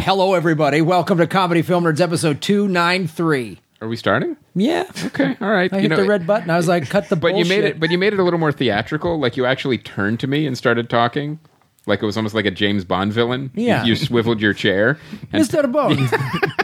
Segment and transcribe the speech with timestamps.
[0.00, 0.80] Hello, everybody.
[0.80, 3.58] Welcome to Comedy Film Nerds episode 293.
[3.82, 4.36] Are we starting?
[4.54, 4.84] Yeah.
[5.06, 5.70] Okay, all right.
[5.72, 6.48] I You hit know, the red button.
[6.50, 7.46] I was like, cut the But bullshit.
[7.46, 7.80] you made it.
[7.80, 9.18] But you made it a little more theatrical.
[9.18, 11.38] Like you actually turned to me and started talking.
[11.86, 13.50] Like it was almost like a James Bond villain.
[13.54, 13.84] Yeah.
[13.84, 14.98] You, swiveled your chair
[15.32, 15.70] and, Mr.
[15.70, 15.98] Bond,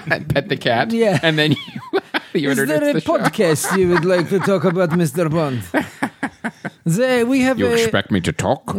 [0.13, 0.93] and pet the cat.
[0.93, 1.21] Yeah.
[1.23, 2.01] And then you,
[2.35, 5.31] you is there a the podcast you would like to talk about Mr.
[5.31, 5.63] Bond?
[6.85, 7.73] They, we have You a...
[7.73, 8.75] expect me to talk?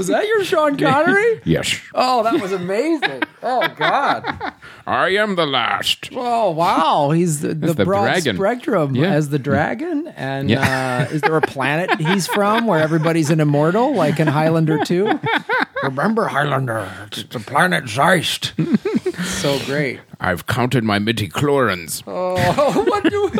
[0.00, 1.42] Was that your Sean Connery?
[1.44, 1.78] yes.
[1.94, 3.22] oh, that was amazing.
[3.42, 4.54] Oh, God.
[4.86, 6.08] I am the last.
[6.14, 7.10] Oh, wow.
[7.10, 8.36] He's the, the, the broad dragon.
[8.36, 9.10] spectrum Yeah.
[9.12, 10.08] as the dragon.
[10.16, 11.06] And Yeah.
[11.10, 15.20] uh, is there a planet he's from where everybody's an immortal, like in Highlander 2?
[15.82, 16.90] Remember Highlander?
[17.08, 18.54] It's the planet Zeist.
[19.22, 20.00] so great.
[20.18, 22.02] I've counted my midichlorians.
[22.06, 23.30] Oh, what do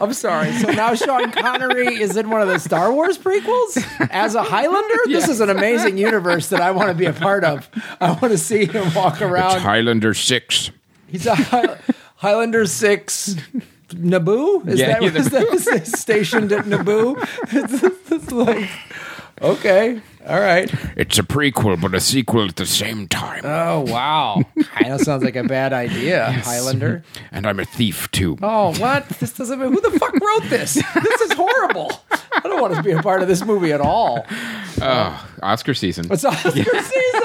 [0.00, 0.52] I'm sorry.
[0.52, 3.76] So now Sean Connery is in one of the Star Wars prequels
[4.10, 4.96] as a Highlander?
[5.06, 7.68] This is an amazing universe that I want to be a part of.
[8.00, 9.60] I want to see him walk around.
[9.60, 10.70] Highlander six.
[11.08, 11.76] He's a High-
[12.16, 13.34] Highlander 6
[13.94, 14.68] Naboo?
[14.68, 17.16] Is Yeah, that, yeah, is that is stationed at Naboo?
[17.50, 18.68] It's, it's like,
[19.40, 20.00] okay.
[20.26, 20.72] All right.
[20.96, 23.40] It's a prequel, but a sequel at the same time.
[23.44, 24.42] Oh, wow.
[24.64, 27.02] Kind of sounds like a bad idea, Highlander.
[27.32, 28.36] and I'm a thief too.
[28.42, 29.08] Oh, what?
[29.08, 29.58] This doesn't.
[29.58, 30.74] Mean, who the fuck wrote this?
[30.74, 31.90] This is horrible.
[32.32, 34.24] I don't want to be a part of this movie at all.
[34.82, 36.06] Oh, Oscar season.
[36.12, 36.82] It's Oscar season.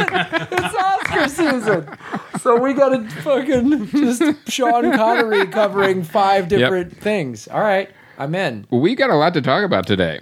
[0.10, 1.98] It's Oscar season.
[2.40, 7.48] So we got to fucking just Sean Connery covering five different things.
[7.50, 8.68] All right, I'm in.
[8.72, 10.22] We got a lot to talk about today.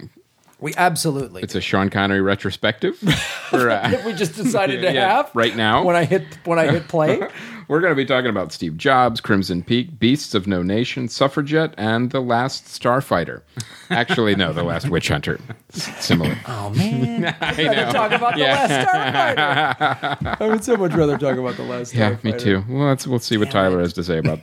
[0.60, 1.42] We absolutely.
[1.42, 2.96] It's a Sean Connery retrospective.
[3.52, 5.84] We're, uh, we just decided to Yeah, have right now.
[5.84, 7.20] when I hit when I hit play.
[7.68, 11.72] we're going to be talking about Steve Jobs, Crimson Peak, Beasts of No Nation, Suffragette,
[11.78, 13.42] and The Last Starfighter.
[13.90, 15.38] Actually, no, The Last Witch Hunter.
[15.72, 16.36] S- Similar.
[16.46, 20.40] Oh man, I I'd rather talk about the last Starfighter.
[20.40, 21.94] I would so much rather talk about the last.
[21.94, 22.62] Yeah, me too.
[22.68, 24.40] Well, let's we'll see what Tyler has to say about.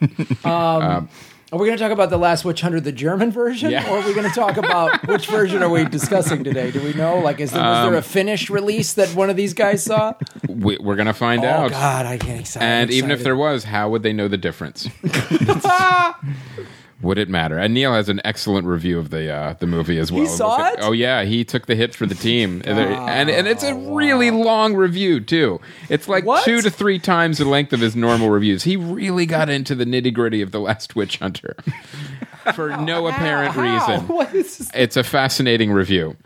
[1.54, 3.90] Are we going to talk about the last Witch Hunter, the German version, Yeah.
[3.92, 6.72] or are we going to talk about which version are we discussing today?
[6.72, 7.20] Do we know?
[7.20, 10.14] Like, is there, was Um, there a Finnish release that one of these guys saw?
[10.48, 11.72] we, we're going to find Oh out.
[11.72, 12.66] God, I get excited.
[12.66, 14.88] And I'm even if there was, how would they know the difference?
[17.02, 17.58] would it matter?
[17.58, 20.22] And Neil has an excellent review of the uh, the movie as well.
[20.22, 20.80] He saw it?
[20.82, 23.74] Oh yeah, he took the hit for the team, and, there- and and it's a
[23.76, 25.60] really long review too.
[25.90, 26.44] It's like What?
[26.46, 28.64] two to three times the length of his normal reviews.
[28.64, 31.56] He really got into the nitty gritty of the Last Witch Hunter
[32.56, 33.62] for no apparent How?
[33.96, 34.08] reason.
[34.08, 34.72] What is this?
[34.74, 36.16] It's a fascinating review.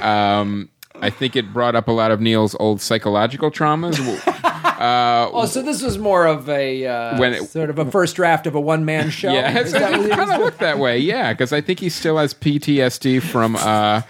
[0.00, 0.68] Um,
[0.98, 3.98] I think it brought up a lot of Neil's old psychological traumas.
[4.78, 8.46] Oh, so this was more of a uh, When it- sort of a first draft
[8.46, 9.32] of a one man show.
[9.32, 10.98] Yeah, Is that what it kind of looked that way.
[10.98, 14.02] Yeah, because I think he still has PTSD from uh,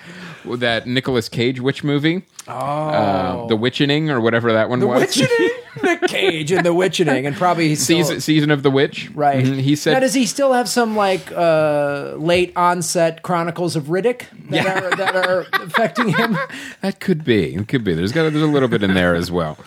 [0.45, 5.15] that Nicolas Cage witch movie, Oh, uh, The Witchening or whatever that one was.
[5.15, 5.31] the was.
[5.31, 5.51] Witchening,
[5.83, 9.11] Nick Cage and the Witchening, and probably still, season, season of the Witch.
[9.15, 9.45] right.
[9.45, 9.61] Mhm.
[9.61, 14.65] He now, does he still have some like uh, late onset Chronicles of Riddick that,
[14.65, 14.85] Yeah.
[14.85, 16.39] are, that are affecting him?
[16.81, 17.55] that could be.
[17.57, 17.95] It could be.
[17.95, 19.59] There's got there's a little bit in there as well.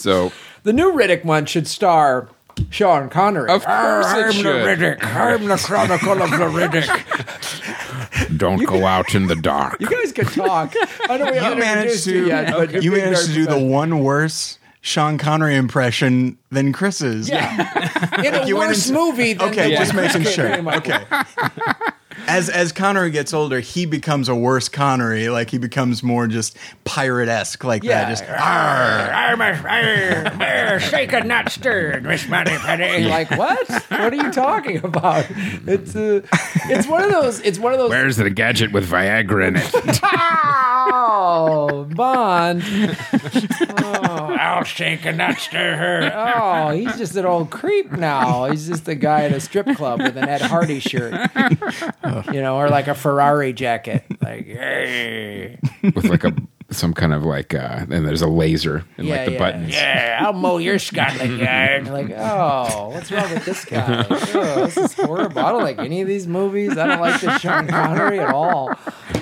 [0.00, 2.28] So The new Riddick one should star
[2.70, 3.48] Sean Connery.
[3.50, 4.44] Of course it I'm should.
[4.44, 5.02] the Riddick.
[5.04, 8.36] I'm the Chronicle of the Riddick.
[8.36, 9.80] don't go out in the dark.
[9.80, 10.74] You guys can talk.
[11.08, 13.26] I know we you haven't managed introduced you to yet, but you're you being managed
[13.26, 17.28] to very do the one worse Sean Connery impression than Chris's.
[17.28, 18.18] Yeah.
[18.24, 20.48] In a you went worse into- movie than Okay, the just one- making sure.
[20.48, 20.76] very much.
[20.88, 21.04] Okay.
[22.26, 25.28] As as Connery gets older, he becomes a worse Connery.
[25.28, 28.04] Like he becomes more just pirate esque like Yeah.
[28.04, 28.08] that.
[28.10, 33.04] Just I'm a arr, shaken, not stirred, Miss Moneypenny.
[33.10, 33.68] Like what?
[33.68, 35.26] What are you talking about?
[35.66, 36.20] It's uh,
[36.68, 37.40] it's one of those.
[37.40, 37.90] It's one of those.
[37.90, 40.00] Where's the gadget with Viagra in it?
[40.92, 42.62] Oh, Bond.
[43.78, 46.12] Oh, I'll shake and not stir her.
[46.14, 48.46] Oh, he's just an old creep now.
[48.46, 51.12] He's just a guy at a strip club with an Ed Hardy shirt,
[52.32, 54.04] you know, or like a Ferrari jacket.
[54.20, 56.34] Like, hey, with like a
[56.72, 59.38] some kind of like uh and there's a laser and yeah, like the yeah.
[59.38, 59.72] buttons.
[59.74, 61.88] Yeah, I'll mow your Scotland yard.
[61.88, 64.06] Like, oh, what's wrong with this guy?
[64.32, 65.40] Oh, this is horrible.
[65.44, 66.78] I don't like any of these movies.
[66.78, 68.70] I don't like this Sean Connery at all.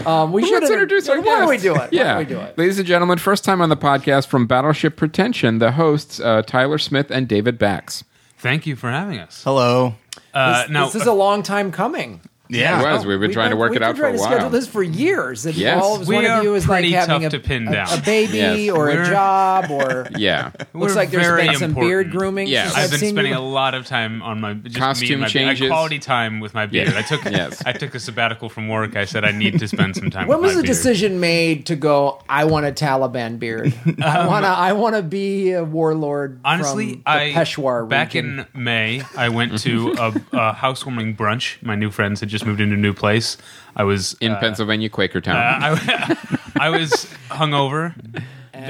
[0.04, 1.92] Um, we should Let's introduce our Why don't we do it?
[1.92, 2.58] Yeah, Why don't we do it?
[2.58, 6.78] ladies and gentlemen, first time on the podcast from Battleship Pretension, the hosts uh, Tyler
[6.78, 8.04] Smith and David Bax.
[8.38, 9.42] Thank you for having us.
[9.42, 9.94] hello.
[10.34, 12.20] Uh, This, now, this is a long time coming.
[12.48, 12.80] Yeah.
[12.80, 13.04] It was.
[13.04, 14.12] Oh, we've been trying to work it out been for a while.
[14.12, 15.46] We've been trying to schedule this for years.
[15.46, 15.82] And Yes.
[15.82, 17.68] all of We one are of you is like pretty having tough a, to pin
[17.68, 17.98] a- down.
[17.98, 18.70] a baby Yes.
[18.70, 20.50] or We're- a job or Yeah.
[20.72, 21.90] looks We're like there's very been some important.
[21.90, 22.48] beard grooming.
[22.48, 22.64] Yeah.
[22.64, 23.38] since I've I've been seen spending you.
[23.38, 25.62] a lot of time on my just me Costume and my changes.
[25.66, 26.88] I quality time with my beard.
[26.88, 26.98] Yeah.
[26.98, 27.62] I took Yes.
[27.66, 28.96] I took a sabbatical from work.
[28.96, 30.26] I said I need to spend some time.
[30.28, 30.74] When with was my the beard.
[30.76, 32.22] decision made to go?
[32.28, 33.74] I want a Taliban beard.
[34.02, 34.48] I um, want to.
[34.48, 36.40] I want to be a warlord.
[36.44, 38.46] Honestly, from the I Peshawar back region.
[38.54, 41.62] in May, I went to a, a housewarming brunch.
[41.62, 43.36] My new friends had just moved into a new place.
[43.76, 45.34] I was In uh, Pennsylvania, Quakertown.
[45.36, 46.90] I, I was
[47.28, 47.94] hungover.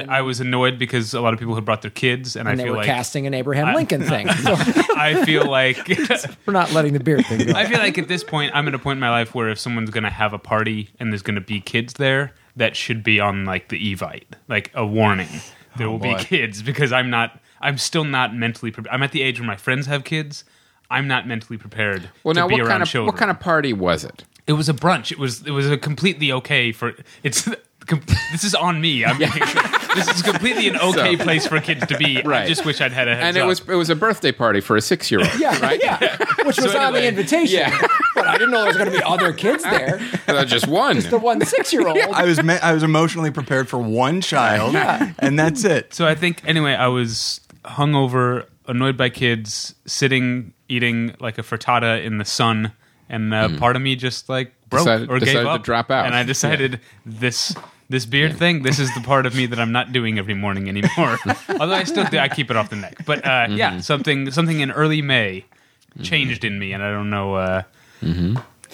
[0.08, 2.56] I was annoyed because a lot of people had brought their kids, and, and I
[2.56, 4.28] they feel were like casting an Abraham Lincoln thing.
[4.28, 5.88] So I feel like
[6.46, 7.52] we're not letting the beard thing go.
[7.54, 9.58] I feel like at this point, I'm at a point in my life where if
[9.58, 13.02] someone's going to have a party and there's going to be kids there, that should
[13.02, 15.28] be on like the Evite, like a warning.
[15.78, 17.40] There will be kids because I'm not.
[17.60, 18.94] I'm still not mentally prepared.
[18.94, 20.44] I'm at the age where my friends have kids.
[20.90, 23.06] I'm not mentally prepared well, to now be what around kind of children.
[23.06, 24.24] what kind of party was it?
[24.46, 25.12] It was a brunch.
[25.12, 27.48] It was it was a completely okay for it's.
[27.86, 28.02] com-
[28.32, 29.04] This is on me.
[29.04, 29.62] I'm making sure.
[29.94, 32.22] This is completely an okay So- place for kids to be.
[32.22, 33.46] I just wish I'd had a heads And it up.
[33.48, 35.30] was it was a birthday party for a six year old.
[35.38, 35.78] yeah, right.
[35.82, 36.16] yeah.
[36.44, 37.58] Which was on the invitation.
[37.60, 37.78] Yeah.
[38.14, 40.00] but I didn't know there was going to be other kids there.
[40.26, 40.94] Uh, just one.
[40.96, 41.98] Just the one six-year-old.
[41.98, 45.12] I was me- I was emotionally prepared for one child, yeah.
[45.18, 45.92] and that's it.
[45.92, 52.04] So I think anyway, I was hungover, annoyed by kids, sitting eating like a frittata
[52.04, 52.72] in the sun,
[53.08, 55.00] and uh, part of me just like broke Mm-hmm.
[55.04, 56.06] Decided- or gave decided to up, drop out.
[56.06, 57.54] and I decided this.
[57.90, 60.68] This beard thing, this is the part of me that I'm not doing every morning
[60.68, 61.16] anymore.
[61.58, 62.98] Although I still do, I keep it off the neck.
[63.06, 63.56] But uh, Mm-hmm.
[63.56, 65.46] yeah, something something in early May
[66.02, 67.36] changed in me, and I don't know.
[67.36, 67.62] Uh,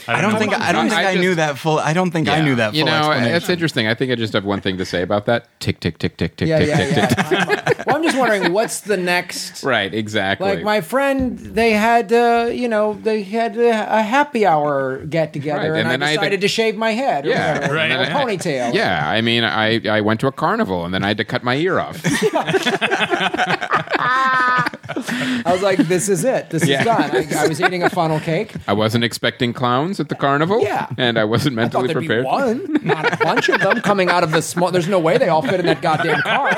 [0.09, 1.79] I don't know think I don't think I I, knew that full.
[1.79, 2.71] I don't think I knew that.
[2.71, 3.35] Full You know, explanation.
[3.35, 3.87] it's interesting.
[3.87, 5.49] I think I just have one thing to say about that.
[5.61, 7.07] Tick, tick, tick, tick, tick, Yeah, tick, yeah, tick, yeah.
[7.07, 7.79] tick.
[7.79, 9.63] I'm- well, I'm just wondering what's the next.
[9.65, 10.49] Right, exactly.
[10.57, 15.33] Like my friend, they had, uh, you know, they had a, a happy hour get
[15.33, 17.55] together, Right, and, and then I I had to- decided to shave my head, Yeah,
[17.55, 17.91] whatever, right.
[17.93, 18.75] or a ponytail.
[18.75, 21.43] yeah, I mean, I, I went to a carnival and then I had to cut
[21.45, 22.01] my ear off.
[24.07, 26.51] I was like, "This is it.
[26.51, 26.81] This Yeah.
[26.81, 28.55] is done." I, I was eating a funnel cake.
[28.67, 30.61] I wasn't expecting clowns at the carnival.
[30.63, 30.89] Yeah.
[30.99, 32.25] and I wasn't I thought mentally there'd prepared.
[32.25, 34.71] be one, not a bunch of them coming out of the small.
[34.71, 36.53] There's no way they all fit in that goddamn car.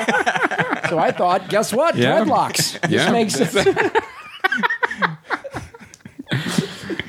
[0.89, 1.95] So I thought, guess what?
[1.95, 2.23] Yeah.
[2.23, 2.79] Dreadlocks.
[2.81, 3.11] This Yeah.
[3.11, 3.67] makes sense.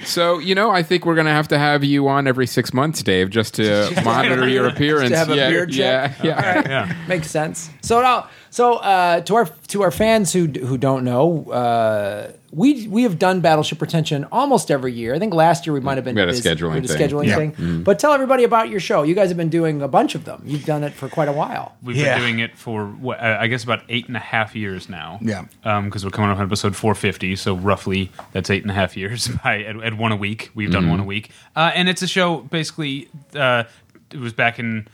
[0.05, 3.03] So you know, I think we're gonna have to have you on every six months,
[3.03, 5.15] Dave, just to monitor your appearance.
[5.15, 6.25] have a yeah, beard yeah, check?
[6.25, 6.63] yeah.
[6.67, 6.97] yeah.
[7.09, 7.69] Makes sense.
[7.83, 12.89] So now, so uh, to our to our fans who who don't know, uh, we
[12.89, 15.15] we have done Battleship Pretension almost every year.
[15.15, 16.95] I think last year we might have been We had a busy scheduling with a
[16.97, 17.09] thing.
[17.09, 17.37] scheduling Yeah.
[17.37, 17.83] thing.
[17.83, 19.03] But tell everybody about your show.
[19.03, 20.43] You guys have been doing a bunch of them.
[20.47, 21.75] You've done it for quite a while.
[21.83, 22.15] We've Yeah.
[22.15, 25.19] been doing it for what, uh, I guess about eight and a half years now.
[25.21, 25.45] Yeah.
[25.83, 29.29] because we're coming up on episode 450, so roughly that's eight and a half years.
[29.45, 32.07] By at, at one a week, we've done one a week, uh, and it's a
[32.09, 32.39] show.
[32.39, 33.65] Basically, uh,
[34.13, 34.89] it was back in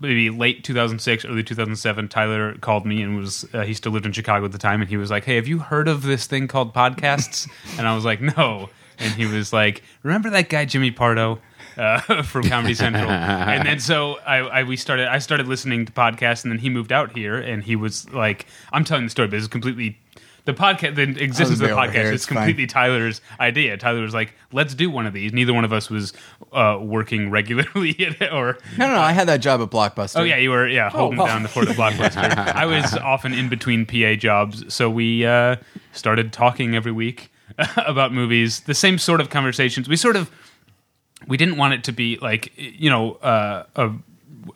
[0.00, 2.08] maybe late 2006, early 2007.
[2.08, 4.90] Tyler called me and was uh, he still lived in Chicago at the time, and
[4.90, 7.48] he was like, "Hey, have you heard of this thing called podcasts?"
[7.78, 11.40] and I was like, "No." And he was like, "Remember that guy Jimmy Pardo?"
[11.76, 15.06] Uh, from Comedy Central, and then so I, I we started.
[15.08, 18.46] I started listening to podcasts, and then he moved out here, and he was like,
[18.72, 19.96] "I'm telling the story, but it's completely
[20.52, 20.94] the podcast.
[20.96, 22.36] The existence of the I'll be over podcast here, is it's fine.
[22.36, 23.76] completely Tyler's idea.
[23.76, 26.12] Tyler was like, "Let's do one of these." Neither one of us was
[26.52, 27.96] uh, working regularly,
[28.32, 29.00] or no, no, no.
[29.00, 30.20] I had that job at Blockbuster.
[30.20, 31.26] Oh yeah, you were yeah holding well.
[31.26, 32.36] down the fort of Blockbuster.
[32.54, 35.56] I was often in between PA jobs, so we uh,
[35.92, 37.30] started talking every week
[37.76, 38.60] about movies.
[38.60, 39.88] The same sort of conversations.
[39.88, 40.30] We sort of
[41.26, 43.90] we didn't want it to be like you know uh, a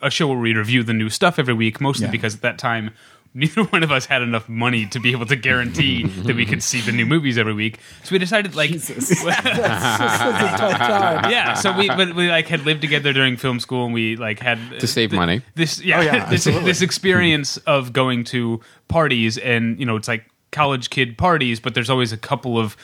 [0.01, 2.11] a show where we review the new stuff every week, mostly Yeah.
[2.11, 2.91] because at that time.
[3.37, 6.63] Neither one of us had enough money to be able to guarantee that we could
[6.63, 7.79] see the new movies every week.
[8.03, 9.09] So we decided, like, Jesus.
[9.25, 11.29] That's, that's a tough time.
[11.31, 11.53] yeah.
[11.55, 14.57] So we, but we like had lived together during film school, and we like had
[14.79, 15.41] To save th- money.
[15.55, 20.07] This, yeah, Oh, yeah, this this experience of going to parties, and you know, it's
[20.07, 22.77] like college kid parties, but there's always a couple of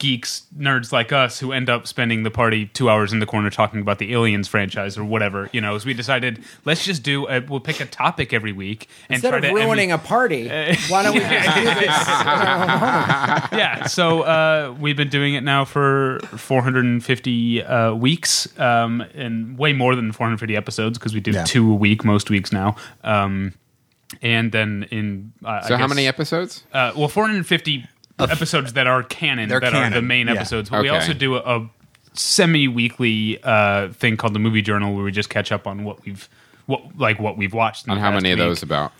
[0.00, 3.50] geeks, nerds like us who end up spending the party two hours in the corner
[3.50, 5.48] talking about the Aliens franchise or whatever.
[5.52, 7.28] You know, so we decided let's just do.
[7.28, 10.48] A, we'll pick a topic every week and Instead try of to ruining a party,
[10.88, 11.76] why don't we just do this?
[13.52, 19.72] yeah, so uh, we've been doing it now for 450 uh, weeks, um, and way
[19.72, 21.44] more than 450 episodes because we do Yeah.
[21.44, 22.74] two a week most weeks now.
[23.04, 23.54] Um,
[24.22, 26.64] and then in uh, So I how many episodes?
[26.72, 27.86] Uh, well, 450
[28.28, 30.34] episodes that are canon, They're that are the main yeah.
[30.34, 30.70] episodes.
[30.70, 30.98] But we Okay.
[30.98, 31.68] also do a, a
[32.12, 36.28] semi-weekly uh, thing called the Movie Journal, where we just catch up on what we've
[36.66, 37.86] what like what we've watched.
[37.86, 38.46] in On the how past many of week.
[38.48, 38.92] those about?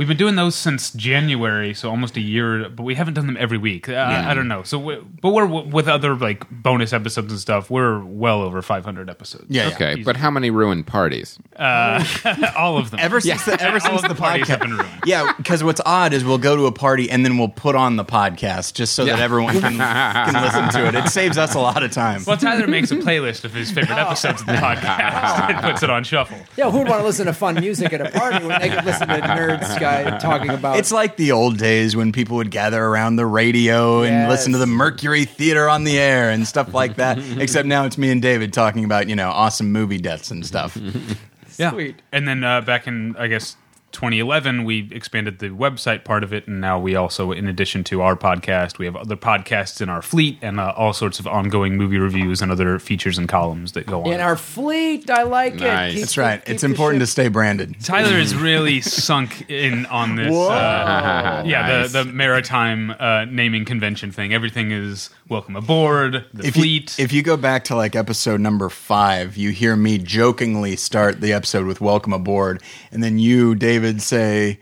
[0.00, 3.36] We've been doing those since January, so almost a year, but we haven't done them
[3.38, 3.86] every week.
[3.86, 4.62] Uh, I don't know.
[4.62, 7.68] So, we, but we're with other like bonus episodes and stuff.
[7.68, 9.44] We're well over 500 episodes.
[9.50, 9.74] Yeah, yeah.
[9.74, 11.38] Okay, but how many ruined parties?
[11.58, 12.98] all of them.
[12.98, 15.02] Ever since the, ever All since of the the parties podcast, have been ruined.
[15.04, 15.34] yeah.
[15.36, 18.04] Because what's odd is we'll go to a party and then we'll put on the
[18.06, 20.94] podcast just so that everyone can, can listen to it.
[20.94, 22.24] It saves us a lot of time.
[22.26, 25.90] Well, Tyler makes a playlist of his favorite episodes of the podcast and puts it
[25.90, 26.38] on shuffle.
[26.56, 28.86] Yeah, who would want to listen to fun music at a party when they could
[28.86, 30.78] listen to nerds guy talking about?
[30.78, 34.30] It's like the old days when people would gather around the radio and Yes.
[34.30, 37.18] listen to the Mercury Theater on the air and stuff like that.
[37.38, 40.76] Except now it's me and David talking about you know awesome movie deaths and stuff.
[41.58, 41.70] Yeah.
[41.72, 41.96] Sweet.
[42.12, 43.56] And then uh, back in, I guess,
[43.92, 46.46] 2011, we expanded the website part of it.
[46.46, 50.02] And now we also, in addition to our podcast, we have other podcasts in our
[50.02, 53.86] fleet and uh, all sorts of ongoing movie reviews and other features and columns that
[53.86, 54.12] go on.
[54.12, 55.10] in our fleet.
[55.10, 55.90] I like Nice.
[55.90, 55.94] it.
[55.94, 56.44] Keep That's right.
[56.44, 57.76] keep It's the important to stay branded.
[57.84, 60.34] Tyler is really sunk in on this.
[60.34, 61.92] Uh, yeah, Nice.
[61.92, 64.32] the, the maritime uh, naming convention thing.
[64.32, 66.96] Everything is welcome aboard, the If you, fleet.
[66.98, 71.32] if you go back to like episode number five, you hear me jokingly start the
[71.32, 74.58] episode with "Welcome aboard," and then you, David, say.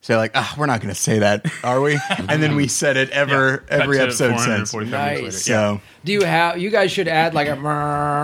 [0.00, 1.98] Say like, ah, we're not going to say that, are we?
[2.28, 4.72] And then we said it ever Cut every episode since.
[4.72, 4.90] Nice.
[4.90, 5.30] minutes later.
[5.32, 6.58] So Do you have?
[6.58, 7.54] You guys should add like a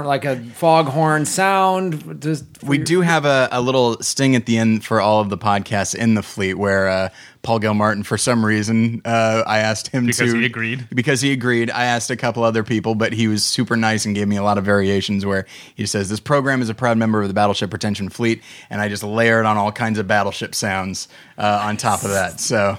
[0.07, 2.23] like a foghorn sound.
[2.23, 5.29] Just we your- do have a, a little sting at the end for all of
[5.29, 7.09] the podcasts in the fleet where uh,
[7.43, 10.89] Paul Gilmartin, for some reason, uh, I asked him to Because to he agreed?
[10.95, 11.71] Because he agreed.
[11.71, 14.43] I asked a couple other people, but he was super nice and gave me a
[14.43, 17.71] lot of variations where he says this program is a proud member of the Battleship
[17.71, 18.41] Pretension Fleet,
[18.71, 22.41] and I just layered on all kinds of battleship sounds uh, on top of that.
[22.41, 22.79] So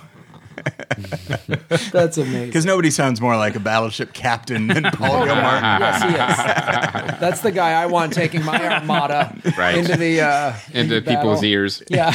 [1.91, 2.45] That's amazing.
[2.47, 5.81] because nobody sounds more like a battleship captain than Paul Gilmartin.
[5.81, 7.19] yes, he is.
[7.19, 9.77] That's the guy I want taking my armada Right.
[9.77, 11.83] into the uh, Into people's ears.
[11.89, 12.11] Yeah,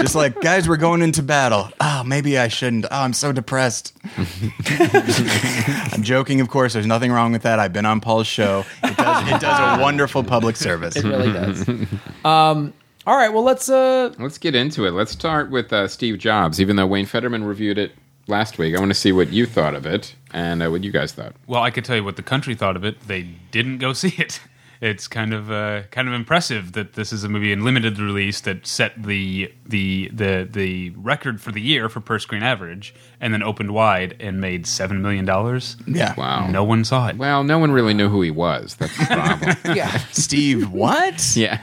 [0.00, 1.70] Just like guys, we're going into battle.
[1.80, 2.86] Oh, maybe I shouldn't.
[2.86, 3.92] Oh, I'm so depressed.
[4.16, 6.72] I'm joking, of course.
[6.74, 7.58] There's nothing wrong with that.
[7.58, 8.64] I've been on Paul's show.
[8.82, 10.96] It does, it does a wonderful public service.
[10.96, 11.68] it really does.
[12.24, 12.72] Um,
[13.06, 13.68] all right, well let's.
[13.68, 14.92] Uh, Let's get into it.
[14.92, 16.60] Let's start with uh, Steve Jobs.
[16.60, 17.92] Even though Wayne Fetterman reviewed it
[18.26, 20.90] last week, I want to see what you thought of it and uh, what you
[20.90, 21.34] guys thought.
[21.46, 23.00] Well, I could tell you what the country thought of it.
[23.06, 24.40] They didn't go see it.
[24.80, 28.40] It's kind of uh, kind of impressive that this is a movie in limited release
[28.42, 33.32] that set the the the the record for the year for per screen average, and
[33.32, 35.76] then opened wide and made seven million dollars.
[35.86, 36.14] Yeah.
[36.16, 36.48] Wow.
[36.48, 37.16] No one saw it.
[37.16, 38.74] Well, no one really knew who he was.
[38.74, 39.56] That's the problem.
[39.76, 41.34] yeah, Steve, what?
[41.34, 41.60] yeah.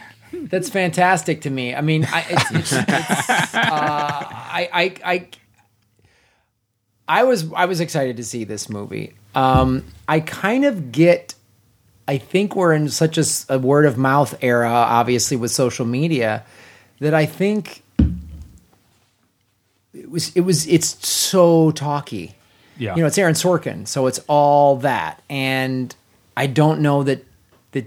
[0.50, 1.74] That's fantastic to me.
[1.76, 2.80] I mean, I, it's, it's, it's,
[3.56, 5.28] uh, I, I, I,
[7.08, 9.14] I was I was excited to see this movie.
[9.36, 11.36] Um, I kind of get.
[12.08, 13.18] I think we're in such
[13.50, 16.44] a word of mouth era, obviously with social media,
[17.00, 17.84] that I think
[19.94, 22.34] it was it was it's so talky.
[22.78, 22.96] Yeah.
[22.96, 25.94] You know, it's Aaron Sorkin, so it's all that, and
[26.36, 27.24] I don't know that
[27.72, 27.86] that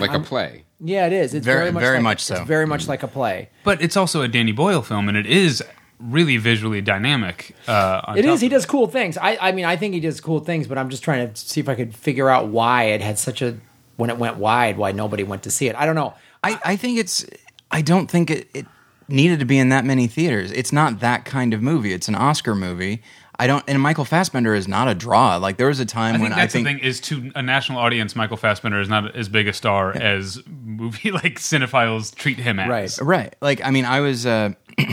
[0.00, 0.64] Like a I'm- play.
[0.82, 1.34] Yeah, it is.
[1.34, 2.34] It's Very- very, much very like, much so.
[2.36, 3.50] It's very much like a play.
[3.64, 5.62] But it's also a Danny Boyle film, and it is
[5.98, 7.54] really visually dynamic.
[7.68, 8.24] Uh, on It.
[8.24, 9.18] He of does cool things.
[9.18, 11.60] I, I mean, I think he does cool things, but I'm just trying to see
[11.60, 13.58] if I could figure out why it had such a
[13.96, 15.76] when it went wide, why nobody went to see it.
[15.76, 16.14] I don't know.
[16.42, 17.26] I, I think it's.
[17.70, 18.66] I don't think it, it
[19.10, 20.52] needed to be in that many theaters.
[20.52, 21.92] It's not that kind of movie.
[21.92, 23.02] It's an Oscar movie.
[23.38, 23.64] I don't.
[23.66, 25.36] And Michael Fassbender is not a draw.
[25.36, 27.32] Like there was a time I when think I that's think the thing is to
[27.34, 32.14] a national audience, Michael Fassbender is not as big a star as movie like cinephiles
[32.14, 32.68] treat him as.
[32.68, 32.98] Right.
[33.00, 33.36] Right.
[33.40, 34.84] Like, I mean, I was, uh, uh,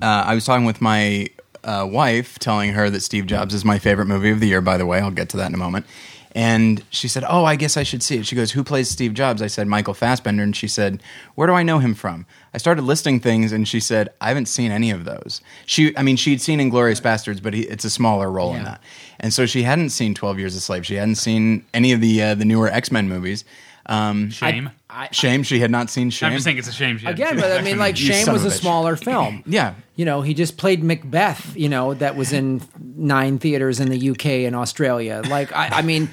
[0.00, 1.28] I was talking with my
[1.62, 4.60] uh, wife, telling her that Steve Jobs is my favorite movie of the year.
[4.60, 5.86] By the way, I'll get to that in a moment.
[6.34, 9.14] And she said, "Oh, I guess I should see it." She goes, "Who plays Steve
[9.14, 11.00] Jobs?" I said, "Michael Fassbender." And she said,
[11.36, 14.46] "Where do I know him from?" I started listing things, and she said, "I haven't
[14.46, 17.90] seen any of those." She, I mean, she'd seen *Inglourious Basterds*, but he, it's a
[17.90, 18.82] smaller role in that,
[19.20, 20.84] and so she hadn't seen *Twelve Years a Slave*.
[20.84, 23.44] She hadn't seen any of the uh, the newer X Men movies.
[23.86, 24.68] Um, Shame.
[24.68, 24.72] I,
[25.12, 26.28] Shame she had not seen Shame.
[26.28, 26.98] I'm just saying it's a shame.
[26.98, 28.60] she again, but I mean, like You Shame son was of a a bitch.
[28.60, 29.42] smaller film.
[29.46, 29.74] Yeah.
[29.96, 31.56] You know, he just played Macbeth.
[31.56, 32.62] You know, that was in
[32.96, 35.22] nine theaters in the UK and Australia.
[35.28, 36.10] Like, I, I mean.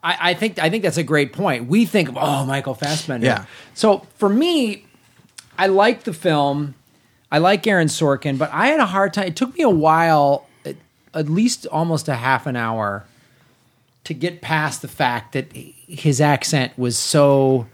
[0.00, 1.66] I, I think I think that's a great point.
[1.66, 3.26] We think of oh Michael Fassbender.
[3.26, 3.46] Yeah.
[3.74, 4.84] So for me,
[5.58, 6.76] I like the film.
[7.32, 9.26] I like Aaron Sorkin, but I had a hard time.
[9.26, 10.76] It took me a while, at,
[11.14, 13.06] at least almost a half an hour,
[14.04, 17.66] to get past the fact that his accent was so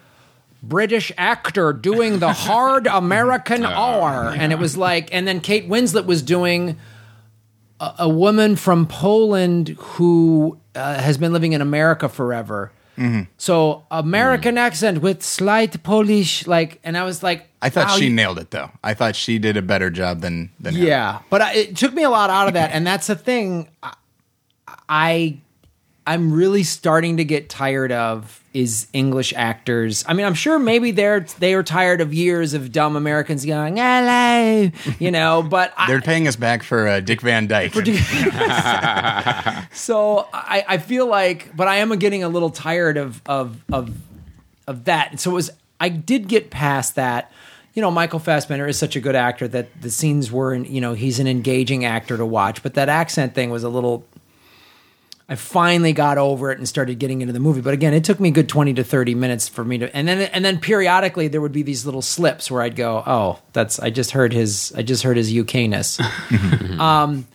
[0.69, 6.07] British actor doing the hard American R, and it was like, and then Kate Winslet
[6.07, 6.77] was doing
[7.81, 12.71] a, a woman from Poland who uh, has been living in America forever.
[13.39, 18.05] So American accent with slight Polish, like, and I was like, I thought wow, she
[18.05, 18.71] you- nailed it though.
[18.85, 20.87] I thought she did a better job than than him.
[20.87, 23.69] Yeah, but I, it took me a lot out of that, and that's the thing.
[23.83, 23.95] I-
[24.89, 25.39] I
[26.07, 30.05] I'm really starting to get tired of is English actors.
[30.07, 33.77] I mean, I'm sure maybe they're they are tired of years of dumb Americans going
[33.79, 35.43] hello, you know.
[35.43, 37.73] But They're paying us back for uh, Dick Van Dyke.
[39.73, 43.97] so I, I feel like, but I am getting a little tired of of of
[44.67, 45.19] of that.
[45.21, 47.33] So it was I did get past that.
[47.75, 50.95] You know, Michael Fassbender is such a good actor that the scenes were, you know,
[50.95, 52.63] he's an engaging actor to watch.
[52.63, 54.07] But that accent thing was a little.
[55.29, 57.63] I finally got over it and started getting into the movie.
[57.63, 60.07] But again, it took me a good twenty to thirty minutes for me to, and
[60.07, 63.79] then and then periodically there would be these little slips where I'd go, "Oh, that's
[63.81, 65.99] I just heard his I just heard his UKness."
[66.81, 67.27] Um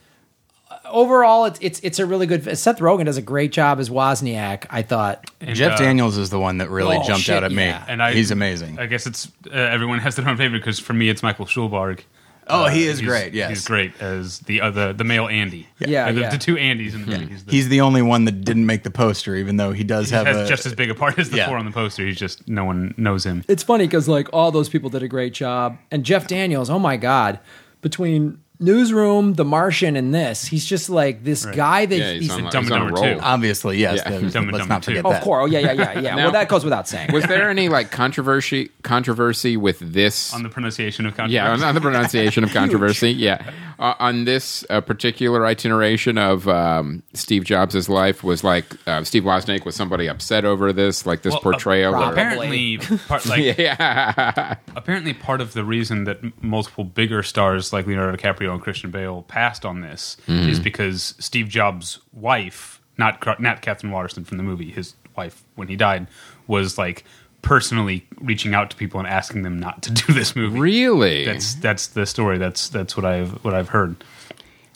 [0.85, 2.57] overall, it's it's it's a really good.
[2.57, 4.65] Seth Rogen does a great job as Wozniak.
[4.69, 5.29] I thought.
[5.41, 7.63] And, Jeff uh, Daniels is the one that really Oh, jumped shit, out at me.
[7.65, 7.85] yeah.
[7.87, 8.79] and I, He's amazing.
[8.79, 12.01] I guess it's uh, everyone has their own favorite because for me it's Michael Stuhlbarg.
[12.49, 13.49] Oh, he is he's- great, yes.
[13.49, 15.67] he's great as the other the male Andy.
[15.79, 16.29] Yeah, Uh, the, yeah.
[16.29, 17.25] the two Andys in the movie.
[17.27, 20.09] He's, the, He's the only one that didn't make the poster, even though he does
[20.09, 21.47] he have has a, just as big a part as the Yeah.
[21.47, 22.05] four on the poster.
[22.05, 23.43] He's just no one knows him.
[23.47, 26.69] It's funny because like all those people did a great job, and Jeff Daniels.
[26.69, 27.39] Oh my god,
[27.81, 32.31] between Newsroom, The Martian, and this, he's just like this guy that Yeah, he's he's.
[32.31, 33.15] on, Dumb he's and on a Dumber roll.
[33.15, 33.19] too.
[33.21, 33.97] obviously yes.
[33.97, 34.03] Yeah.
[34.03, 35.07] the- Dumb let's Dumber not forget too.
[35.07, 35.17] Oh, that.
[35.19, 35.43] of course.
[35.43, 36.15] Oh yeah, yeah, yeah, yeah.
[36.15, 37.11] Now- well, that goes without saying.
[37.13, 40.33] Was there any like controversy controversy with this?
[40.33, 41.35] On the pronunciation of controversy.
[41.35, 43.11] yeah, on, on the pronunciation of controversy.
[43.11, 43.49] Yeah,
[43.79, 49.23] uh, on this uh, particular itineration of um, Steve Jobs' life was like uh, Steve
[49.23, 51.95] Wozniak was somebody upset over this, like this Well, portrayal.
[51.95, 57.87] or- Apparently, part, like, yeah, apparently part of the reason that multiple bigger stars like
[57.87, 60.49] Leonardo DiCaprio and Christian Bale passed on this Mm-hmm.
[60.49, 65.67] is because Steve Jobs' wife, not not Katherine Waterston from the movie, his wife when
[65.67, 66.07] he died,
[66.47, 67.03] was like
[67.41, 70.59] personally reaching out to people and asking them not to do this movie.
[70.59, 71.25] really.
[71.25, 72.37] That's that's the story.
[72.37, 73.95] That's that's what I've what I've heard.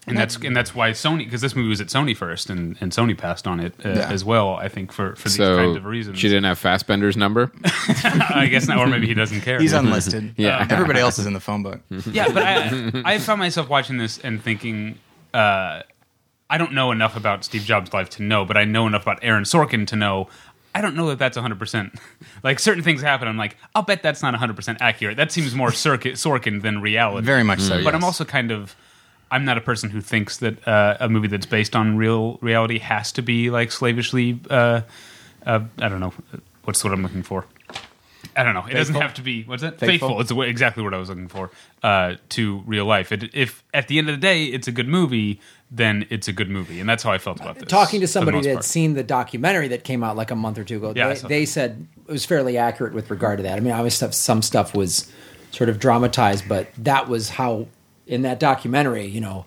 [0.06, 2.92] And that's and that's why Sony because this movie was at Sony first and, and
[2.92, 4.10] Sony passed on it uh, Yeah.
[4.12, 4.56] as well.
[4.56, 6.20] I think for, for these so kinds of reasons.
[6.20, 7.52] she didn't have Fassbender's number.
[7.64, 9.60] I guess not, or maybe he doesn't care.
[9.60, 10.34] He's unlisted.
[10.38, 10.68] Yeah.
[10.70, 11.80] everybody else is in the phone book.
[12.12, 15.00] yeah, but I I found myself watching this and thinking,
[15.34, 15.84] uh,
[16.50, 19.20] I don't know enough about Steve Jobs' life to know, but I know enough about
[19.22, 20.28] Aaron Sorkin to know.
[20.76, 21.98] I don't know that that's 100%.
[22.44, 23.28] Like, certain things happen.
[23.28, 25.18] I'm like, I'll bet that's not 100% accurate.
[25.18, 27.26] That seems more Sorkin, Sorkin than reality.
[27.26, 27.84] Very much so.
[27.84, 28.76] But I'm also kind of.
[29.34, 32.78] I'm not a person who thinks that uh, a movie that's based on real reality
[32.78, 34.40] has to be like slavishly.
[34.48, 34.82] Uh,
[35.44, 36.14] uh, I don't know.
[36.66, 37.46] What's what I'm looking for?
[38.36, 38.66] I don't know.
[38.68, 39.44] It doesn't have to be.
[39.44, 39.80] What's that?
[39.80, 39.88] Faithful?
[39.88, 40.22] Faithful.
[40.22, 41.50] It's way- exactly what I was looking for.
[41.82, 43.12] Uh, to real life.
[43.12, 45.42] It, if at the end of the day it's a good movie,
[45.72, 47.68] then it's a good movie, and that's how I felt about this.
[47.68, 50.64] Talking to somebody that had seen the documentary that came out like a month or
[50.64, 53.58] two ago, Yeah, they, they said it was fairly accurate with regard to that.
[53.58, 55.12] I mean, obviously some stuff was
[55.50, 57.68] sort of dramatized, but that was how
[58.14, 59.46] in that documentary, you know,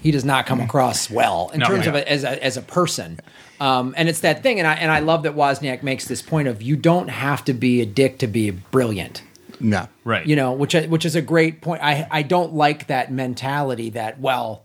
[0.00, 2.00] he does not come across well in No, terms of yeah.
[2.00, 3.20] it as a, as a person.
[3.60, 6.48] Um, and it's that thing, and I and I love that Wozniak makes this point
[6.48, 9.22] of you don't have to be a dick to be brilliant
[9.60, 9.86] no.
[10.04, 10.26] right.
[10.26, 14.18] you know which which is a great point i i don't like that mentality that
[14.18, 14.64] well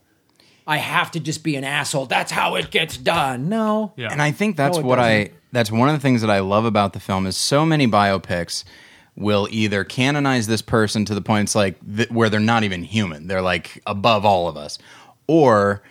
[0.65, 4.11] i have to just be an asshole that's how it gets done no Yeah.
[4.11, 5.37] And I think that's No, what I doesn't.
[5.51, 8.63] that's one of the things that I love about the film is so many biopics
[9.17, 13.27] will either canonize this person to the points like th- where they're not even human.
[13.27, 14.77] They're like above all of us.
[15.27, 15.81] Or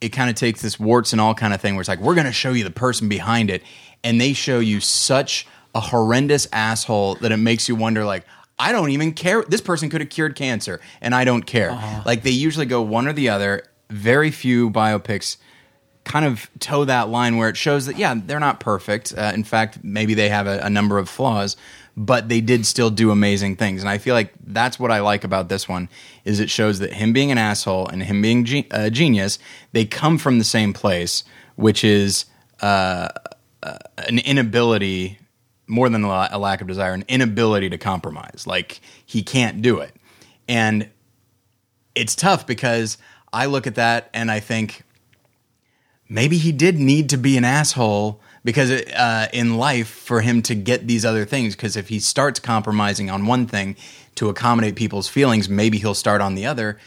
[0.00, 2.16] it kind of takes this warts and all kind of thing where it's like we're
[2.16, 3.62] going to show you the person behind it
[4.02, 8.26] and they show you such a horrendous asshole that it makes you wonder like
[8.58, 9.42] I don't even care.
[9.42, 11.70] This person could have cured cancer and I don't care.
[12.04, 13.62] Like they usually go one or the other.
[13.90, 15.36] Very few biopics
[16.04, 19.44] kind of toe that line where it shows that yeah they're not perfect uh, in
[19.44, 21.56] fact maybe they have a, a number of flaws
[21.96, 23.82] but they did still do amazing things.
[23.82, 25.88] And i feel like that's what i like about this one
[26.24, 29.38] is it shows that him being an asshole and him being ge- a genius
[29.72, 31.24] they come from the same place
[31.56, 32.24] which is
[32.60, 33.08] uh,
[33.62, 33.78] uh,
[34.08, 35.18] an inability
[35.66, 38.44] more than a lack of desire an inability to compromise.
[38.46, 39.94] Like he can't do it.
[40.48, 40.88] And
[41.94, 42.98] it's tough because
[43.32, 44.82] i look at that and i think
[46.08, 50.54] maybe he did need to be an asshole because uh, in life for him to
[50.54, 53.76] get these other things because if he starts compromising on one thing
[54.14, 56.78] to accommodate people's feelings maybe he'll start on the other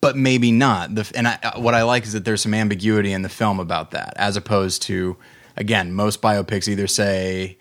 [0.00, 3.12] but maybe not the, and I, uh, what i like is that there's some ambiguity
[3.12, 5.16] in the film about that as opposed to
[5.56, 7.58] again most biopics either say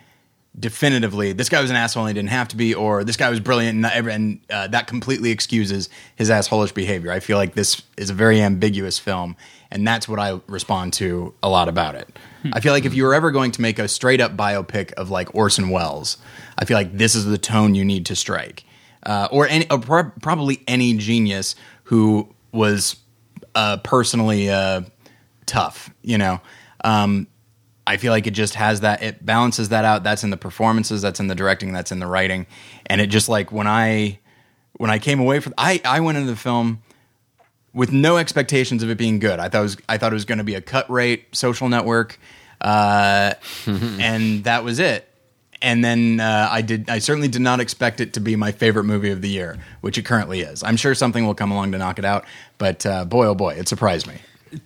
[0.58, 3.30] definitively this guy was an asshole and he didn't have to be, or this guy
[3.30, 7.12] was brilliant and, and uh, that completely excuses his assholish behavior.
[7.12, 9.36] I feel like this is a very ambiguous film,
[9.72, 12.10] and that's what I respond to a lot about it.
[12.54, 15.10] I feel like if you were ever going to make a straight up biopic of
[15.10, 16.18] like Orson Welles,
[16.58, 18.64] I feel like this is the tone you need to strike,
[19.06, 22.96] uh, or any, or prob- probably any genius who was
[23.56, 24.82] uh, personally uh,
[25.46, 25.90] tough.
[26.02, 26.42] You know,
[26.84, 27.28] um,
[27.86, 29.04] I feel like it just has that.
[29.04, 30.04] It balances that out.
[30.04, 31.02] That's in the performances.
[31.02, 31.74] That's in the directing.
[31.74, 32.48] That's in the writing.
[32.86, 34.20] And it just like when I
[34.78, 36.82] when I came away from I I went into the film
[37.80, 39.40] with no expectations of it being good.
[39.40, 41.70] I thought it was I thought it was going to be a cut rate social
[41.70, 42.20] network,
[42.62, 43.34] uh,
[43.66, 45.06] and that was it.
[45.62, 46.90] And then uh, I did.
[46.90, 49.98] I certainly did not expect it to be my favorite movie of the year, which
[49.98, 50.62] it currently is.
[50.64, 52.26] I'm sure something will come along to knock it out,
[52.58, 54.16] but uh, boy, oh boy, it surprised me.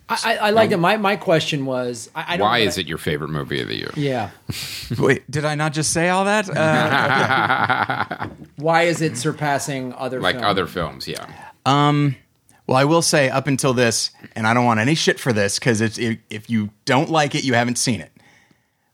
[0.08, 0.78] I, I, I like it.
[0.78, 3.68] My my question was, I, I don't Why know is it your favorite movie of
[3.68, 3.90] the year?
[3.96, 4.30] Yeah.
[4.98, 6.48] Wait, did I not just say all that?
[6.48, 10.46] Uh, Why is it surpassing other Like films?
[10.46, 11.26] other films, yeah.
[12.66, 15.58] Well, I will say up until this, and I don't want any shit for this
[15.58, 18.12] because it's if, if you don't like it, you haven't seen it.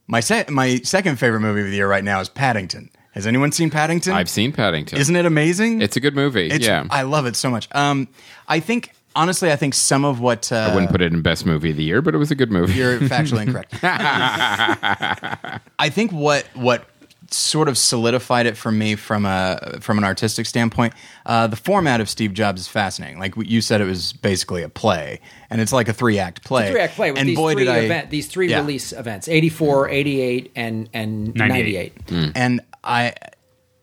[0.07, 2.89] My se- my second favorite movie of the year right now is Paddington.
[3.13, 4.13] Has anyone seen Paddington?
[4.13, 4.97] I've seen Paddington.
[4.97, 5.81] Isn't it amazing?
[5.81, 6.45] It's a good movie.
[6.47, 6.85] It's- yeah.
[6.89, 7.67] I love it so much.
[7.75, 8.07] Um,
[8.47, 11.45] I think honestly, I think some of what uh, I wouldn't put it in best
[11.45, 12.73] movie of the year, but it was a good movie.
[12.73, 13.75] You're factually incorrect.
[13.83, 16.85] I think what what
[17.33, 20.93] sort of solidified it for me from a from an artistic standpoint,
[21.25, 23.19] uh, the format of Steve Jobs is fascinating.
[23.19, 26.69] Like you said, it was basically a play, and it's like a three act play.
[26.71, 28.59] three act play with and these boy, three did I, these three Yeah.
[28.59, 31.93] release events 84 88 and and 98.
[32.11, 33.13] 98, and I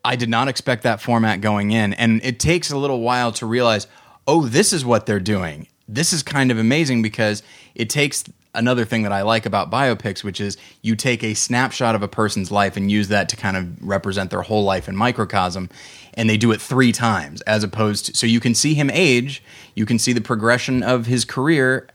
[0.05, 3.47] I did not expect that format going in, and it takes a little while to
[3.47, 3.87] realize,
[4.27, 5.69] oh, this is what they're doing.
[5.89, 7.43] This is kind of amazing because
[7.75, 8.25] it takes
[8.59, 12.09] another thing that I like about biopics, which is you take a snapshot of a
[12.09, 15.71] person's life and use that to kind of represent their whole life in microcosm,
[16.15, 19.43] and they do it three times as opposed to so you can see him age,
[19.75, 21.89] you can see the progression of his career,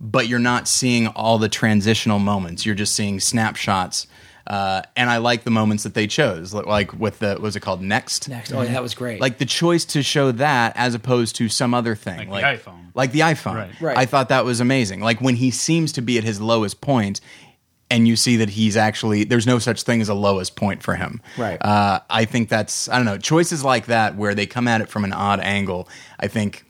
[0.00, 2.64] but you're not seeing all the transitional moments.
[2.64, 4.06] You're just seeing snapshots.
[4.50, 7.60] Uh, and I like the moments that they chose, like with the what was it
[7.60, 8.28] called next?
[8.28, 11.48] next oh yeah that was great Like the choice to show that as opposed to
[11.48, 12.86] some other thing, Like the iPhone.
[12.94, 13.54] like the iPhone.
[13.54, 13.80] Right.
[13.80, 13.96] Right.
[13.98, 15.00] I thought that was amazing.
[15.02, 17.20] Like when he seems to be at his lowest point,
[17.92, 20.96] and you see that he's actually there's no such thing as a lowest point for
[20.96, 21.20] him.
[21.38, 21.58] Right.
[21.64, 24.88] Uh, I think that's I don't know choices like that where they come at it
[24.88, 25.88] from an odd angle.
[26.18, 26.64] I think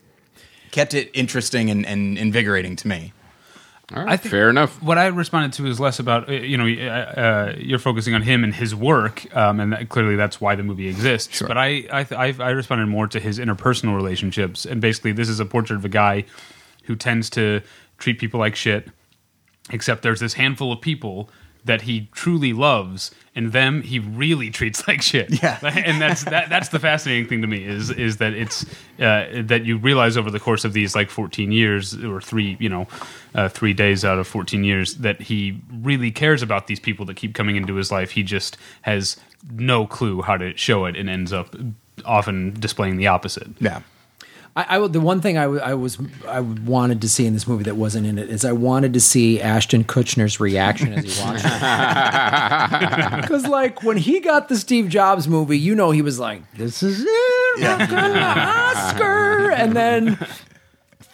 [0.71, 3.13] kept it interesting and, and invigorating to me.
[3.95, 4.81] All right, I think- fair enough.
[4.83, 8.23] What I responded to is less about uh, you know uh, uh, you're focusing on
[8.23, 11.39] him and his work, um, and that, clearly that's why the movie exists.
[11.39, 11.49] Sure.
[11.49, 15.29] But I I, th- I I responded more to his interpersonal relationships, and basically this
[15.29, 16.25] is a portrait of a guy
[16.85, 17.63] who tends to
[17.99, 18.89] treat people like shit.
[19.73, 21.31] Except there's this handful of people
[21.65, 25.43] that he truly loves, and them he really treats like shit.
[25.43, 25.59] Yeah.
[25.63, 28.65] and that's that, that's the fascinating thing to me is is that it's
[28.99, 32.69] uh, that you realize over the course of these like 14 years or three you
[32.69, 32.87] know
[33.35, 37.17] uh, three days out of 14 years that he really cares about these people that
[37.17, 38.11] keep coming into his life.
[38.11, 39.17] He just has
[39.51, 41.55] no clue how to show it and ends up
[42.05, 43.49] often displaying the opposite.
[43.61, 43.83] Yeah.
[44.57, 47.47] I, I the one thing I, w- I was I wanted to see in this
[47.47, 51.23] movie that wasn't in it is I wanted to see Ashton Kutcher's reaction as he
[51.25, 51.51] watched it.
[53.23, 56.83] Because like when he got the Steve Jobs movie, you know he was like, "This
[56.83, 58.21] is it, we're gonna
[58.75, 60.19] Oscar," and then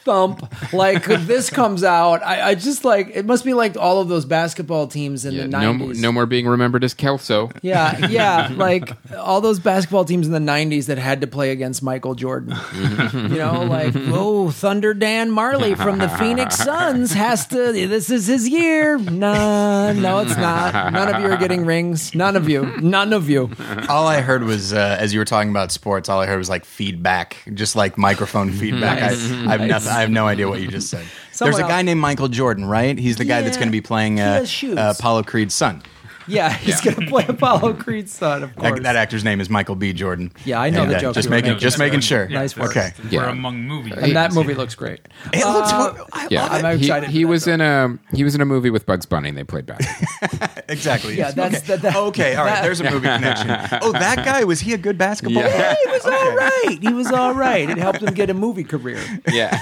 [0.06, 0.72] thump.
[0.72, 4.24] Like this comes out, I, I just like it must be like all of those
[4.24, 6.00] basketball teams in Yeah, the nineties.
[6.00, 7.50] no more being remembered as Kelso.
[7.60, 11.82] Yeah, yeah, like all those basketball teams in the '90s that had to play against
[11.82, 12.54] Michael Jordan.
[13.14, 17.72] you know, like oh, Thunder Dan Majerle from the Phoenix Suns has to.
[17.72, 18.96] This is his year.
[18.98, 20.92] No, no, it's not.
[20.92, 22.14] None of you are getting rings.
[22.14, 22.64] None of you.
[22.80, 23.50] None of you.
[23.88, 26.48] All I heard was, uh, as you were talking about sports, all I heard was
[26.48, 29.00] like feedback, just like microphone feedback.
[29.00, 29.30] Nice.
[29.32, 29.92] I, I have nothing.
[29.96, 31.04] I have no idea what you just said.
[31.32, 32.98] Someone There's a guy named Michael Jordan, right?
[32.98, 33.60] He's the guy that's Yeah.
[33.60, 34.76] going to be playing He uh, has shoes.
[34.76, 35.82] uh, Apollo Creed's son.
[36.28, 36.92] Yeah, he's Yeah.
[36.94, 38.74] gonna play Apollo Creed's son, of course.
[38.74, 39.92] That, that actor's name is Michael B.
[39.92, 40.32] Jordan.
[40.44, 41.60] Yeah, I know And, the uh, joke Just making, making.
[41.60, 42.28] just making sure.
[42.28, 42.70] Nice work.
[42.70, 42.92] Okay.
[43.04, 43.30] We're Yeah.
[43.30, 43.94] among movies.
[43.96, 45.00] and that movie looks great.
[45.32, 45.72] It looks.
[45.72, 46.64] Uh, I Yeah, love it.
[46.64, 47.52] I'm excited he for that, was though.
[47.54, 49.28] in a he was in a movie with Bugs Bunny.
[49.28, 50.48] and They played basketball.
[50.68, 51.16] Exactly.
[51.16, 51.76] Yeah, that's- okay.
[51.76, 52.34] that- that- okay.
[52.34, 52.54] All right.
[52.56, 53.50] that- There's a movie connection.
[53.82, 55.48] Oh, that guy was he a good basketball Yeah.
[55.74, 55.76] player?
[55.84, 56.78] He was all right.
[56.80, 57.70] He was all right.
[57.70, 58.98] It helped him get a movie career
[59.32, 59.60] yeah.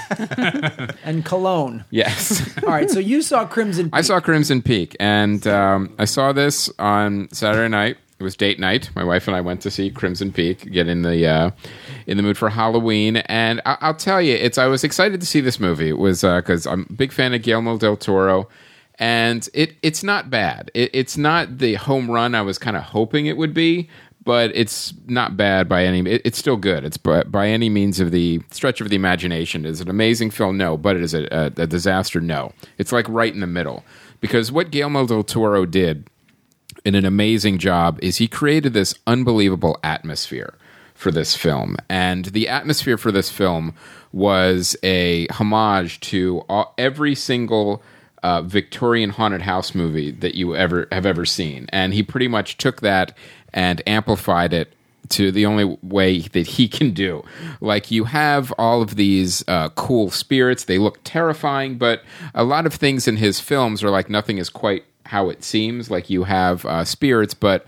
[1.03, 1.85] and cologne.
[1.91, 2.41] yes.
[2.63, 3.89] All right, so you saw Crimson.
[3.93, 7.97] I saw Crimson Peak, and um, I saw this on Saturday night.
[8.17, 8.89] It was date night.
[8.95, 11.51] My wife and I went to see Crimson Peak, get in the uh,
[12.07, 13.17] in the mood for Halloween.
[13.17, 15.89] And I- I'll tell you, it's I was excited to see this movie.
[15.89, 18.47] It was because I'm a big fan of Guillermo del Toro,
[18.99, 20.71] and it it's not bad.
[20.73, 23.89] It, it's not the home run I was kind of hoping it would be,
[24.23, 25.99] but it's not bad by any.
[26.09, 26.85] It, it's still good.
[26.85, 29.65] It's by, by any means of the stretch of the imagination.
[29.65, 30.57] Is it an amazing film?
[30.57, 32.21] No, but it is a, a, a disaster.
[32.21, 33.83] No, it's like right in the middle
[34.21, 36.07] because what Guillermo del Toro did
[36.85, 40.53] in an amazing job is he created this unbelievable atmosphere
[40.93, 41.75] for this film.
[41.89, 43.73] And the atmosphere for this film
[44.13, 47.83] was a homage to all, every single
[48.23, 51.67] uh, Victorian haunted house movie that you ever have ever seen.
[51.69, 53.15] And he pretty much took that
[53.53, 54.73] and amplified it
[55.09, 57.23] to the only way that he can do.
[57.61, 62.01] Like you have all of these uh, cool spirits, they look terrifying, but
[62.33, 65.89] a lot of things in his films are like nothing is quite how it seems.
[65.89, 67.65] Like you have uh, spirits, but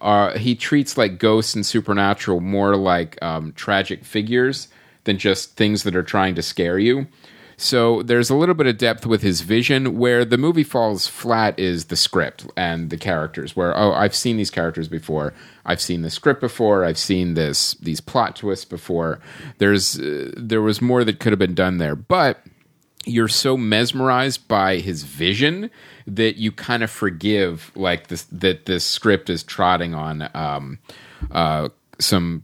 [0.00, 4.68] uh, he treats like ghosts and supernatural more like um, tragic figures
[5.04, 7.06] than just things that are trying to scare you.
[7.60, 9.98] So there's a little bit of depth with his vision.
[9.98, 13.56] Where the movie falls flat is the script and the characters.
[13.56, 15.34] Where oh, I've seen these characters before.
[15.66, 16.84] I've seen the script before.
[16.84, 19.18] I've seen this these plot twists before.
[19.58, 22.44] There's uh, there was more that could have been done there, but
[23.08, 25.70] you're so mesmerized by his vision
[26.06, 30.78] that you kind of forgive like this that this script is trotting on um,
[31.30, 31.68] uh,
[31.98, 32.42] some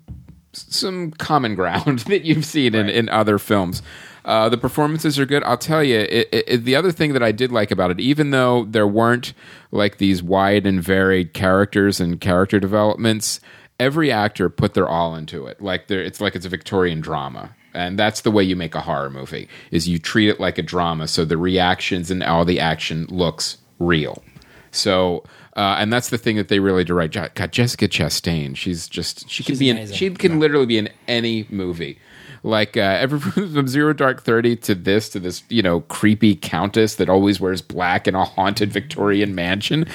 [0.52, 3.82] some common ground that you've seen in, in other films.
[4.24, 5.44] Uh, the performances are good.
[5.44, 8.30] I'll tell you, it, it, the other thing that I did like about it, even
[8.30, 9.34] though there weren't
[9.70, 13.40] like these wide and varied characters and character developments,
[13.78, 15.60] every actor put their all into it.
[15.60, 19.10] Like it's like it's a Victorian drama and that's the way you make a horror
[19.10, 23.06] movie is you treat it like a drama so the reactions and all the action
[23.10, 24.22] looks real.
[24.70, 25.24] So
[25.56, 27.14] uh, and that's the thing that they really direct.
[27.34, 30.88] God, jessica chastain she's just she can She's be in she can literally be in
[31.08, 31.98] any movie.
[32.42, 33.18] Like uh, every
[33.54, 37.62] from zero dark 30 to this to this you know creepy countess that always wears
[37.62, 39.86] black in a haunted victorian mansion.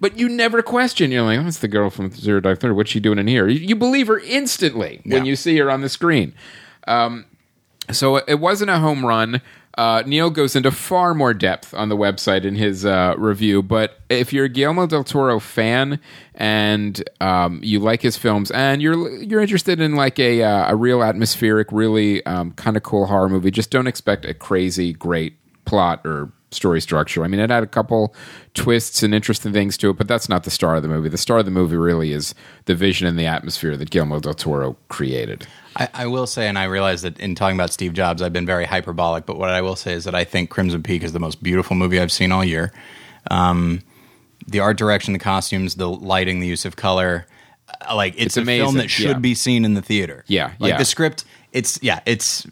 [0.00, 2.90] But you never question you're like oh it's the girl from zero dark 30 what's
[2.90, 3.48] she doing in here?
[3.48, 5.30] You, you believe her instantly when Yeah.
[5.30, 6.34] you see her on the screen
[7.90, 9.40] so it wasn't a home run.
[9.76, 13.62] Uh, Neil goes into far more depth on the website in his uh, review.
[13.62, 16.00] But if you're a Guillermo del Toro fan
[16.34, 20.76] and um, you like his films, and you're you're interested in like a uh, a
[20.76, 25.36] real atmospheric, really um, kind of cool horror movie, just don't expect a crazy great
[25.66, 27.22] plot or story structure.
[27.22, 28.14] I mean, it had a couple
[28.54, 31.08] twists and interesting things to it, but that's not the star of the movie.
[31.08, 34.34] The star of the movie really is the vision and the atmosphere that Guillermo del
[34.34, 35.46] Toro created.
[35.76, 38.46] I, I will say, and I realize that in talking about Steve Jobs, I've been
[38.46, 39.26] very hyperbolic.
[39.26, 41.76] But what I will say is that I think Crimson Peak is the most beautiful
[41.76, 42.72] movie I've seen all year.
[43.30, 43.82] Um,
[44.46, 47.26] the art direction, the costumes, the lighting, the use of color,
[47.88, 49.18] uh, like it's, It's a film that should yeah.
[49.18, 50.24] be seen in the theater.
[50.28, 50.78] Yeah, like yeah.
[50.78, 51.24] the script.
[51.52, 52.46] It's yeah, it's.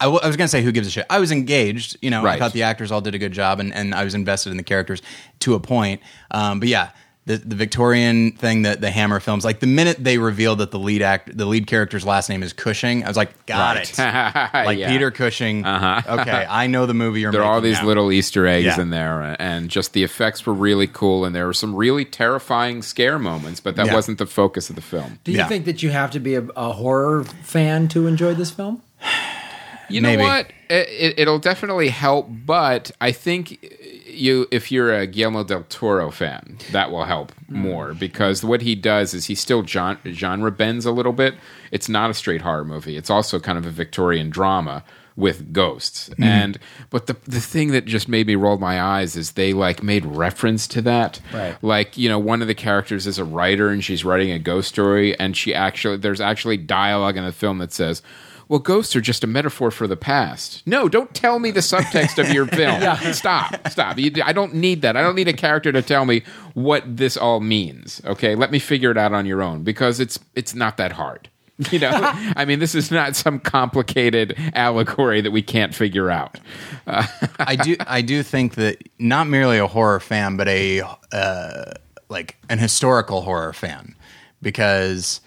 [0.00, 1.06] Who, I, w- I was gonna say who gives a shit.
[1.10, 1.96] I was engaged.
[2.02, 4.14] You know, I thought the actors all did a good job, and, and I was
[4.14, 5.02] invested in the characters
[5.40, 6.00] to a point.
[6.30, 6.90] Um, but yeah,
[7.26, 10.78] the the Victorian thing that the Hammer films, like the minute they revealed that the
[10.78, 13.90] lead act, the lead character's last name is Cushing, I was like, got Right.
[13.90, 13.98] it.
[14.66, 14.88] like Yeah.
[14.90, 15.64] Peter Cushing.
[15.64, 16.18] Uh-huh.
[16.20, 17.86] okay, I know the movie you're there are all these now.
[17.86, 18.80] little Easter eggs Yeah.
[18.80, 22.80] in there, and just the effects were really cool, and there were some really terrifying
[22.80, 23.94] scare moments, but that Yeah.
[23.94, 25.18] wasn't the focus of the film.
[25.24, 25.46] Do you Yeah.
[25.46, 28.80] think that you have to be a, a horror fan to enjoy this film?
[29.90, 30.22] You Maybe.
[30.22, 30.52] know what?
[30.68, 33.62] It, it, it'll definitely help, but I think
[34.06, 37.58] you, if you're a Guillermo del Toro fan, that will help hmm.
[37.58, 41.34] more because what he does is he still genre bends a little bit.
[41.70, 42.96] It's not a straight horror movie.
[42.96, 44.84] It's also kind of a Victorian drama
[45.16, 46.08] with ghosts.
[46.16, 46.22] Hmm.
[46.22, 49.82] And but the the thing that just made me roll my eyes is they like
[49.82, 51.20] made reference to that.
[51.32, 51.56] Right.
[51.62, 54.68] Like, you know, one of the characters is a writer and she's writing a ghost
[54.68, 58.02] story and she actually there's actually dialogue in the film that says
[58.50, 60.66] well, ghosts are just a metaphor for the past.
[60.66, 62.82] No, don't tell me the subtext of your film.
[63.14, 63.96] Stop, stop.
[63.96, 64.96] You, I don't need that.
[64.96, 68.02] I don't need a character to tell me what this all means.
[68.04, 71.28] Okay, let me figure it out on your own because it's it's not that hard.
[71.70, 71.90] You know,
[72.36, 76.40] I mean, this is not some complicated allegory that we can't figure out.
[76.86, 80.82] I do I do think that not merely a horror fan, but a
[81.12, 81.72] uh,
[82.08, 83.94] like an historical horror fan,
[84.42, 85.20] because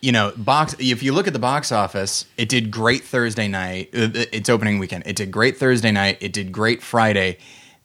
[0.00, 0.74] you know box.
[0.78, 3.90] If you look at the box office, it did great Thursday night.
[3.94, 6.18] uh, Its opening weekend, it did great Thursday night.
[6.20, 7.38] It did great Friday.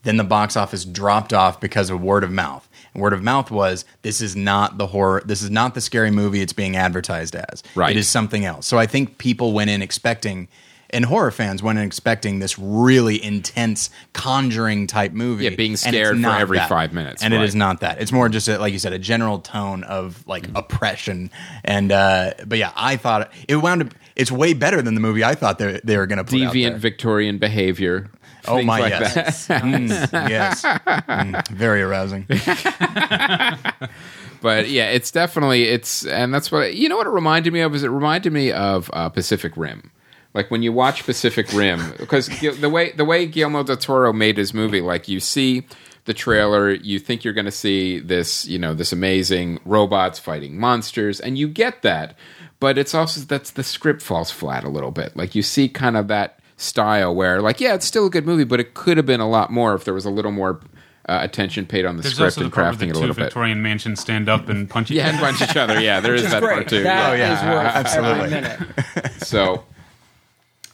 [0.04, 2.67] Then the box office dropped off because of word of mouth.
[2.93, 5.23] And word of mouth was this is not the horror.
[5.26, 7.63] This is not the scary movie it's being advertised as.
[7.73, 7.91] Right.
[7.95, 8.67] It is something else.
[8.67, 10.49] So I think people went in expecting,
[10.93, 15.45] and horror fans went in expecting this really intense conjuring type movie.
[15.45, 16.69] Yeah, being scared for every that.
[16.69, 17.45] five minutes, And it right.
[17.45, 17.99] is not that.
[18.01, 20.58] It's more just a, like you said, a general tone of like Mm-hmm.
[20.58, 21.32] oppression.
[21.63, 23.93] And uh, but yeah, I thought it wound up.
[24.15, 26.53] it's way better than the movie I thought they they were going to put out
[26.53, 26.77] Deviant.
[26.77, 28.10] Victorian behavior.
[28.45, 29.47] Oh my like yes.
[29.47, 29.89] Mm,
[30.29, 32.25] yes, Mm, very arousing.
[34.41, 36.97] but yeah, it's definitely it's, and that's what you know.
[36.97, 39.91] What it reminded me of is it reminded me of uh, Pacific Rim.
[40.34, 44.38] Like when you watch Pacific Rim, because the way the way Guillermo del Toro made
[44.38, 45.65] his movie, like you see
[46.06, 50.60] the trailer, you think you're going to see this, you know, this amazing robots fighting
[50.60, 52.17] monsters, and you get that,
[52.60, 55.15] but it's also that's the script falls flat a little bit.
[55.15, 58.43] Like you see kind of that style where, like, yeah, it's still a good movie,
[58.43, 60.60] but it could have been a lot more if there was a little more
[61.08, 62.89] uh, attention paid on the There's script also the and part where crafting the it
[62.91, 63.24] a two little bit.
[63.26, 65.80] Victorian mansions stand up and punch each Yeah, and punch each other.
[65.80, 66.84] Yeah, there is that part too.
[66.84, 67.34] That yeah.
[67.34, 68.34] is Oh, yeah, absolutely.
[68.34, 69.12] every minute.
[69.24, 69.63] So,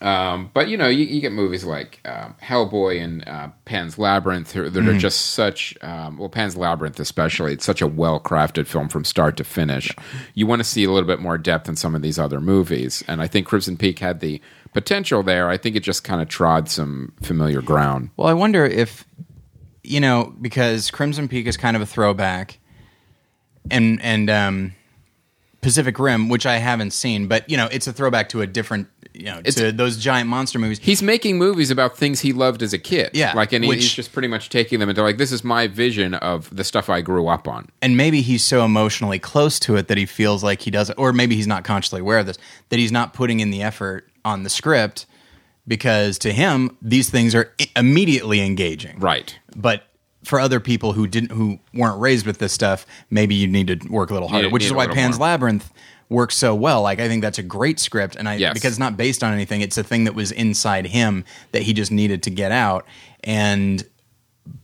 [0.01, 4.53] um, but you know, you, you get movies like um, Hellboy and uh, Pan's Labyrinth
[4.53, 5.77] that are just such.
[5.81, 9.93] Um, well, Pan's Labyrinth especially, it's such a well crafted film from start to finish.
[10.35, 13.03] You want to see a little bit more depth in some of these other movies,
[13.07, 14.41] and I think Crimson Peak had the
[14.73, 15.49] potential there.
[15.49, 18.11] I think it just kind of trod some familiar ground.
[18.15, 19.05] Well, I wonder if
[19.83, 22.57] you know because Crimson Peak is kind of a throwback,
[23.69, 24.75] and and um,
[25.61, 28.87] Pacific Rim, which I haven't seen, but you know it's a throwback to a different
[29.13, 30.79] you know It's- to those giant monster movies.
[30.81, 33.09] He's making movies about things he loved as a kid.
[33.13, 35.67] Yeah, like, and which- he's just pretty much taking them into like this is my
[35.67, 37.67] vision of the stuff I grew up on.
[37.81, 41.11] and maybe he's so emotionally close to it that he feels like he doesn't, or
[41.11, 42.37] maybe he's not consciously aware of this,
[42.69, 45.05] that he's not putting in the effort on the script
[45.67, 48.97] because to him these things are immediately engaging.
[48.99, 49.37] Right.
[49.55, 49.83] But
[50.23, 53.87] for other people who didn't, who weren't raised with this stuff, maybe you need to
[53.89, 54.49] work a little harder.
[54.49, 55.27] Which is why Pan's more.
[55.27, 55.71] Labyrinth
[56.09, 56.81] works so well.
[56.81, 58.53] Like I think that's a great script, and I Yes.
[58.53, 59.61] because it's not based on anything.
[59.61, 62.85] It's a thing that was inside him that he just needed to get out,
[63.23, 63.83] and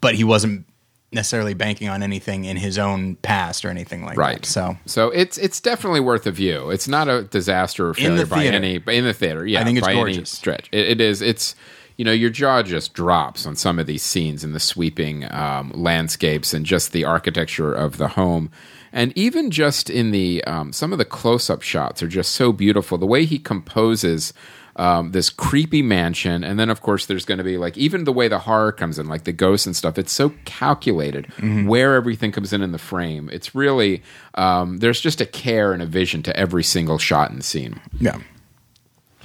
[0.02, 0.65] but he wasn't
[1.12, 4.46] necessarily banking on anything in his own past or anything like right that.
[4.48, 8.26] So so it's it's definitely worth a view it's not a disaster or In the
[8.26, 10.30] failure by any in the theater yeah I think it's gorgeous.
[10.30, 11.56] stretch it, it is it's
[11.98, 15.72] you know your jaw just drops on some of these scenes and the sweeping um,
[15.74, 18.52] landscapes and just the architecture of the home
[18.92, 22.98] and even just in the um, some of the close-up shots are just so beautiful
[22.98, 24.34] the way he composes
[24.78, 28.12] um, this creepy mansion, and then of course there's going to be like even the
[28.12, 29.98] way the horror comes in, like the ghosts and stuff.
[29.98, 31.28] It's so calculated
[31.68, 33.30] where everything comes in in the frame.
[33.32, 34.04] It's really
[34.34, 37.80] um, there's just a care and a vision to every single shot and scene.
[38.02, 38.18] yeah,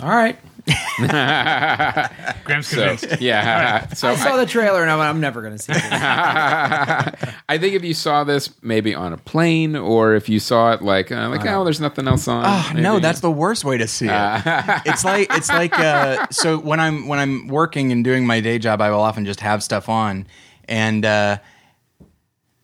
[0.01, 0.39] All right.
[0.99, 3.21] Graham's So convinced.
[3.21, 5.83] yeah, so I saw I, the trailer and I'm, I'm never going to see it.
[5.93, 10.83] I think if you saw this maybe on a plane, or if you saw it
[10.83, 12.45] like uh, like oh, there's nothing else on.
[12.47, 14.43] Oh, no, that's the worst way to see it.
[14.87, 18.59] it's like it's like uh, so when I'm when I'm working and doing my day
[18.59, 20.27] job, I will often just have stuff on,
[20.67, 21.39] and uh,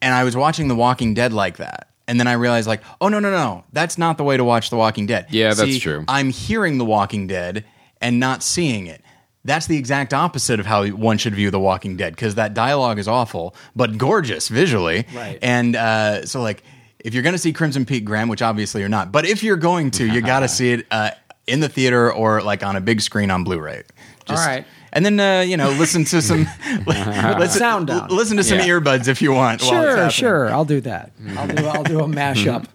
[0.02, 1.90] and I was watching The Walking Dead like that.
[2.08, 4.70] And then I realized, like, oh no, no, no, that's not the way to watch
[4.70, 5.26] The Walking Dead.
[5.30, 6.04] Yeah, that's true.
[6.06, 7.64] I'm hearing The Walking Dead
[8.00, 9.02] and not seeing it.
[9.44, 12.98] That's the exact opposite of how one should view The Walking Dead because that dialogue
[12.98, 15.06] is awful, but gorgeous visually.
[15.14, 15.38] Right.
[15.40, 16.64] And uh, so, like,
[16.98, 19.56] if you're going to see Crimson Peak, Graham, which obviously you're not, but if you're
[19.56, 21.10] going to, you got to see it uh,
[21.46, 23.84] in the theater or like on a big screen on Blu-ray.
[24.26, 24.64] Just, All right.
[24.92, 26.48] And then uh, you know, listen to some
[26.86, 28.08] listen, sound down.
[28.08, 28.66] listen to some Yeah.
[28.68, 29.60] earbuds if you want.
[29.60, 30.50] Sure, sure.
[30.50, 31.12] I'll do that.
[31.36, 31.66] I'll do.
[31.66, 32.66] I'll do a mashup.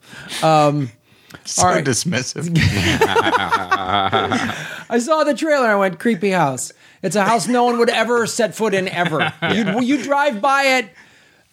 [0.42, 0.90] Um,
[1.46, 1.84] So All right.
[1.84, 2.54] dismissive.
[4.92, 5.68] I saw the trailer.
[5.68, 6.72] I went creepy house.
[7.02, 9.34] It's a house no one would ever set foot in ever.
[9.54, 10.90] You you drive by it.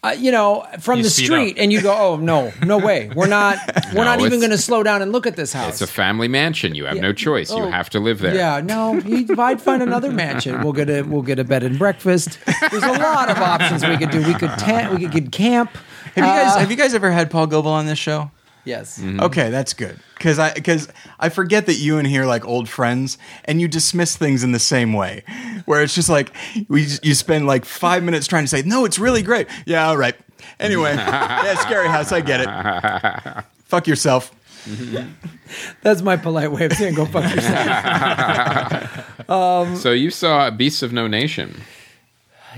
[0.01, 1.63] Uh, you know, from You the speed street, up.
[1.63, 3.11] and you go, "Oh no, no way!
[3.17, 3.59] We're not,
[3.97, 5.93] we're not even it's- going to slow down and look at this house." It's a
[5.93, 6.77] family mansion.
[6.77, 7.51] You have no choice.
[7.51, 7.71] You Oh.
[7.71, 8.33] have to live there.
[8.33, 10.63] Yeah, no, you- I'd find another mansion.
[10.63, 12.39] We'll get a we'll get a bed and breakfast.
[12.71, 14.23] There's a lot of options we could do.
[14.25, 14.93] We could tent.
[14.95, 15.71] We could get camp.
[16.15, 18.31] Have you guys Uh, have you guys ever had Paul Goebel on this show?
[18.69, 19.03] Yes.
[19.03, 19.99] Okay, that's good.
[20.19, 23.67] Because I because I forget that you and he are like old friends, and you
[23.69, 25.25] dismiss things in the same way,
[25.65, 26.33] where it's just like
[26.69, 29.47] we you spend like five minutes trying to say no, it's really great.
[29.65, 30.15] Yeah, all right.
[30.61, 32.13] Anyway, yeah, scary house.
[32.13, 33.45] I get it.
[33.65, 34.33] Fuck yourself.
[35.83, 39.05] That's my polite way of saying go fuck yourself.
[39.81, 41.61] So you saw Beasts of No Nation.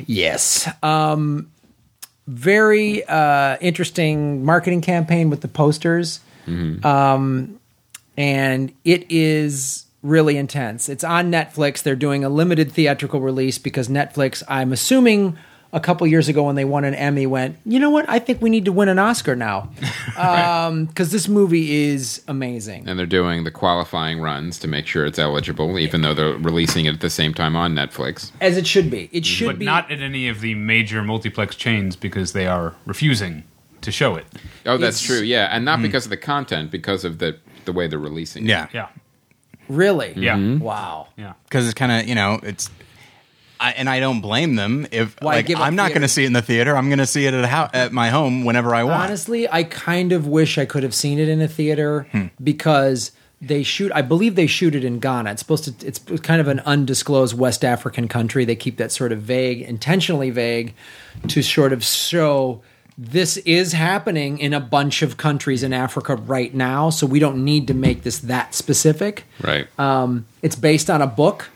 [0.06, 0.68] yes.
[0.82, 1.50] Um,
[2.30, 6.20] very uh, interesting marketing campaign with the posters.
[6.84, 7.60] Um,
[8.16, 10.88] and it is really intense.
[10.88, 11.82] It's on Netflix.
[11.82, 15.36] They're doing a limited theatrical release because Netflix, I'm assuming
[15.72, 18.08] a couple years ago when they won an Emmy, went, you know what?
[18.08, 19.70] I think we need to win an Oscar now.
[20.86, 22.86] Because this movie is amazing.
[22.88, 26.84] and they're doing the qualifying runs to make sure it's eligible, even though they're releasing
[26.86, 28.30] it at the same time on Netflix.
[28.40, 29.08] As it should be.
[29.12, 29.64] It should but be.
[29.64, 33.44] not at any of the major multiplex chains because they are refusing
[33.80, 34.26] to show it.
[34.66, 35.24] Oh, that's It's- true.
[35.26, 38.44] Yeah, and not because of the content, because of the the way they're releasing.
[38.44, 38.48] it.
[38.48, 38.66] Yeah.
[38.72, 38.88] Yeah.
[39.68, 40.12] Really?
[40.16, 40.36] Yeah.
[40.36, 40.62] Mm-hmm.
[40.64, 41.08] Wow.
[41.16, 41.34] Yeah.
[41.44, 42.68] because it's kind of you know it's.
[43.60, 46.24] I, and I don't blame them if Why like give I'm not going to see
[46.24, 46.76] it in the theater.
[46.76, 49.02] I'm going to see it at a hou- at my home whenever I want.
[49.02, 52.26] Honestly, I kind of wish I could have seen it in a theater Hmm.
[52.42, 53.90] because they shoot.
[53.94, 55.30] I believe they shoot it in Ghana.
[55.32, 55.86] It's supposed to.
[55.86, 58.44] It's kind of an undisclosed West African country.
[58.44, 60.74] They keep that sort of vague, intentionally vague,
[61.28, 62.62] to sort of show
[62.98, 66.90] this is happening in a bunch of countries in Africa right now.
[66.90, 69.24] So we don't need to make this that specific.
[69.42, 69.66] Right.
[69.78, 71.48] Um, it's based on a book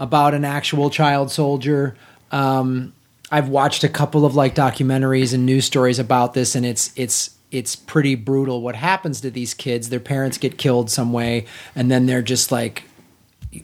[0.00, 1.94] about an actual child soldier.
[2.32, 2.92] Um,
[3.30, 7.30] I've watched a couple of like documentaries and news stories about this, and it's it's
[7.52, 9.90] it's pretty brutal what happens to these kids.
[9.90, 11.46] Their parents get killed some way,
[11.76, 12.84] and then they're just like,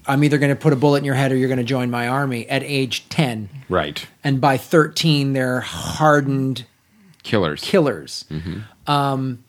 [0.07, 1.91] "I'm either going to put a bullet in your head or you're going to join
[1.91, 4.07] my army." At age ten, right.
[4.22, 6.64] and by thirteen, they're hardened
[7.24, 7.61] Killers.
[7.61, 8.24] killers.
[8.87, 9.43] Um,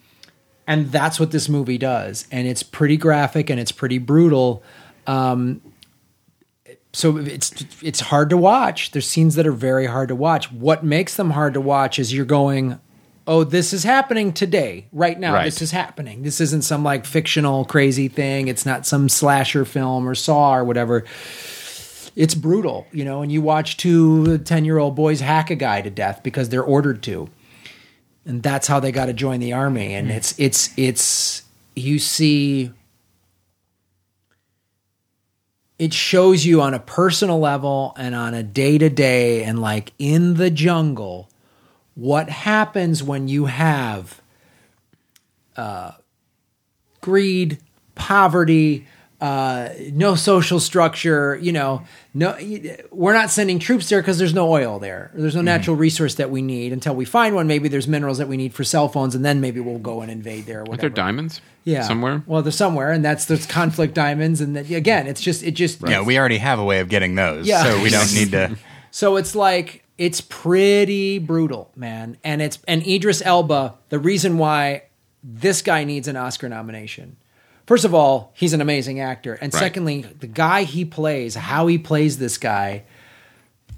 [0.65, 2.27] and that's what this movie does.
[2.31, 4.63] And it's pretty graphic and it's pretty brutal.
[5.05, 5.61] Um,
[6.97, 8.89] so it's it's hard to watch.
[8.89, 10.51] There's scenes that are very hard to watch.
[10.51, 12.79] What makes them hard to watch is you're going,
[13.27, 15.35] "Oh, this is happening today, right now.
[15.35, 15.45] Right.
[15.45, 16.23] This is happening.
[16.23, 18.47] This isn't some like fictional crazy thing.
[18.47, 21.05] It's not some slasher film or Saw or whatever."
[22.15, 25.81] It's brutal, you know, and you watch two 10 year old boys hack a guy
[25.81, 27.29] to death because they're ordered to
[28.25, 30.15] and that's how they got to join the army and mm.
[30.15, 31.43] it's it's it's
[31.75, 32.71] you see
[35.79, 39.93] it shows you on a personal level and on a day to day and like
[39.99, 41.29] in the jungle
[41.95, 44.21] what happens when you have
[45.55, 45.91] uh,
[47.01, 47.57] greed,
[47.95, 48.85] poverty,
[49.19, 51.37] uh, no social structure.
[51.41, 52.37] You know, no,
[52.91, 55.11] we're not sending troops there because there's no oil there.
[55.13, 57.47] There's no natural resource that we need until we find one.
[57.47, 60.11] Maybe there's minerals that we need for cell phones, and then maybe we'll go and
[60.11, 60.61] invade there.
[60.61, 61.41] Or Aren't there diamonds?
[61.63, 62.23] Yeah, Somewhere?
[62.25, 65.81] Well, they're somewhere, and that's there's conflict diamonds, and that, again, it's just it just
[65.85, 67.63] Yeah, we already have a way of getting those, Yeah.
[67.63, 68.55] so we don't need to.
[68.89, 72.17] So it's like it's pretty brutal, man.
[72.23, 74.83] And it's and Idris Elba, the reason why
[75.23, 77.17] this guy needs an Oscar nomination.
[77.67, 79.33] First of all, he's an amazing actor.
[79.35, 79.59] And Right.
[79.59, 82.83] secondly, the guy he plays, how he plays this guy,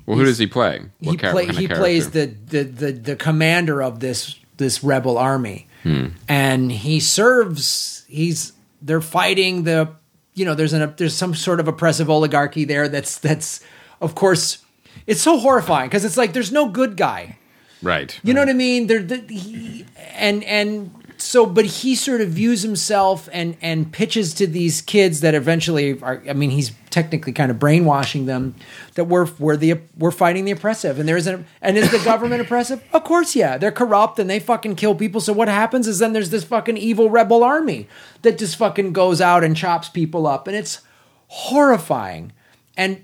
[0.06, 0.82] Well, who does he play?
[1.02, 5.68] he char- play, he plays the, the the the commander of this this rebel army,
[5.84, 6.08] Hmm.
[6.28, 8.04] and he serves.
[8.08, 9.90] He's they're fighting the
[10.36, 13.60] you know there's an there's some sort of oppressive oligarchy there that's that's
[14.02, 14.60] of course
[15.08, 17.38] it's so horrifying because it's like there's no good guy.
[17.82, 18.20] Right.
[18.24, 18.88] You know what I mean?
[18.88, 19.86] There, the, he,
[20.16, 20.92] and and
[21.22, 26.02] so, but he sort of views himself and and pitches to these kids that eventually
[26.02, 26.24] are.
[26.30, 28.56] I mean, he's technically kind of brainwashing them
[28.96, 32.42] that we're we're the we're fighting the oppressive, and there isn't and is the government
[32.46, 32.82] oppressive?
[32.94, 35.20] Of course, yeah, they're corrupt and they fucking kill people.
[35.20, 37.88] So what happens is then there's this fucking evil rebel army
[38.22, 40.82] that just fucking goes out and chops people up, and it's
[41.28, 42.32] horrifying.
[42.78, 43.04] And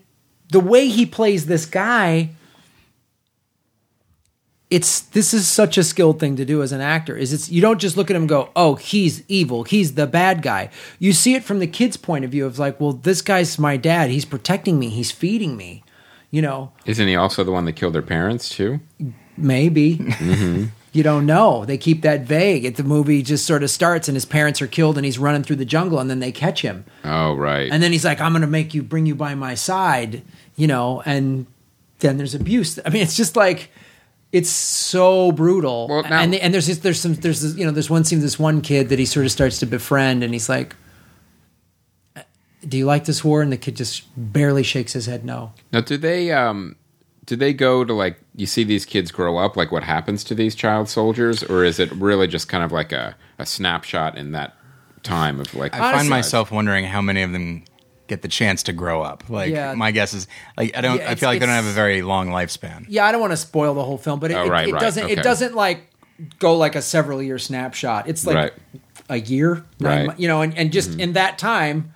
[0.51, 2.29] the way he plays this guy
[4.69, 7.61] it's this is such a skilled thing to do as an actor is it's you
[7.61, 9.63] don't just look at him and go oh he's evil.
[9.63, 10.69] He's the bad guy.
[10.99, 13.77] You see it from the kid's point of view of like well this guy's my
[13.77, 14.09] dad.
[14.09, 14.89] He's protecting me.
[14.89, 15.83] He's feeding me.
[16.31, 16.71] You know?
[16.85, 18.79] Isn't he also the one that killed their parents too?
[19.37, 19.97] maybe.
[19.97, 20.65] Mm-hmm.
[20.95, 21.65] You don't know.
[21.65, 22.63] They keep that vague.
[22.63, 25.43] It, the movie just sort of starts and his parents are killed and he's running
[25.43, 26.85] through the jungle and then they catch him.
[27.03, 27.69] Oh, right.
[27.69, 30.21] and then he's like i'm gonna make you bring you by my side
[30.55, 31.47] you know and
[31.99, 32.79] then there's abuse.
[32.85, 33.71] I mean it's just like
[34.37, 37.71] it's so brutal Well, now- and and there's this, there's some there's this, you know
[37.71, 40.49] there's one scene this one kid that he sort of starts to befriend and he's
[40.49, 40.75] like
[42.67, 45.81] do you like this war and the kid just barely shakes his head no now,
[45.81, 46.75] do they um,
[47.25, 49.55] do they go to like you see these kids grow up?
[49.57, 52.91] Like what happens to these child soldiers, or is it really just kind of like
[52.91, 54.53] a, a snapshot in that
[55.03, 55.73] time of like?
[55.73, 57.63] I find myself wondering how many of them
[58.07, 59.23] get the chance to grow up.
[59.29, 59.73] Like Yeah.
[59.73, 60.27] my guess is,
[60.57, 60.97] like I don't.
[60.99, 62.85] Yeah, I feel like they don't have a very long lifespan.
[62.87, 64.79] yeah i don't want to spoil the whole film but it, Oh, right, it right,
[64.81, 65.13] doesn't okay.
[65.13, 65.87] it doesn't like
[66.39, 68.53] go like a several year snapshot it's like Right.
[69.09, 70.07] a year nine Right.
[70.07, 71.93] mon- you know and, and just in that time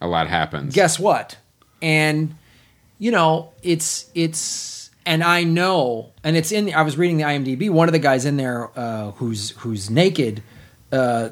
[0.00, 0.74] a lot happens.
[0.74, 1.36] guess what
[1.82, 2.34] and
[2.98, 7.24] you know it's it's and i know and it's in the, i was reading the
[7.24, 10.42] imdb one of the guys in there uh, who's who's naked
[10.92, 11.30] uh,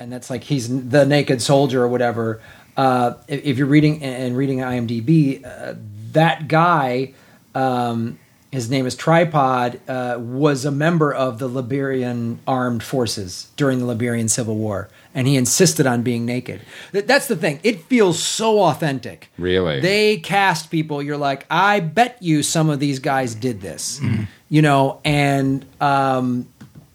[0.00, 2.40] and that's like he's the naked soldier or whatever
[2.76, 5.74] uh, if, if you're reading and reading imdb uh,
[6.12, 7.12] that guy
[7.54, 8.18] um,
[8.50, 13.84] his name is tripod uh, was a member of the liberian armed forces during the
[13.86, 16.62] liberian civil war and he insisted on being naked.
[16.92, 17.60] Th- that's the thing.
[17.62, 19.30] It feels so authentic.
[19.36, 19.80] Really?
[19.80, 24.00] they cast people you're like i bet you some of these guys did this.
[24.48, 26.48] You know and um,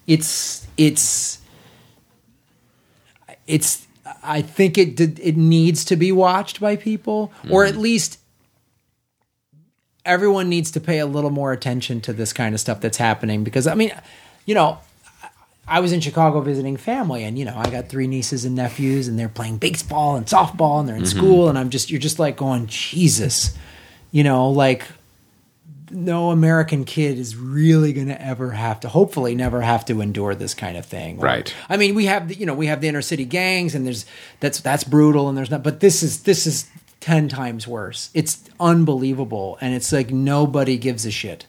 [0.06, 1.40] it's it's
[3.48, 3.87] it's
[4.28, 7.82] I think it did, it needs to be watched by people, or at mm-hmm.
[7.82, 8.20] least
[10.06, 13.44] everyone needs to pay a little more attention to this kind of stuff that's happening.
[13.44, 13.92] Because I mean,
[14.46, 14.80] you know,
[15.68, 19.08] I was in Chicago visiting family, and you know, I got three nieces and nephews,
[19.08, 21.18] and they're playing baseball and softball, and they're in mm-hmm.
[21.18, 23.56] school, and I'm just you're just like going, Jesus,
[24.12, 24.86] you know, like
[25.92, 30.36] no American kid is really going to ever have to, hopefully, never have to endure
[30.36, 31.20] this kind of thing.
[31.20, 31.54] Or- Right.
[31.70, 34.06] I mean, we have, the, you know, we have the inner city gangs, and there's
[34.40, 35.64] that's that's brutal, and there's not.
[35.64, 36.70] But this is this is
[37.00, 38.10] ten times worse.
[38.14, 41.46] It's unbelievable, and it's like nobody gives a shit.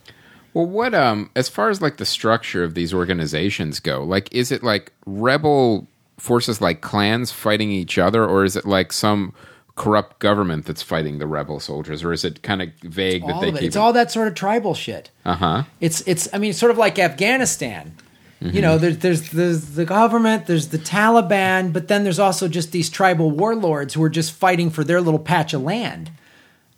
[0.55, 4.51] Well, what um as far as like the structure of these organizations go, like is
[4.51, 5.87] it like rebel
[6.17, 9.33] forces like clans fighting each other or is it like some
[9.79, 13.49] corrupt government that's fighting the rebel soldiers or is it kind of vague that they
[13.49, 13.55] it.
[13.55, 15.11] keep It's all that sort of tribal shit.
[15.25, 15.63] Uh-huh.
[15.81, 16.29] It's it's.
[16.35, 17.95] I mean, it's sort of like Afghanistan.
[18.41, 22.71] You know, there's, there's there's the government, there's the Taliban, but then there's also just
[22.71, 26.13] these tribal warlords who are just fighting for their little patch of land,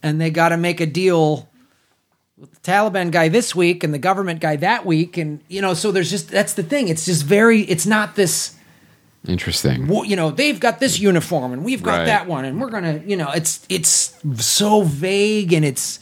[0.02, 1.50] and they got to make a deal
[2.38, 5.74] with the Taliban guy this week and the government guy that week, and you know,
[5.74, 6.88] so there's just that's the thing.
[6.88, 7.60] It's just very.
[7.62, 8.56] It's not this.
[9.28, 9.86] Interesting.
[9.86, 12.04] well, You know, they've got this uniform and we've got Right.
[12.06, 13.00] that one, and we're gonna.
[13.06, 16.00] You know, it's it's so vague and it's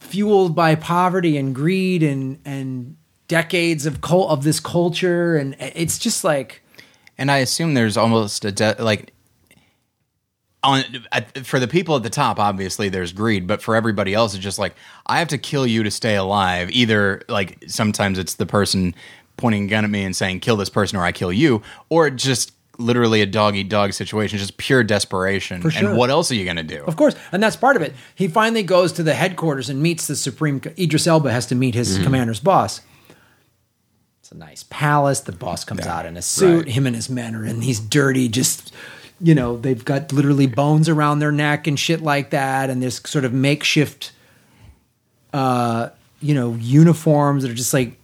[0.00, 2.96] fueled by poverty and greed and and
[3.28, 6.62] decades of cul- of this culture and it's just like
[7.18, 9.12] And I assume there's almost a de- like
[10.64, 10.82] on
[11.12, 12.38] at, for the people at the top.
[12.40, 14.74] Obviously, there's greed, but for everybody else, it's just like
[15.06, 16.70] I have to kill you to stay alive.
[16.70, 18.94] Either like sometimes it's the person
[19.38, 22.10] pointing a gun at me and saying "kill this person" or "I kill you," or
[22.10, 25.60] just literally a dog eat dog situation, just pure desperation.
[25.62, 25.88] For sure.
[25.88, 26.84] And what else are you going to do?
[26.84, 30.06] of course and that's part of it he finally goes to the headquarters and meets
[30.06, 32.80] the supreme idris elba has to meet his commander's boss
[34.20, 36.74] it's a nice palace the boss comes out in a suit Right.
[36.74, 38.72] him and his men are in these dirty just
[39.20, 43.00] you know they've got literally bones around their neck and shit like that and this
[43.06, 44.12] sort of makeshift
[45.32, 45.88] uh
[46.20, 47.96] you know uniforms that are just like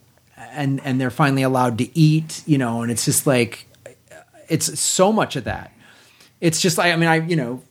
[0.55, 3.67] and and they're finally allowed to eat you know and it's just like
[4.49, 5.73] it's so much of that
[6.41, 7.63] it's just like i mean i you know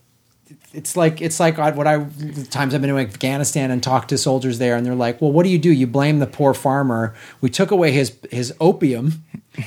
[0.74, 4.18] it's like it's like what I the times I've been in Afghanistan and talked to
[4.18, 5.70] soldiers there, and they're like, "Well, what do you do?
[5.70, 7.14] You blame the poor farmer.
[7.40, 9.24] We took away his his opium.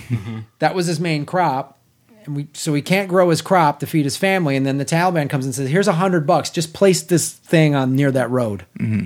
[0.59, 1.80] that was his main crop,
[2.26, 4.55] and we so he can't grow his crop to feed his family.
[4.55, 6.49] And then the Taliban comes and says, "Here's a hundred bucks.
[6.49, 9.05] Just place this thing on near that road." Mm-hmm.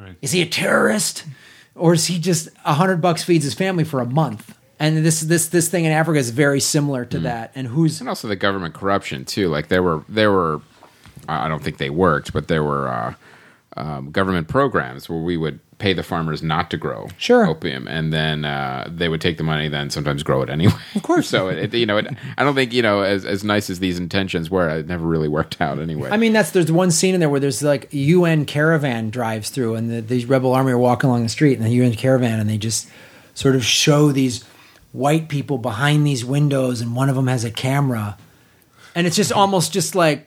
[0.00, 0.16] Right.
[0.22, 1.24] Is he a terrorist,
[1.74, 4.56] or is he just a hundred bucks feeds his family for a month?
[4.78, 7.52] And this this this thing in Africa is very similar to that.
[7.54, 9.48] And who's and also the government corruption too.
[9.48, 10.62] Like there were there were,
[11.28, 13.14] I don't think they worked, but there were uh,
[13.76, 17.46] um, government programs where we would pay the farmers not to grow Sure.
[17.46, 20.72] opium, and then uh, they would take the money, then sometimes grow it anyway.
[20.94, 21.28] Of course.
[21.34, 22.06] so it, you know, it,
[22.38, 25.26] I don't think you know as as nice as these intentions were, it never really
[25.28, 26.10] worked out anyway.
[26.12, 29.74] I mean, that's there's one scene in there where there's like UN caravan drives through,
[29.74, 32.48] and the, these rebel army are walking along the street, and the UN caravan, and
[32.48, 32.88] they just
[33.34, 34.44] sort of show these
[34.92, 38.18] white people behind these windows, and one of them has a camera,
[38.94, 40.26] and it's just almost just like,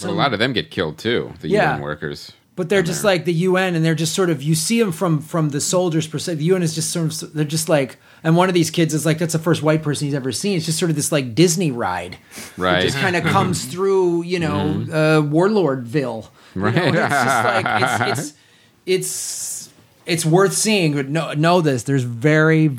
[0.00, 1.32] but a lot of them get killed too.
[1.40, 1.74] The Yeah.
[1.74, 2.32] UN workers.
[2.54, 5.20] But they're just like the UN, and they're just sort of you see them from
[5.20, 6.38] from the soldiers' perspective.
[6.40, 9.06] The UN is just sort of they're just like, and one of these kids is
[9.06, 10.56] like that's the first white person he's ever seen.
[10.56, 12.18] It's just sort of this like Disney ride.
[12.58, 12.80] Right.
[12.80, 14.58] It just kind of comes through, you know,
[14.90, 16.28] uh, Warlordville.
[16.54, 16.76] You know, Right.
[16.76, 18.34] and it's just like it's, it's
[18.86, 19.70] it's
[20.04, 20.92] it's worth seeing.
[20.94, 22.78] But know, know this: there's very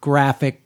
[0.00, 0.61] graphic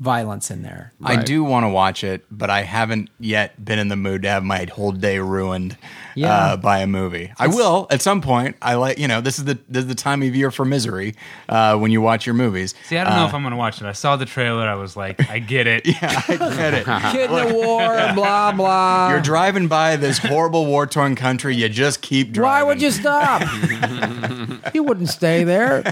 [0.00, 0.92] violence in there.
[1.04, 4.28] I do want to watch it, but I haven't yet been in the mood to
[4.30, 5.76] have my whole day ruined
[6.14, 6.34] Yeah.
[6.34, 7.32] uh, by a movie.
[7.38, 8.56] I will at some point.
[8.62, 11.14] I like you know this is the this is the time of year for misery
[11.50, 12.74] uh, when you watch your movies.
[12.86, 13.86] See, I don't know if I'm going to watch it.
[13.86, 14.66] I saw the trailer.
[14.66, 15.86] I was like, I get it.
[16.00, 16.86] Yeah, I get it.
[17.12, 19.10] Kid in the war, blah blah.
[19.10, 21.54] You're driving by this horrible war torn country.
[21.54, 22.50] You just keep driving.
[22.50, 23.42] Why would you stop?
[24.74, 25.82] you wouldn't stay there.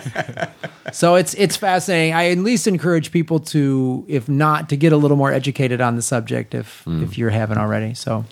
[0.93, 2.15] So it's it's fascinating.
[2.15, 5.97] I at least encourage people to, if not, to get a little more educated on
[5.97, 7.95] the subject if if you haven't already.
[7.95, 8.25] So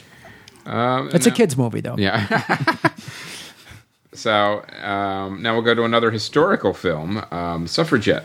[0.64, 1.96] Um, it's a kids movie though.
[1.98, 2.76] Yeah.
[4.12, 8.24] so um, now we'll go to another historical film, um, Suffragette.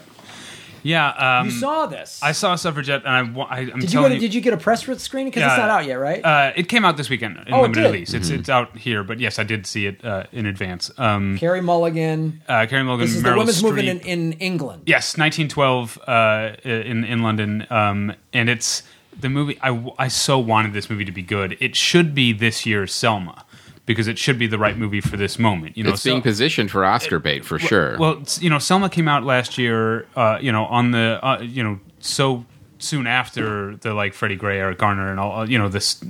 [0.83, 1.09] Yeah.
[1.39, 2.19] Um, You saw this.
[2.23, 4.53] I saw Suffragette, and I, I, I'm did you telling get a, did you get
[4.53, 5.29] a press screening?
[5.31, 5.49] Because Yeah.
[5.51, 6.23] it's not out yet, right?
[6.23, 7.91] Uh, it came out this weekend in Oh, it limited did?
[7.91, 8.13] release.
[8.13, 10.91] It's it's out here, but yes, I did see it uh, in advance.
[10.97, 12.41] Um, Carey Mulligan.
[12.47, 13.63] uh, Carey Mulligan, This is Meryl the women's Streep.
[13.75, 14.83] movement in, in England.
[14.85, 18.83] Yes, 1912 uh, in in London, um, and it's
[19.19, 19.57] the movie.
[19.61, 21.57] I I so wanted this movie to be good.
[21.59, 23.45] It should be this year's Selma
[23.85, 25.75] because it should be the right movie for this moment.
[25.77, 27.97] You know, It's being so- positioned for Oscar bait for sure.
[27.97, 30.07] Well, you know, Selma came out last year.
[30.15, 32.45] Uh, you know, on the uh, you know so
[32.79, 36.03] soon after the like Freddie Gray, Eric Garner, and all you know this,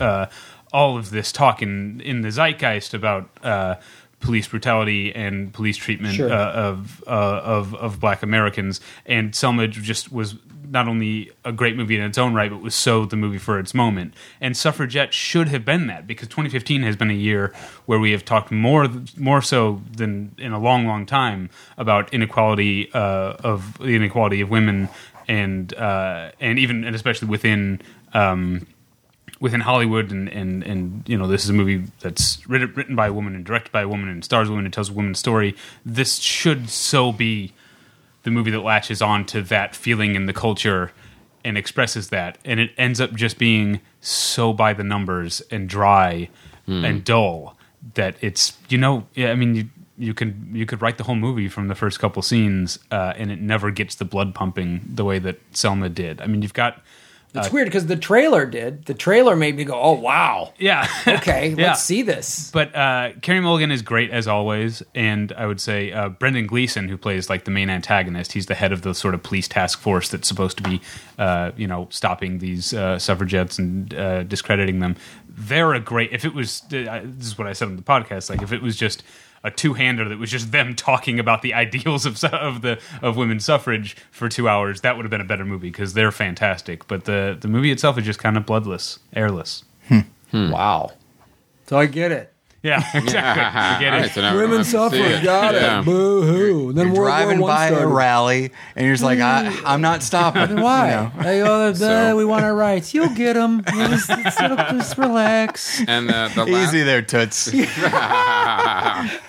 [0.00, 0.26] uh,
[0.72, 3.76] all of this talk in in the zeitgeist about uh,
[4.20, 6.30] police brutality and police treatment Sure.
[6.32, 10.34] uh, of uh, of of Black Americans, and Selma just was
[10.70, 13.58] not only a great movie in its own right, but was so the movie for
[13.58, 14.14] its moment.
[14.40, 17.52] And Suffragette should have been that because 2015 has been a year
[17.86, 22.92] where we have talked more more so than in a long, long time about inequality
[22.92, 24.88] uh, of the inequality of women
[25.26, 27.80] and uh, and even and especially within.
[28.12, 28.66] Um,
[29.40, 33.06] within Hollywood, and, and, and you know, this is a movie that's written, written by
[33.06, 35.20] a woman and directed by a woman and stars a woman and tells a woman's
[35.20, 35.54] story.
[35.84, 37.52] This should so be
[38.28, 40.92] the movie that latches on to that feeling in the culture
[41.44, 46.28] and expresses that, and it ends up just being so by the numbers and dry
[46.84, 47.56] and dull
[47.94, 49.68] that it's you know, yeah, I mean you.
[50.00, 53.32] You could you could write the whole movie from the first couple scenes, uh, and
[53.32, 56.20] it never gets the blood pumping the way that Selma did.
[56.20, 56.80] I mean, you've got
[57.34, 58.86] It's weird because the trailer did.
[58.86, 61.68] The trailer made me go, "Oh wow, yeah, okay, Yeah.
[61.68, 65.92] let's see this." But uh, Carey Mulligan is great as always, and I would say
[65.92, 69.14] uh, Brendan Gleeson, who plays like the main antagonist, he's the head of the sort
[69.14, 70.80] of police task force that's supposed to be,
[71.18, 74.96] uh, you know, stopping these uh, suffragettes and uh, discrediting them.
[75.28, 76.12] They're a great.
[76.12, 78.30] If it was, uh, this is what I said on the podcast.
[78.30, 79.04] Like if it was just
[79.44, 83.44] a two-hander that was just them talking about the ideals of of the of women's
[83.44, 86.86] suffrage for two hours, that would have been a better movie because they're fantastic.
[86.88, 89.64] But the the movie itself is just kind of bloodless, airless.
[90.32, 90.92] Wow.
[91.68, 92.32] So I get it.
[92.60, 93.44] Yeah, exactly.
[93.44, 93.96] I get it.
[94.00, 95.20] right, so now we Women don't have to see suffer.
[95.20, 95.22] it.
[95.24, 95.78] Got Yeah.
[95.80, 95.84] it.
[95.84, 96.72] Boo hoo.
[96.72, 100.02] Then You're driving War One by a rally, and you're just like, I, I'm not
[100.02, 100.60] stopping.
[100.60, 100.88] Why?
[100.90, 101.12] You know?
[101.22, 102.92] They go, So- we want our rights.
[102.92, 103.62] You'll get them.
[103.64, 105.82] Just, just, just relax.
[105.86, 107.46] And uh, the last, Easy there, Toots.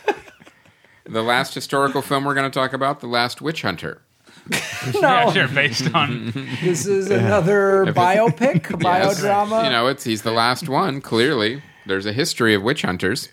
[1.10, 4.02] the last historical film we're going to talk about, The Last Witch Hunter.
[4.94, 5.48] No, Yeah, sure.
[5.50, 6.32] Based on
[6.64, 9.22] this is another biopic, Yes.
[9.22, 9.66] biodrama.
[9.66, 11.02] You know, it's he's the last one.
[11.02, 13.30] Clearly, there's a history of witch hunters.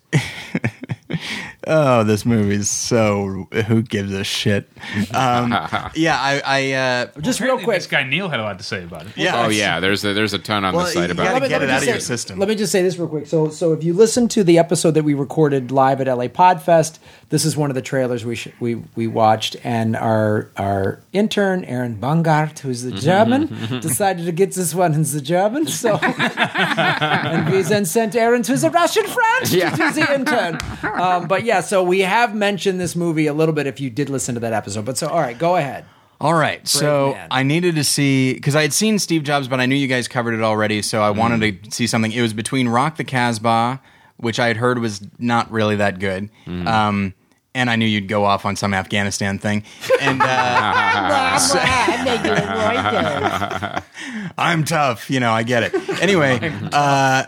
[1.68, 3.48] Oh, this movie's so.
[3.66, 4.68] Who gives a shit?
[5.12, 5.50] Um,
[5.94, 6.42] yeah, I.
[6.44, 7.76] I uh, just real quick.
[7.78, 9.16] this guy Neil had a lot to say about it.
[9.16, 9.44] yeah.
[9.44, 11.48] Oh yeah, there's a, there's a ton on Well, the site about it.
[11.48, 12.38] get it just out of say, your system.
[12.38, 13.26] Let me just say this real quick.
[13.26, 16.98] So, so if you listen to the episode that we recorded live at LA Podfest,
[17.30, 21.64] this is one of the trailers we sh- we we watched, and our our intern
[21.64, 23.46] Aaron Bungart, who's the German,
[23.80, 25.66] decided to get this one in the German.
[25.66, 29.70] So, and we then sent Aaron to the Russian French Yeah.
[29.70, 30.58] to do the intern.
[31.00, 34.08] Um, but yeah, so we have mentioned this movie a little bit if you did
[34.08, 34.84] listen to that episode.
[34.84, 35.84] But so, all right, go ahead.
[36.18, 37.28] All right, so man.
[37.30, 40.08] I needed to see because I had seen Steve Jobs, but I knew you guys
[40.08, 42.10] covered it already, so I wanted to see something.
[42.10, 43.82] It was between Rock the Casbah,
[44.16, 47.12] which I had heard was not really that good, um,
[47.54, 49.62] and I knew you'd go off on some Afghanistan thing,
[50.00, 50.26] and uh,
[54.38, 56.00] I'm tough, you know, I get it.
[56.00, 56.38] Anyway,
[56.72, 57.24] uh,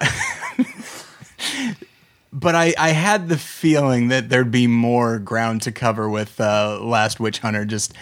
[2.38, 6.78] but I, I had the feeling that there'd be more ground to cover with uh,
[6.82, 7.92] Last Witch Hunter, just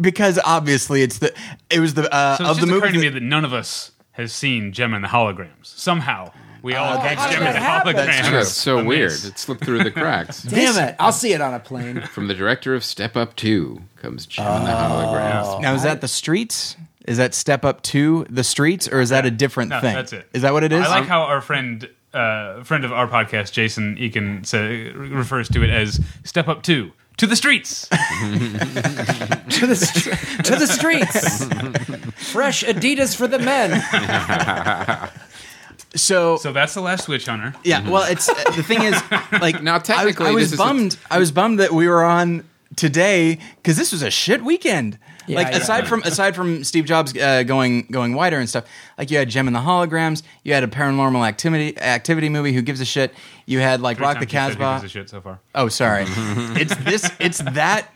[0.00, 1.32] because obviously it's the
[1.68, 3.06] it was the uh, So it's of just the occurring movie.
[3.08, 5.64] to me that none of us has seen Jem and the Holograms.
[5.66, 7.92] Somehow we all Oh, catch how did Jem and the happen?
[7.94, 8.06] Holograms.
[8.06, 8.36] That's true.
[8.36, 8.88] That's so amiss.
[8.88, 9.12] weird.
[9.32, 10.42] It slipped through the cracks.
[10.44, 10.96] Damn it!
[10.98, 12.02] I'll see it on a plane.
[12.02, 15.60] From the director of Step Up Two comes Jem and the Holograms.
[15.60, 16.76] now is that the streets?
[17.06, 19.94] Is that Step Up to the streets, or is that a different No, thing?
[19.94, 20.28] that's it.
[20.34, 20.86] Is that what it is?
[20.86, 25.62] I like how our friend, uh, friend of our podcast, Jason Eakin, say, refers to
[25.62, 27.88] it as "Step Up Two to the streets."
[29.50, 31.44] to the str- to the streets.
[32.32, 33.80] Fresh Adidas for the men.
[35.94, 36.36] so.
[36.36, 37.54] so that's the last Witch Hunter.
[37.64, 39.00] yeah, well, it's uh, the thing is,
[39.40, 40.96] like Now, I was- technically, I was, this is a- bummed.
[41.10, 42.44] I was bummed that we were on
[42.76, 44.98] today because this was a shit weekend.
[45.30, 45.58] Yeah, like yeah.
[45.58, 48.64] aside from aside from Steve Jobs uh, going going wider and stuff,
[48.98, 52.52] like you had Jem and the Holograms, you had a Paranormal Activity activity movie.
[52.52, 53.12] Who gives a shit?
[53.46, 54.80] You had like Three Rock the times you said he Casbah.
[54.82, 55.40] gives a shit so far.
[55.54, 56.04] Oh, sorry.
[56.08, 57.10] it's this.
[57.18, 57.88] It's that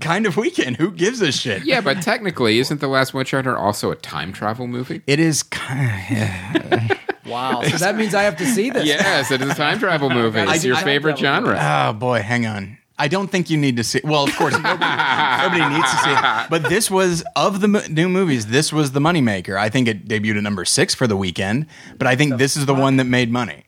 [0.00, 0.76] kind of weekend.
[0.76, 1.64] Who gives a shit?
[1.64, 5.02] Yeah, but technically, isn't the Last Witch Hunter also a time travel movie?
[5.06, 7.62] It is kind Wow.
[7.62, 8.84] So that means I have to see this.
[8.86, 10.38] Yes, it is a time travel movie.
[10.40, 11.58] It's I- your I- favorite genre.
[11.60, 12.78] Oh boy, hang on.
[12.98, 14.00] I don't think you need to see.
[14.02, 16.46] Well, of course, nobody, nobody needs to see it.
[16.50, 18.46] But this was of the mo- new movies.
[18.46, 19.58] This was the moneymaker.
[19.58, 21.66] I think it debuted at number six for the weekend.
[21.98, 23.64] But I think this is the one that made money.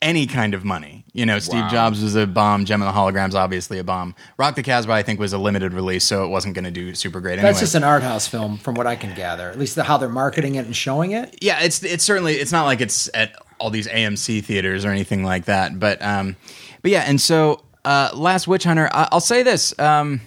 [0.00, 1.04] Any kind of money.
[1.12, 1.68] You know, Steve Wow.
[1.70, 2.64] Jobs was a bomb.
[2.64, 4.14] Jem and the Holograms, obviously a bomb.
[4.38, 6.94] Rock the Casbah, I think, was a limited release, so it wasn't going to do
[6.94, 7.32] super great.
[7.34, 7.48] Anyway.
[7.48, 9.50] That's just an art house film, from what I can gather.
[9.50, 11.36] At least the, how they're marketing it and showing it.
[11.42, 15.24] yeah, it's it's certainly it's not like it's at all these AMC theaters or anything
[15.24, 15.80] like that.
[15.80, 16.36] But um,
[16.80, 20.20] but yeah, and so uh, Last Witch Hunter, I, I'll say this: um,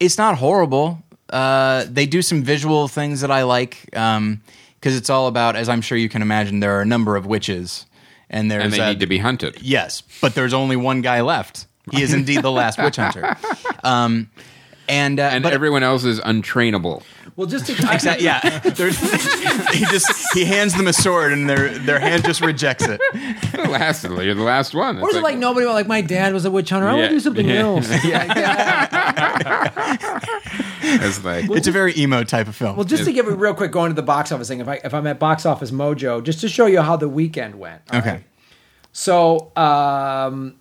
[0.00, 0.98] it's not horrible.
[1.30, 5.80] Uh, they do some visual things that I like because it's all about, as I'm
[5.80, 7.86] sure you can imagine, there are a number of witches,
[8.28, 9.62] and there's and they uh, need to be hunted.
[9.62, 11.66] Yes, but there's only one guy left.
[11.92, 13.36] He is indeed the last witch hunter.
[13.84, 14.30] Um,
[14.88, 17.02] and uh, And but everyone else is untrainable.
[17.36, 19.00] Well, just to Exact- yeah, There's-
[19.74, 23.00] he just he hands them a sword, and their their hand just rejects it.
[23.52, 24.98] The last, you're the last one.
[24.98, 26.88] Or is It's it like nobody like my dad was a witch hunter?
[26.88, 27.60] I want to do something Yeah.
[27.60, 27.88] else.
[30.86, 32.76] It's like It's a very emo type of film.
[32.76, 34.60] Well, just to give it real quick, going to the box office thing.
[34.60, 37.54] If I if I'm at Box Office Mojo, just to show you how the weekend
[37.56, 37.82] went.
[37.92, 38.24] okay, right?
[38.92, 40.54] So, um,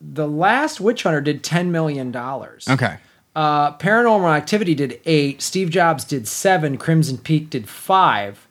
[0.00, 2.66] the last Witch Hunter did ten million dollars.
[2.68, 2.96] okay,
[3.38, 5.40] Uh, Paranormal Activity did eight.
[5.40, 6.76] Steve Jobs did seven.
[6.76, 8.48] Crimson Peak did five.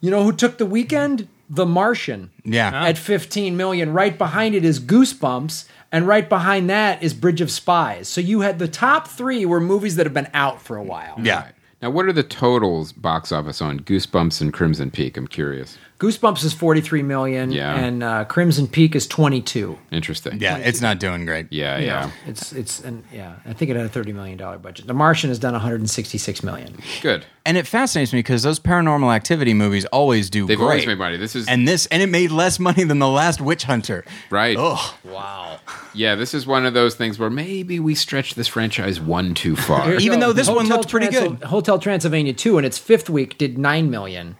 [0.00, 1.28] You know who took the weekend?
[1.48, 3.92] The Martian yeah, at 15 million.
[3.92, 8.08] Right behind it is Goosebumps, and right behind that is Bridge of Spies.
[8.08, 11.14] So you had the top three were movies that have been out for a while.
[11.22, 11.46] yeah.
[11.80, 15.16] now, what are the totals box office on Goosebumps and Crimson Peak?
[15.16, 15.78] I'm curious.
[15.98, 17.74] Goosebumps is 43 million, Yeah.
[17.74, 19.76] and uh, Crimson Peak is 22.
[19.90, 20.38] Interesting.
[20.40, 21.48] Yeah, it's not doing great.
[21.50, 22.10] Yeah, You yeah.
[22.26, 24.86] it's it's and yeah, I think it had a 30 million dollar budget.
[24.86, 26.76] The Martian has done 166 million.
[27.02, 27.26] Good.
[27.44, 30.64] And it fascinates me because those paranormal activity movies always do They've great.
[30.66, 31.16] always made money.
[31.16, 34.04] This is and this and it made less money than the last witch hunter.
[34.30, 34.56] right.
[34.58, 35.58] Oh, wow.
[35.94, 39.56] Yeah, this is one of those things where maybe we stretch this franchise one too
[39.56, 39.94] far.
[39.94, 41.48] Even though this one looked pretty Transy- good.
[41.48, 44.36] Hotel Transylvania 2 in its fifth week did 9 million.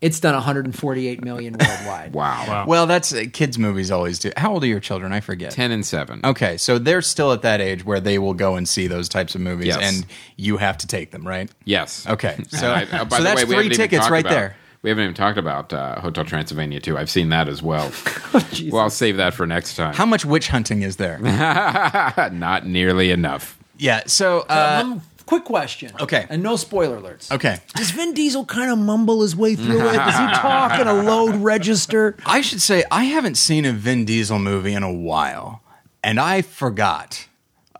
[0.00, 2.12] It's done 148 million worldwide.
[2.12, 2.44] wow.
[2.46, 2.64] Wow.
[2.68, 4.30] well, that's uh, kids' movies always do.
[4.36, 5.12] How old are your children?
[5.12, 5.50] I forget.
[5.50, 6.20] Ten and seven.
[6.22, 9.34] Okay, so they're still at that age where they will go and see those types
[9.34, 9.78] of movies, Yes.
[9.80, 11.50] and you have to take them, right?
[11.64, 12.06] Yes.
[12.06, 14.12] Okay, so, I- uh, by so the that's way, we three haven't even tickets talked
[14.12, 14.56] right about- there.
[14.82, 16.96] We haven't even talked about uh, Hotel Transylvania 2.
[16.96, 17.90] I've seen that as well.
[18.52, 18.72] Jesus.
[18.72, 19.92] well, I'll save that for next time.
[19.92, 21.18] How much witch hunting is there?
[22.32, 23.58] Not nearly enough.
[23.76, 25.92] yeah, so uh, Um, quick question.
[26.00, 26.26] Okay.
[26.30, 27.30] And no spoiler alerts.
[27.30, 29.92] okay, Does Vin Diesel kind of mumble his way through it?
[29.92, 32.16] Does he talk in a load register?
[32.24, 35.62] I should say I haven't seen a Vin Diesel movie in a while,
[36.02, 37.26] and I forgot.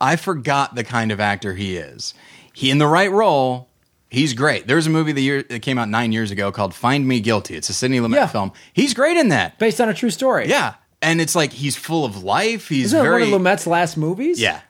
[0.00, 2.14] I forgot the kind of actor he is.
[2.52, 3.68] He in the right role.
[4.10, 4.66] He's great.
[4.66, 7.56] There's a movie the year that came out nine years ago called "Find Me Guilty."
[7.56, 8.26] It's a Sidney Lumet Yeah.
[8.26, 8.52] film.
[8.72, 9.58] He's great in that.
[9.58, 10.48] Based on a true story.
[10.48, 12.68] Yeah, and it's like he's full of life.
[12.68, 14.40] He's Isn't it very one of Lumet's last movies?
[14.40, 14.60] yeah,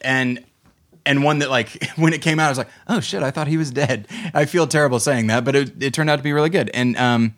[0.00, 0.42] and
[1.06, 3.48] and one that like when it came out, I was like, oh shit, I thought
[3.48, 4.08] he was dead.
[4.32, 6.70] I feel terrible saying that, but it, it turned out to be really good.
[6.74, 7.34] And um,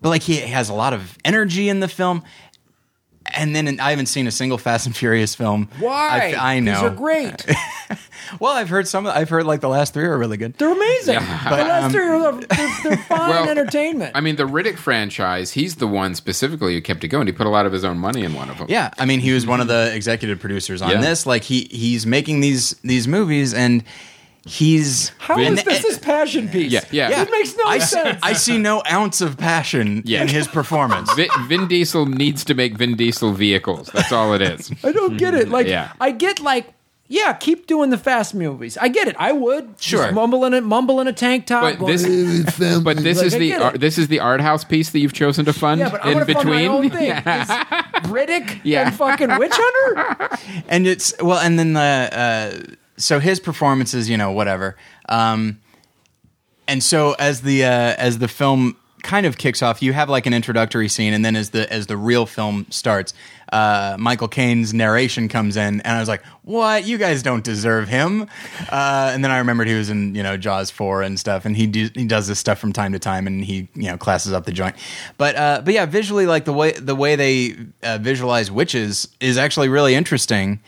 [0.00, 2.22] but like he has a lot of energy in the film.
[3.36, 5.68] And then I haven't seen a single Fast and Furious film.
[5.78, 6.34] Why?
[6.38, 6.72] I, I know.
[6.74, 7.46] These are great.
[8.40, 9.06] Well, I've heard some.
[9.06, 10.54] I've heard like the last three are really good.
[10.54, 11.16] They're amazing.
[11.44, 12.40] But, the last um, three are they're,
[12.82, 14.12] they're fine Well, entertainment.
[14.14, 15.52] I mean, the Riddick franchise.
[15.52, 17.26] He's the one specifically who kept it going.
[17.26, 18.66] He put a lot of his own money in one of them.
[18.70, 21.00] Yeah, I mean, he was one of the executive producers on Yeah.
[21.02, 21.26] this.
[21.26, 23.84] Like he he's making these these movies, and
[24.46, 26.70] he's how is and- this his passion piece?
[26.72, 27.10] Yeah, yeah.
[27.10, 27.22] yeah.
[27.22, 28.20] It makes no I see, sense.
[28.22, 30.22] I see no ounce of passion Yeah.
[30.22, 31.12] in his performance.
[31.16, 33.88] Vin, Vin Diesel needs to make Vin Diesel vehicles.
[33.92, 34.70] That's all it is.
[34.82, 35.48] I don't get it.
[35.48, 35.92] Like Yeah.
[36.00, 36.72] I get like
[37.06, 38.78] yeah, keep doing the fast movies.
[38.78, 39.16] I get it.
[39.18, 39.74] I would.
[39.78, 40.04] Sure.
[40.04, 41.62] Just mumble in it, mumble in a tank top.
[41.62, 42.04] But going, this,
[42.60, 45.12] "Eh, but this Like, is the ar- this is the art house piece that you've
[45.12, 46.70] chosen to fund Yeah, but I in want to fund my between.
[46.70, 47.10] own thing.
[47.16, 47.48] Is
[48.10, 48.86] Riddick Yeah.
[48.86, 50.38] and fucking Witch Hunter?
[50.66, 51.80] and it's well, and then the
[52.70, 54.76] uh, so his performances, you know, whatever.
[55.08, 55.60] Um,
[56.66, 60.26] and so as the uh, as the film kind of kicks off, you have like
[60.26, 63.12] an introductory scene, and then as the as the real film starts,
[63.52, 66.86] uh, Michael Caine's narration comes in, and I was like, "What?
[66.86, 68.22] You guys don't deserve him."
[68.70, 71.56] Uh, and then I remembered he was in you know Jaws four and stuff, and
[71.56, 74.32] he do, he does this stuff from time to time, and he you know classes
[74.32, 74.74] up the joint.
[75.18, 79.36] But uh, but yeah, visually, like the way the way they uh, visualize witches is
[79.36, 80.60] actually really interesting.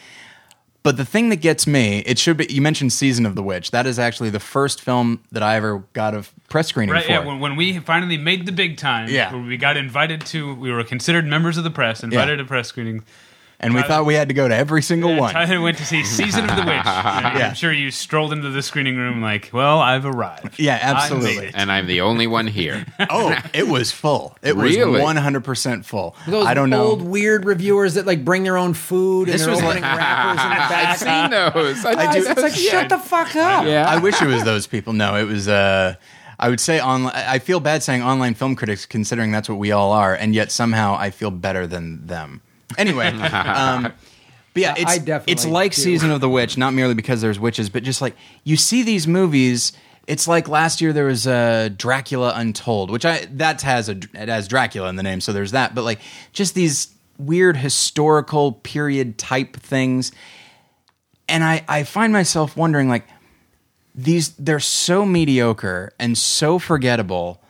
[0.86, 2.46] But the thing that gets me, it should be.
[2.48, 3.72] You mentioned Season of the Witch.
[3.72, 7.10] That is actually the first film that I ever got a press screening Right, for.
[7.10, 7.24] yeah.
[7.24, 9.32] When, when we finally made the big time, Yeah.
[9.32, 12.68] where we got invited to, we were considered members of the press, invited to press
[12.68, 13.02] screening.
[13.60, 15.32] And we thought we had to go to every single And one.
[15.34, 16.82] Tyler went to see Season of the Witch.
[17.36, 17.48] Yeah.
[17.48, 20.58] I'm sure you strolled into the screening room like, well, I've arrived.
[20.58, 21.50] Yeah, I made absolutely.
[21.54, 22.84] and I'm the only one here.
[23.10, 24.36] oh, it was full.
[24.42, 26.14] It was one hundred percent full.
[26.26, 26.82] Those I don't know.
[26.84, 29.98] old weird reviewers that like bring their own food This and they're was opening like-
[29.98, 30.86] wrappers in the back.
[30.88, 31.84] I've seen those.
[31.84, 32.30] I, Guys, do.
[32.30, 33.64] it's like shut the fuck up.
[33.66, 33.86] Yeah.
[33.88, 34.92] I wish it was those people.
[34.92, 35.48] No, it was.
[35.48, 35.94] Uh,
[36.38, 37.14] I would say online.
[37.14, 40.52] I feel bad saying online film critics, considering that's what we all are, and yet
[40.52, 42.42] somehow I feel better than them.
[42.76, 43.92] Anyway, um,
[44.54, 45.82] but yeah, it's I definitely it's like do.
[45.82, 49.06] Season of the Witch, not merely because there's witches, but just like you see these
[49.06, 49.72] movies.
[50.06, 54.28] It's like last year there was uh, Dracula Untold, which I that has a it
[54.28, 55.74] has Dracula in the name, so there's that.
[55.74, 56.00] But like
[56.32, 60.12] just these weird historical period type things
[61.28, 63.06] and I I find myself wondering like
[63.94, 67.42] these they're so mediocre and so forgettable.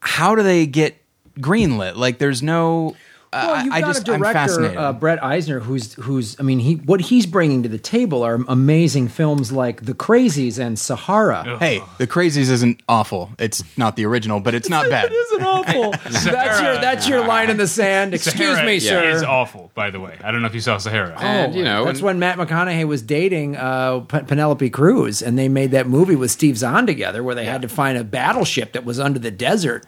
[0.00, 0.96] How do they get
[1.38, 1.96] greenlit?
[1.96, 2.96] Like there's no.
[3.32, 4.76] Well, I- you've I got just a I'm director, fascinated.
[4.78, 6.38] uh, Breck Eisner, who's who's.
[6.40, 10.58] I mean, he what he's bringing to the table are amazing films like The Crazies
[10.58, 11.58] and Sahara.
[11.58, 13.30] hey, The Crazies isn't awful.
[13.38, 15.10] It's not the original, but it's not bad.
[15.10, 15.90] It isn't awful.
[16.10, 18.14] that's your that's your line in the sand.
[18.14, 19.10] Excuse Sahara me, sir.
[19.10, 20.16] Is awful, by the way.
[20.24, 21.14] I don't know if you saw Sahara.
[21.20, 25.38] and you know, that's and- when Matt McConaughey was dating uh, P- Penelope Cruz, and
[25.38, 28.72] they made that movie with Steve Zahn together, where they had to find a battleship
[28.72, 29.84] that was under the desert.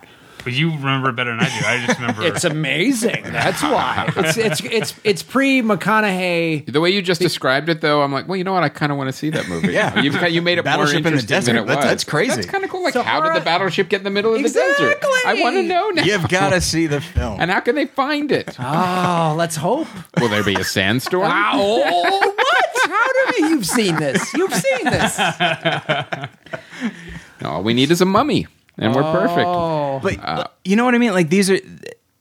[0.49, 1.67] But you remember it better than I do.
[1.67, 2.23] I just remember.
[2.23, 3.23] It's amazing.
[3.25, 6.73] That's why it's it's it's it's pre McConaughey.
[6.73, 8.63] the way you just described it, though, I'm like, well, you know what?
[8.63, 9.75] I kind of want to see that movie.
[9.75, 10.01] Yeah.
[10.01, 11.85] you've got, you made it Battleship in more the interesting than it was.
[11.85, 12.37] that's crazy.
[12.37, 12.83] That's kind of cool.
[12.83, 14.93] Like, how Sahara- did the battleship get in the middle of the desert?
[14.93, 15.11] Exactly.
[15.27, 16.05] I want to know now.
[16.05, 17.43] You've got to see the film.
[17.43, 18.57] And how can they find it?
[18.59, 19.89] Oh, let's hope.
[20.19, 21.31] Will there be a sandstorm?
[21.31, 22.91] Oh, what?
[22.91, 23.49] How do you?
[23.51, 24.33] You've seen this.
[24.33, 25.21] You've seen this.
[27.45, 28.47] All we need is a mummy,
[28.79, 29.47] and we're perfect.
[29.47, 31.13] Oh, But you know what I mean?
[31.13, 31.59] Like these are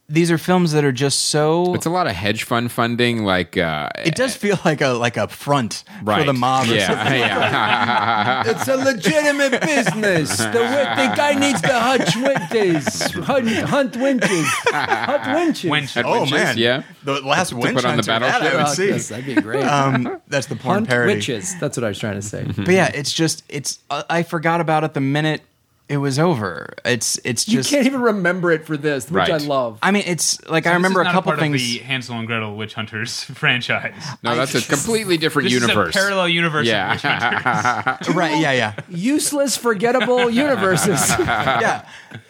[0.10, 1.74] these are films that are just so.
[1.76, 5.18] It's a lot of hedge fund funding, like uh, it does feel like a like
[5.18, 6.20] a front right.
[6.22, 6.64] for the mob.
[6.64, 7.20] Or something.
[7.20, 8.51] yeah, yeah.
[8.51, 10.38] it's a legitimate business.
[10.38, 15.70] The, wi- the guy needs to hunt winters, hunt, hunt winches, hunt winches.
[15.70, 15.97] Winch.
[15.97, 16.84] Oh Winches, man, yeah.
[17.03, 18.53] The last winch put on the hunter, that I battleship.
[18.53, 18.88] would Oh, see.
[18.88, 19.64] yes, that'd be great.
[19.66, 21.16] Um, that's the porn hunt parody.
[21.16, 21.53] witches.
[21.60, 22.45] That's what I was trying to say.
[22.45, 23.80] But yeah, it's just it's.
[23.89, 25.41] Uh, I forgot about it the minute
[25.89, 26.73] it was over.
[26.83, 29.79] It's it's You can't even remember it for this, which I love.
[29.81, 31.55] I mean, it's like I This remember is a not couple part things.
[31.55, 33.93] Of the Hansel and Gretel Witch Hunters franchise.
[34.23, 35.89] No, that's a completely different This universe.
[35.89, 36.67] is a parallel universe.
[36.67, 38.07] Of Witch Hunters.
[38.09, 38.41] yeah, right?
[38.41, 38.75] Yeah, yeah.
[38.89, 41.09] Useless, forgettable universes.
[41.19, 41.88] yeah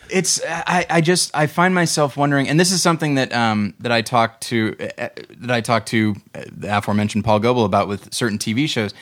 [0.09, 3.91] it's I, I just i find myself wondering and this is something that um that
[3.91, 8.13] i talked to uh, that i talked to uh, the aforementioned paul goebel about with
[8.13, 8.93] certain tv shows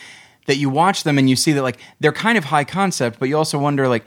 [0.48, 3.30] that you watch them and you see that like they're kind of high concept but
[3.30, 4.04] you also wonder like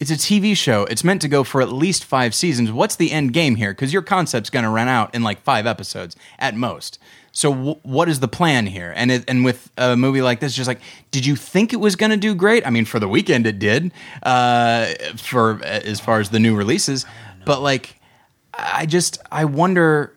[0.00, 0.84] it's a TV show.
[0.84, 2.70] It's meant to go for at least five seasons.
[2.70, 3.72] What's the end game here?
[3.72, 6.98] Because your concept's going to run out in like five episodes at most.
[7.32, 8.92] So w- what is the plan here?
[8.96, 10.80] And it, and with a movie like this, just like,
[11.10, 12.66] did you think it was going to do great?
[12.66, 13.92] I mean, for the weekend, it did.
[14.22, 14.86] Uh,
[15.16, 17.04] for as far as the new releases,
[17.44, 17.96] but like,
[18.54, 20.14] I just I wonder.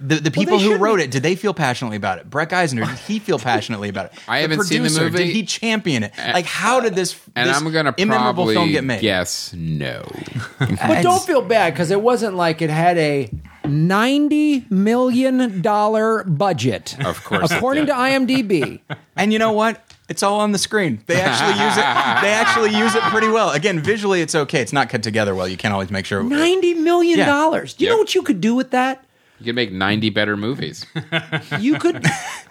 [0.00, 2.30] The, the people they who should wrote it, did they feel passionately about it?
[2.30, 4.12] Breck Eisner, did he feel passionately about it?
[4.28, 5.24] I haven't seen the producer, movie.
[5.24, 6.12] Did he champion it?
[6.16, 9.02] Like, how did this, and this I'm gonna immemorable probably film get made?
[9.02, 10.02] Yes, no.
[10.58, 13.30] But don't feel bad because it wasn't like it had a
[13.64, 16.96] ninety million dollar budget.
[17.04, 18.80] Of course according to IMDb.
[19.16, 19.84] And you know what?
[20.08, 21.02] It's all on the screen.
[21.06, 21.82] They actually use it.
[22.22, 23.50] They actually use it pretty well.
[23.50, 24.60] Again, visually, it's okay.
[24.62, 25.46] It's not cut together well.
[25.46, 26.22] You can't always make sure.
[26.22, 27.74] Ninety million dollars.
[27.74, 29.04] Do you know what you could do with that?
[29.40, 30.84] You could make 90 better movies.
[31.60, 32.04] You could.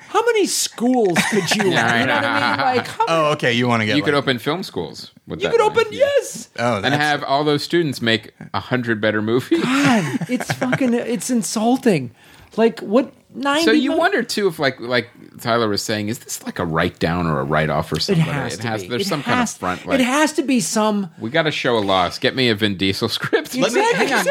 [0.10, 1.72] how many schools could you?
[1.72, 2.78] Yeah, you know what I mean?
[2.78, 3.54] Like, how Oh, okay.
[3.54, 3.98] You want to get?
[3.98, 5.12] You could like- open film schools.
[5.28, 5.82] With you that could money.
[5.82, 6.50] open yes.
[6.58, 9.62] Oh, and that's- have all those students make a hundred better movies.
[9.64, 10.94] God, it's fucking.
[10.94, 12.12] It's insulting.
[12.56, 13.14] Like what?
[13.38, 13.66] Ninety.
[13.66, 15.10] So you wonder too if, like, like
[15.40, 18.24] Tyler was saying, is this like a write down or a write off or something?
[18.26, 18.88] It has to be.
[18.88, 19.86] There's It some kind of has- front.
[19.86, 21.12] Like, it has to be some.
[21.20, 22.18] we got to show a loss.
[22.20, 23.56] Get me a Vin Diesel script.
[23.56, 24.08] Let me Exactly.
[24.08, 24.26] hang on.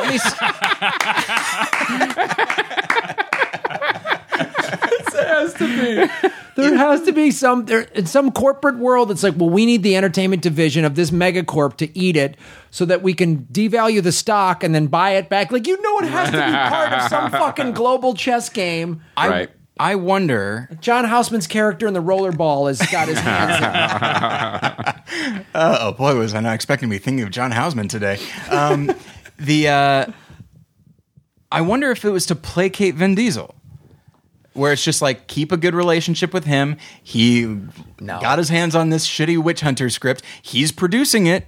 [2.35, 2.63] Let me.
[5.61, 6.31] s- has to be.
[6.57, 9.11] There has to be some there in some corporate world.
[9.11, 12.39] It's like, well, we need the entertainment division of this megacorp to eat it,
[12.71, 15.53] so that we can devalue the stock and then buy it back.
[15.53, 19.03] Like you know, it has to be part of some fucking global chess game.
[19.19, 19.51] I, Right.
[19.79, 20.71] I wonder.
[20.81, 23.59] John Houseman's character in the rollerball has got his hands.
[23.59, 25.45] in it.
[25.55, 28.19] Oh boy, was I not expecting to be thinking of John Houseman today.
[28.51, 28.91] Um,
[29.39, 30.07] the uh,
[31.53, 33.55] I wonder if it was to placate Vin Diesel,
[34.57, 36.77] where it's just like keep a good relationship with him.
[37.03, 37.45] He
[38.01, 38.21] No.
[38.21, 40.23] got his hands on this shitty witch hunter script.
[40.43, 41.47] He's producing it.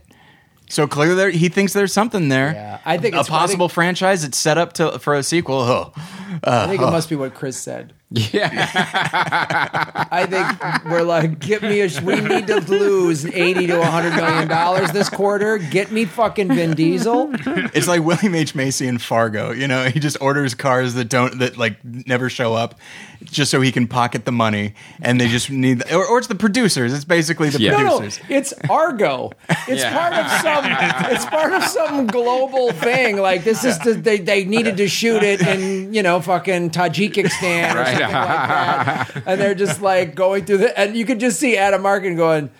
[0.70, 2.52] So clearly, there, he thinks there's something there.
[2.52, 5.22] Yeah, I think a it's- I possible think- franchise It's set up to for a
[5.22, 5.56] sequel.
[5.61, 5.92] Oh,
[6.44, 7.94] I think it uh, must be what Chris said.
[8.11, 11.88] Yeah, I think we're like, get me a.
[12.02, 15.59] We need to lose eighty to hundred million dollars this quarter.
[15.59, 17.30] Get me fucking Vin Diesel.
[17.74, 19.50] it's like William H Macy in Fargo.
[19.50, 22.76] You know, he just orders cars that don't that like never show up,
[23.24, 25.82] just so he can pocket the money, and they just need.
[25.92, 26.94] Or, or it's the producers.
[26.94, 27.72] It's basically the Yeah.
[27.72, 28.24] No, no, producers.
[28.30, 29.32] it's Argo.
[29.66, 29.92] It's Yeah.
[29.92, 31.12] part of some.
[31.12, 33.18] It's part of some global thing.
[33.18, 37.74] Like this is the, they they needed to shoot it in you know fucking Tajikistan
[37.74, 37.97] or Right.
[37.99, 41.57] Something like that, and they're just like going through the and you could just see
[41.57, 42.51] Adam Arkin going.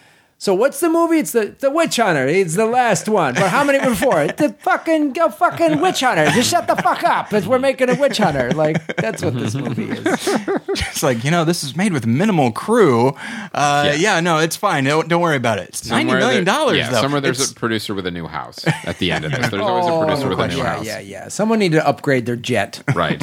[0.41, 1.18] So what's the movie?
[1.18, 2.28] It's the the Witch Hunter.
[2.28, 3.34] It's the last one.
[3.34, 4.24] But how many before?
[4.28, 6.26] The fucking go fucking Witch Hunter.
[6.30, 7.28] Just shut the fuck up.
[7.28, 8.53] Because we're making a Witch Hunter.
[8.53, 10.07] Like that's what this movie is.
[10.91, 13.16] It's like you know, this is made with minimal crew.
[13.53, 14.20] Uh, yeah.
[14.20, 14.84] no, it's fine.
[14.84, 15.70] Don't, don't worry about it.
[15.70, 16.76] It's ninety Somewhere million there- dollars.
[16.78, 17.01] Yeah, though.
[17.01, 19.49] somewhere there's It's- a producer with a new house at the end of this.
[19.51, 20.86] There's always a producer with a new Oh, yeah, house.
[20.86, 21.28] yeah, yeah.
[21.28, 22.80] Someone need to upgrade their jet.
[22.95, 23.20] Right.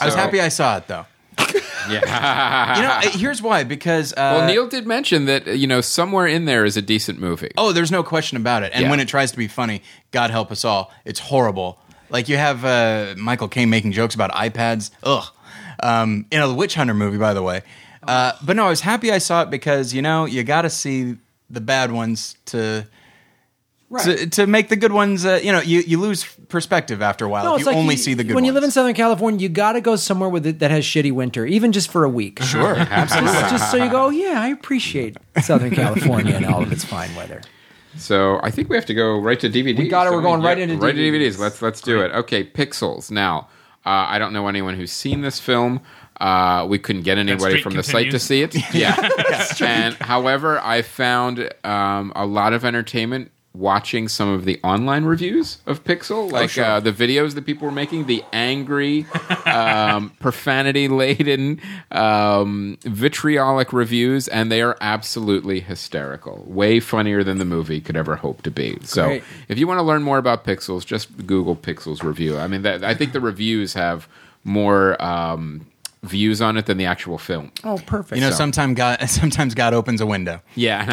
[0.00, 1.06] I was So- happy I saw it though.
[1.90, 2.76] Yeah.
[2.76, 3.64] You know, here's why.
[3.64, 7.18] Because uh, well, Neil did mention that you know somewhere in there is a decent
[7.18, 7.50] movie.
[7.56, 8.72] Oh, there's no question about it.
[8.74, 8.90] And Yeah.
[8.90, 11.78] when it tries to be funny, God help us all, it's horrible.
[12.10, 14.90] Like you have uh, Michael Caine making jokes about iPads.
[15.02, 15.24] Ugh.
[15.82, 17.62] Um, you know, the Witch Hunter movie, by the way.
[18.02, 20.70] Uh, but no, I was happy I saw it because you know you got to
[20.70, 21.16] see
[21.48, 22.86] the bad ones to.
[24.04, 27.28] To, to make the good ones, uh, you know, you, you lose perspective after a
[27.30, 28.34] while No, if it's you like only see the good ones.
[28.34, 28.46] when ones.
[28.48, 31.10] you live in Southern California, you got to go somewhere with it that has shitty
[31.12, 32.42] winter, even just for a week.
[32.42, 33.32] sure, absolutely.
[33.32, 37.14] Just, just so you go, yeah, I appreciate Southern California and all of its fine
[37.14, 37.40] weather.
[37.96, 39.78] So I think we have to go right to DVDs.
[39.78, 40.10] We got it.
[40.10, 41.30] don't We're going right Yeah, into right to DVDs.
[41.32, 41.38] DVDs.
[41.38, 42.12] Let's let's do it.
[42.12, 43.10] Okay, Pixels.
[43.10, 43.48] Now,
[43.86, 45.80] uh, I don't know anyone who's seen this film.
[46.20, 48.54] Uh, we couldn't get anybody streak from the site to see it.
[48.74, 49.08] Yeah.
[49.60, 55.58] and however, I found um, a lot of entertainment watching some of the online reviews
[55.66, 59.06] of Pixel, like uh, the videos that people were making, the angry,
[59.46, 66.44] um, profanity-laden, um, vitriolic reviews, and they are absolutely hysterical.
[66.46, 68.78] Way funnier than the movie could ever hope to be.
[68.82, 69.24] So, Great.
[69.48, 72.38] if you want to learn more about Pixels, just Google Pixels review.
[72.38, 74.08] I mean, that, I think the reviews have
[74.44, 75.66] more um,
[76.02, 77.50] views on it than the actual film.
[77.64, 78.16] Oh, perfect.
[78.16, 80.40] you know, So- sometimes God, sometimes God opens a window.
[80.54, 80.84] Yeah.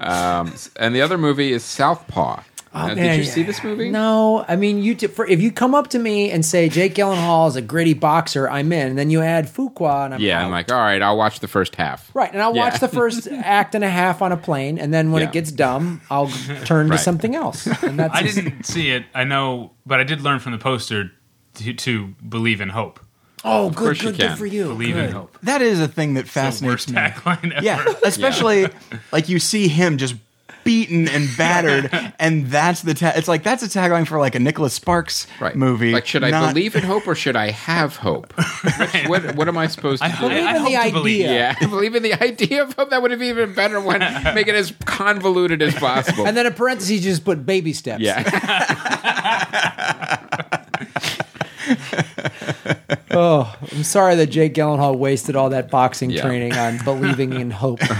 [0.00, 2.42] um, and the other movie is Southpaw.
[2.74, 3.90] Now, did Oh, Man, you see this movie?
[3.90, 4.94] No, I mean, you.
[4.94, 7.94] T- for, if you come up to me and say Jake Gyllenhaal is a gritty
[7.94, 8.88] boxer, I'm in.
[8.88, 10.44] And then you add Fuqua, and I'm Yeah, out.
[10.44, 12.10] I'm like, all right, I'll watch the first half.
[12.14, 12.30] right.
[12.30, 12.64] And I'll Yeah.
[12.68, 15.28] watch the first act and a half on a plane, and then when Yeah.
[15.28, 16.28] it gets dumb, I'll
[16.66, 16.98] turn Right.
[16.98, 17.66] to something else.
[17.82, 19.06] And that's I didn't see it.
[19.14, 21.10] I know, but I did learn from the poster
[21.58, 23.00] to, to believe in hope.
[23.44, 24.36] Oh, good, course you good, good can.
[24.36, 24.64] for you.
[24.64, 25.04] Believe good.
[25.06, 25.38] in hope.
[25.44, 26.96] That is a thing that The fascinates worst me.
[26.96, 27.60] tagline ever.
[27.64, 28.66] Yeah, especially
[29.12, 30.16] like you see him just
[30.64, 31.88] beaten and battered,
[32.18, 35.54] and that's the ta- it's like that's a tagline for like a Nicholas Sparks Right.
[35.54, 35.92] movie.
[35.92, 38.32] Like, should I not- believe in hope or should I have hope?
[38.80, 40.14] Which- what, what am I supposed to I, do?
[40.16, 41.24] hope, I, I in the hope to believe.
[41.26, 41.32] idea.
[41.38, 42.90] yeah, I believe in the idea of hope.
[42.90, 44.00] That would have been even better one.
[44.34, 46.26] Make it as convoluted as possible.
[46.26, 48.02] And then in parentheses, you just put baby steps.
[48.02, 48.24] yeah.
[53.10, 56.22] Oh, I'm sorry that Jake Gyllenhaal wasted all that boxing Yeah.
[56.22, 57.80] training on believing in hope.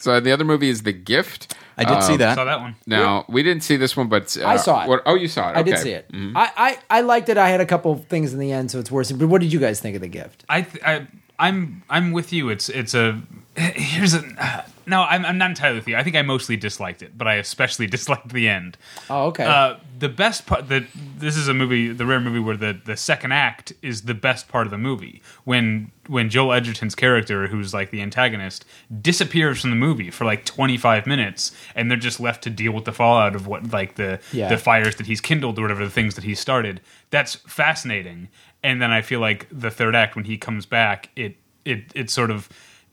[0.00, 1.54] So the other movie is The Gift.
[1.76, 2.34] I did see Um, that.
[2.34, 2.74] Saw that one.
[2.86, 4.88] Now we didn't see this one, but uh, I saw it.
[4.88, 5.58] What, oh, you saw it.
[5.58, 6.10] I did see it.
[6.10, 6.32] Mhm.
[6.34, 7.36] I, I, I liked it.
[7.36, 9.12] I had a couple of things in the end, so it's worse.
[9.12, 10.44] But what did you guys think of the gift?
[10.48, 11.06] I, th- I
[11.38, 12.48] I'm I'm with you.
[12.48, 13.20] It's it's a
[13.56, 15.02] here's a uh, no.
[15.04, 15.96] I'm I'm not entirely with you.
[15.96, 18.76] I think I mostly disliked it, but I especially disliked the end.
[19.08, 19.44] Oh, okay.
[19.44, 20.84] Uh, the best part that
[21.18, 24.48] this is a movie, the rare movie where the, the second act is the best
[24.48, 25.22] part of the movie.
[25.44, 28.64] When when Joel Edgerton's character, who's like the antagonist,
[29.00, 32.84] disappears from the movie for like 25 minutes, and they're just left to deal with
[32.84, 34.48] the fallout of what like the Yeah.
[34.48, 36.80] the fires that he's kindled or whatever the things that he started.
[37.10, 38.28] That's fascinating.
[38.62, 42.10] And then I feel like the third act, when he comes back, it it it
[42.10, 42.48] sort of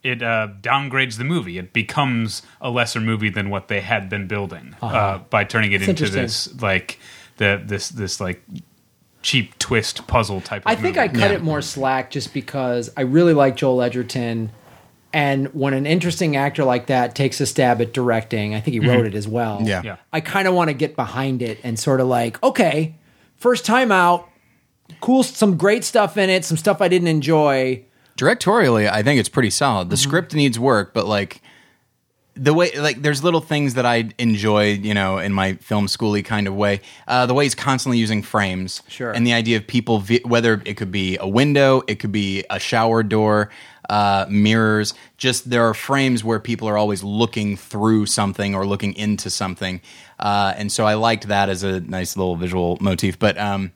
[0.07, 1.57] it uh, downgrades the movie.
[1.57, 5.81] It becomes a lesser movie than what they had been building uh by turning it
[5.81, 6.99] It's into this like
[7.37, 8.41] the this this like
[9.21, 10.61] cheap twist puzzle type.
[10.65, 11.19] of I think I movie.
[11.19, 14.51] cut it more slack just because I really like Joel Edgerton.
[15.13, 18.79] And when an interesting actor like that takes a stab at directing, I think he
[18.79, 19.61] wrote it as well.
[19.63, 19.81] Yeah.
[19.83, 19.97] Yeah.
[20.13, 22.95] I kind of want to get behind it and sort of like, okay,
[23.35, 24.29] first time out,
[25.01, 27.83] cool, some great stuff in it, some stuff I didn't enjoy.
[28.17, 29.89] Directorially, I think it's pretty solid.
[29.89, 30.09] The Mm-hmm.
[30.09, 31.41] script needs work, but like
[32.39, 36.23] the way, like, there's little things that I enjoy, you know, in my film schooly
[36.23, 36.81] kind of way.
[37.07, 39.11] Uh, the way he's constantly using frames, Sure.
[39.11, 42.43] and the idea of people, vi- whether it could be a window, it could be
[42.51, 43.49] a shower door,
[43.89, 44.93] uh, mirrors.
[45.17, 49.81] Just there are frames where people are always looking through something or looking into something,
[50.19, 53.17] uh, and so I liked that as a nice little visual motif.
[53.17, 53.71] But um,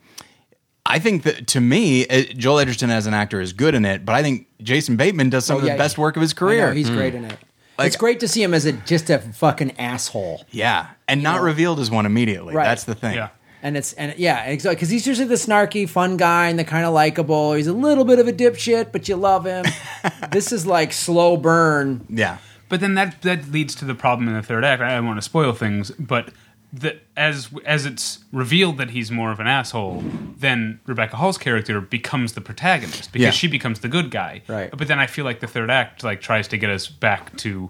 [0.92, 4.06] I think that to me, uh, Joel Edgerton as an actor is good in it,
[4.06, 6.34] but I think Jason Bateman does some of Oh, yeah, the best work of his
[6.34, 6.68] I career.
[6.68, 7.38] know, he's great in it.
[7.78, 10.46] Like- it's great to see him as a just a fucking asshole.
[10.52, 12.54] yeah, and not revealed as one immediately.
[12.54, 12.66] Right.
[12.66, 13.16] That's the thing.
[13.16, 13.30] Yeah.
[13.64, 16.84] And it's and yeah, exactly because he's usually the snarky, fun guy and the kind
[16.86, 17.54] of likable.
[17.54, 19.66] He's a little bit of a dipshit, but you love him.
[20.32, 22.06] this is like slow burn.
[22.10, 22.38] Yeah.
[22.70, 24.82] But then that that leads to the problem in the third act.
[24.82, 26.30] I don't want to spoil things, but
[26.74, 30.04] that as as it's revealed that he's more of an asshole,
[30.38, 33.32] then Rebecca Hall's character becomes the protagonist because Yeah.
[33.32, 34.42] she becomes the good guy.
[34.48, 34.70] Right.
[34.76, 37.70] But then I feel like the third act like tries to get us back to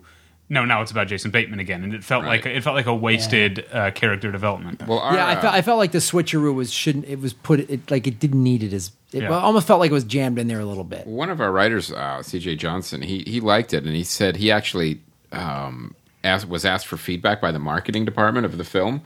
[0.49, 2.43] no, now it's about Jason Bateman again, and it felt Right.
[2.43, 4.86] like it felt like a wasted uh, character development.
[4.86, 7.32] Well, our, yeah, I uh, felt I felt like the switcheroo was shouldn't it was
[7.34, 9.30] put it like it didn't need it as it Yeah.
[9.30, 11.08] well, almost felt like it was jammed in there a little bit.
[11.08, 12.58] one of our writers, uh, C.J.
[12.58, 14.99] Johnson, he he liked it, and he said he actually
[15.32, 19.01] um, asked, was asked for feedback by the marketing department of the film,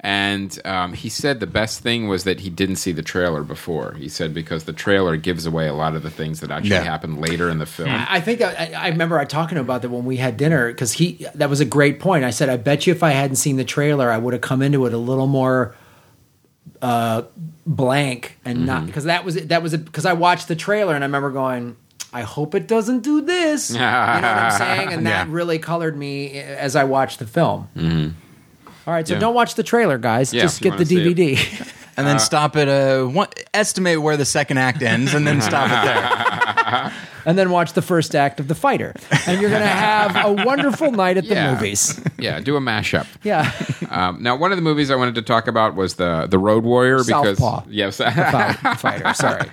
[0.00, 3.94] and um, he said the best thing was that he didn't see the trailer before.
[3.98, 6.82] He said because the trailer gives away a lot of the things that actually Yeah.
[6.84, 7.88] happen later in the film.
[7.90, 10.92] I think that, I, I remember I talking about that when we had dinner because
[10.92, 12.24] he that was a great point.
[12.24, 14.60] I said, I bet you if I hadn't seen the trailer, I would have come
[14.62, 15.74] into it a little more
[16.82, 17.22] uh,
[17.66, 21.06] blank and not because that was that was because I watched the trailer and I
[21.06, 21.76] remember going.
[22.14, 23.70] I hope it doesn't do this.
[23.70, 24.92] you know what I'm saying?
[24.92, 25.32] And that Yeah.
[25.34, 27.68] really colored me as I watched the film.
[28.86, 29.20] All right, so Yeah.
[29.20, 30.32] don't watch the trailer, guys.
[30.32, 31.16] Yeah, Just get the wanna see it.
[31.16, 31.72] DVD.
[31.96, 35.66] and then stop at a one, estimate where the second act ends, and then stop
[35.70, 36.92] it there.
[37.26, 38.94] and then watch the first act of The Fighter.
[39.26, 41.54] And you're going to have a wonderful night at the Yeah.
[41.54, 41.98] movies.
[42.18, 43.06] yeah, do a mashup.
[43.24, 43.50] Yeah.
[43.90, 46.62] Um, now, one of the movies I wanted to talk about was the the Road
[46.64, 47.62] Warrior because Southpaw.
[47.70, 49.48] yes, Fight- Fighter, sorry.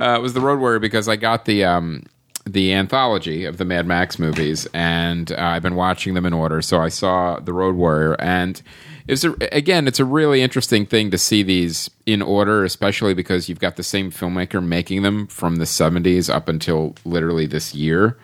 [0.00, 2.04] Uh, it was the Road Warrior because I got the um,
[2.46, 6.62] the anthology of the Mad Max movies, and uh, I've been watching them in order.
[6.62, 8.60] So I saw the Road Warrior, and
[9.08, 13.48] it's a, again, it's a really interesting thing to see these in order, especially because
[13.48, 18.18] you've got the same filmmaker making them from the '70s up until literally this year.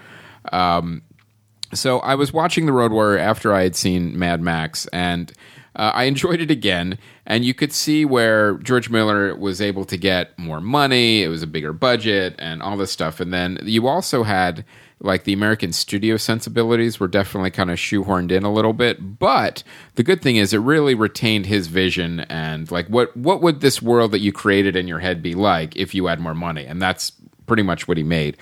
[1.73, 5.33] So I was watching The Road Warrior after I had seen Mad Max, and
[5.77, 6.99] uh, I enjoyed it again.
[7.27, 11.23] And you could see where George Miller was able to get more money.
[11.23, 13.21] It was a bigger budget and all this stuff.
[13.21, 14.65] And then you also had
[15.03, 19.19] like the American studio sensibilities were definitely kind of shoehorned in a little bit.
[19.19, 19.63] But
[19.95, 23.81] the good thing is it really retained his vision and like what what would this
[23.81, 26.67] world that you created in your head be like if you had more money?
[26.67, 27.13] And that's
[27.47, 28.37] pretty much what he made.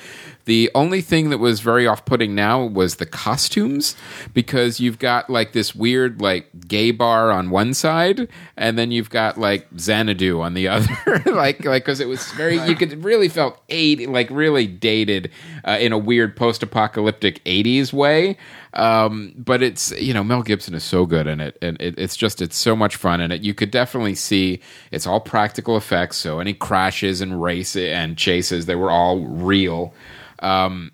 [0.48, 3.94] The only thing that was very off putting now was the costumes
[4.32, 9.10] because you've got like this weird like gay bar on one side and then you've
[9.10, 10.88] got like Xanadu on the other.
[11.26, 15.30] Like like because it was very you could really felt eight like really dated
[15.66, 18.38] uh, in a weird post-apocalyptic 80s way.
[18.72, 22.16] Um, but it's you know Mel Gibson is so good in it and it, it's
[22.16, 23.42] just it's so much fun in it.
[23.42, 28.64] You could definitely see it's all practical effects so any crashes and race and chases
[28.64, 29.92] they were all real
[30.40, 30.92] um,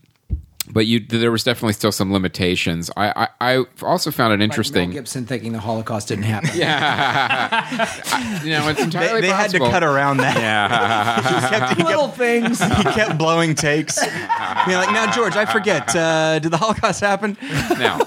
[0.70, 2.90] but you, there was definitely still some limitations.
[2.96, 4.90] I, I, I also found it Mel interesting.
[4.90, 6.50] Gibson thinking the Holocaust didn't happen.
[8.44, 10.36] you know, it's They, entirely they had to cut around that.
[11.52, 12.60] he, kept, he, Little kept, things.
[12.60, 14.00] he kept blowing takes.
[14.00, 15.94] Being like, now, George, I forget.
[15.94, 17.36] Uh, did the Holocaust happen?
[17.78, 18.00] now,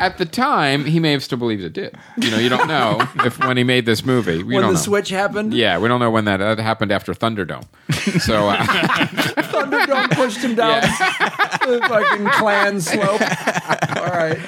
[0.00, 1.94] at the time, he may have still believed it did.
[2.16, 4.42] You know, you don't know if when he made this movie.
[4.42, 4.76] We when the know.
[4.76, 7.64] switch happened, Yeah, we don't know when that, that happened after Thunderdome.
[8.20, 8.56] So, uh,
[9.52, 13.20] Thunderdome pushed him down the fucking clan slope.
[13.98, 14.38] All right.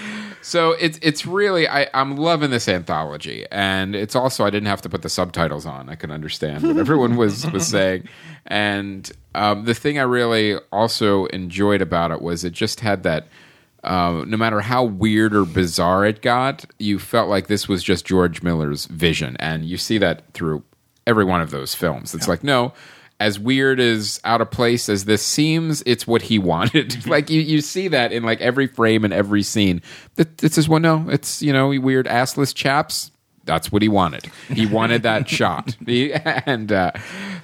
[0.44, 4.82] So it's it's really I, I'm loving this anthology, and it's also I didn't have
[4.82, 5.88] to put the subtitles on.
[5.88, 8.08] I could understand what everyone was was saying,
[8.46, 13.28] and um, the thing I really also enjoyed about it was it just had that.
[13.84, 18.04] Um, no matter how weird or bizarre it got, you felt like this was just
[18.06, 20.62] George Miller's vision, and you see that through
[21.06, 22.14] every one of those films.
[22.14, 22.72] It's like no,
[23.18, 27.06] as weird as out of place as this seems, it's what he wanted.
[27.08, 29.82] like you, you see that in like every frame and every scene.
[30.14, 30.82] That this is one.
[30.82, 33.10] No, it's you know weird assless chaps.
[33.44, 34.30] That's what he wanted.
[34.48, 36.92] He wanted that shot, He- and uh,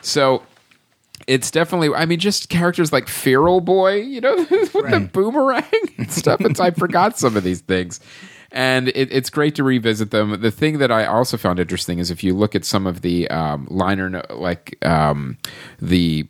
[0.03, 0.45] so
[1.29, 1.95] it's definitely.
[1.95, 5.63] I mean, just characters like Feral Boy, you know, with the boomerang
[5.99, 6.41] and stuff.
[6.41, 8.01] It's I forgot some of these things,
[8.51, 10.41] and it, it's great to revisit them.
[10.41, 13.29] The thing that I also found interesting is if you look at some of the
[13.29, 15.37] um, liner, like um,
[15.81, 16.27] the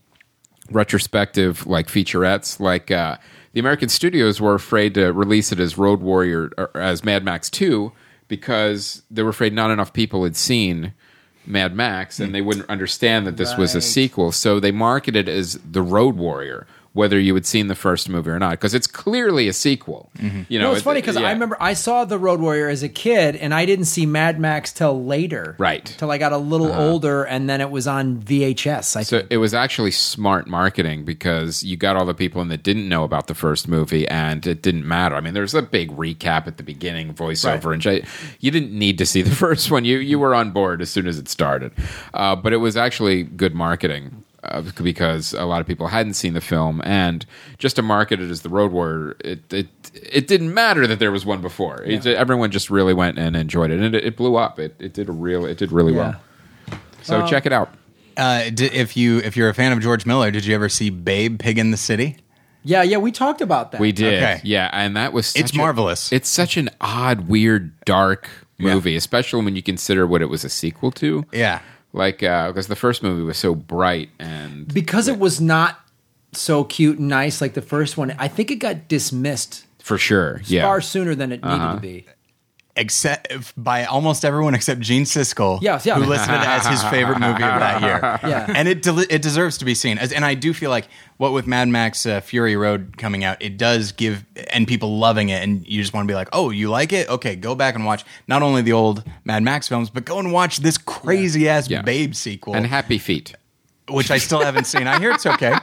[0.70, 3.16] retrospective like featurettes like uh
[3.54, 7.48] the american studios were afraid to release it as road warrior or as mad max
[7.48, 7.90] 2
[8.28, 10.92] because they were afraid not enough people had seen
[11.48, 13.82] mad max and they wouldn't understand that this was a Right.
[13.84, 18.08] sequel so they marketed it as the road warrior whether you had seen the first
[18.08, 20.10] movie or not because it's clearly a sequel
[20.48, 21.26] you know No, it's it- funny because yeah.
[21.28, 24.40] I remember I saw the Road Warrior as a kid, and I didn't see Mad
[24.40, 25.54] Max till later.
[25.58, 25.86] Right.
[25.88, 25.98] Uh-huh.
[25.98, 28.96] Till I got a little older, and then it was on VHS.
[28.96, 29.30] I So think.
[29.32, 33.04] it was actually smart marketing because you got all the people in that didn't know
[33.04, 35.14] about the first movie, and it didn't matter.
[35.14, 37.74] I mean, there's a big recap at the beginning, voiceover, Right.
[37.74, 38.04] and shit.
[38.40, 39.84] you didn't need to see the first one.
[39.84, 41.72] You you were on board as soon as it started,
[42.14, 44.24] uh, but it was actually good marketing.
[44.44, 47.24] Uh, because a lot of people hadn't seen the film, and
[47.58, 51.10] just to market it as the Road Warrior, it it, it didn't matter that there
[51.12, 51.82] was one before.
[51.82, 54.58] It- everyone just really went and enjoyed it, and it, it blew up.
[54.58, 56.20] It, it did a real, it did really well.
[57.02, 57.72] So check it out.
[58.16, 60.90] Uh, di- if you if you're a fan of George Miller, did you ever see
[60.90, 62.16] Babe Pig in the City?
[62.64, 63.80] Yeah, yeah, we talked about that.
[63.80, 64.40] We did, Okay.
[64.42, 66.12] yeah, and that was such It's a- marvelous.
[66.12, 68.28] it's such an odd, weird, dark
[68.58, 68.74] Yeah.
[68.74, 71.24] movie, especially when you consider what it was a sequel to.
[71.32, 71.60] Yeah.
[71.92, 75.80] Like uh, because the first movie was so bright and because it was not
[76.32, 78.14] so cute and nice like the first one.
[78.18, 81.78] I think it got dismissed for sure, yeah, far sooner than it needed to uh-huh.
[81.78, 82.06] be.
[82.80, 85.96] Except by almost everyone except Gene Siskel, Yes, yeah.
[85.96, 87.98] who listed it as his favorite movie of that year.
[88.30, 88.46] Yeah.
[88.54, 89.98] and it del- it deserves to be seen.
[89.98, 90.86] And I do feel like
[91.16, 95.28] what with Mad Max uh, Fury Road coming out, it does give and people loving
[95.30, 97.08] it, and you just want to be like, oh, you like it?
[97.08, 100.32] Okay, go back and watch not only the old Mad Max films, but go and
[100.32, 101.82] watch this crazy ass Yeah.
[101.82, 103.34] Babe sequel, and Happy Feet.
[103.90, 104.86] which I still haven't seen.
[104.86, 105.54] I hear it's okay.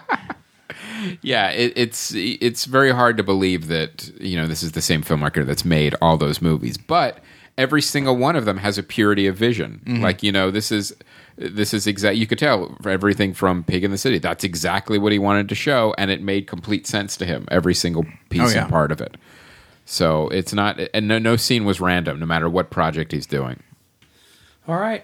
[1.22, 5.02] Yeah, it, it's it's very hard to believe that you know this is the same
[5.04, 7.20] filmmaker that's made all those movies, but
[7.58, 9.82] every single one of them has a purity of vision.
[9.86, 10.04] Mm-hmm.
[10.04, 10.96] Like you know, this is
[11.38, 12.18] this is exact.
[12.18, 14.20] You could tell for everything from Pig in the City.
[14.20, 17.46] That's exactly what he wanted to show, and it made complete sense to him.
[17.52, 18.62] Every single piece Oh, yeah.
[18.64, 19.16] and part of it.
[19.88, 23.62] So it's not, and no, no scene was random, no matter what project he's doing.
[24.68, 25.04] All right.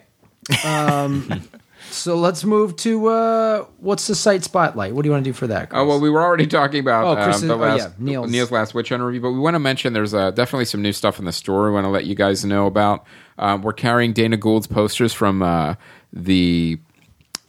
[0.65, 1.43] Um,
[1.91, 4.93] so let's move to uh, what's the site spotlight?
[4.93, 5.69] What do you want to do for that?
[5.72, 8.51] Oh well, we were already talking about Oh, Chris um, the oh, last yeah, Neil's.
[8.51, 11.19] last Witch Hunter review, but we want to mention there's uh, definitely some new stuff
[11.19, 11.65] in the store.
[11.65, 13.05] We want to let you guys know about.
[13.38, 15.76] Um, we're carrying Dana Gould's posters from uh,
[16.13, 16.80] the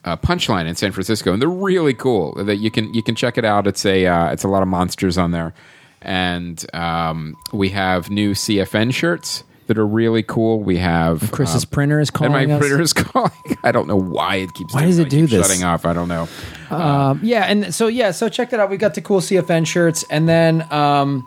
[0.04, 2.32] uh, Punchline in San Francisco, and they're really cool.
[2.44, 3.66] That you can you can check it out.
[3.66, 5.54] It's a uh, it's a lot of monsters on there,
[6.00, 10.60] and um, we have new CFN shirts that are really cool.
[10.60, 12.58] We have Chris's um, printer is and calling my us.
[12.60, 13.30] printer is calling.
[13.62, 14.74] I don't know why it keeps.
[14.74, 15.46] Why does it do this?
[15.46, 15.86] Shutting off.
[15.86, 16.28] I don't know.
[16.70, 18.70] Um, yeah, and so yeah, so check that out.
[18.70, 21.26] We got the cool CFN shirts, and then um,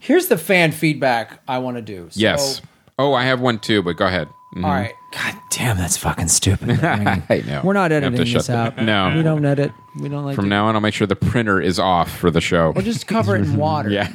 [0.00, 2.08] here's the fan feedback I want to do.
[2.10, 2.60] So, Yes.
[2.98, 4.28] Oh, I have one too, but go ahead.
[4.54, 4.64] Mhm.
[4.64, 4.94] All right.
[5.16, 6.84] God damn, that's fucking stupid.
[6.84, 7.62] I I know.
[7.64, 8.76] We're not have to editing this out.
[8.76, 9.14] No.
[9.16, 9.72] we don't edit.
[9.98, 12.30] We don't like From to- now on, I'll make sure the printer is off for
[12.30, 12.72] the show.
[12.72, 13.88] We'll just cover it in water.
[13.88, 14.08] yeah.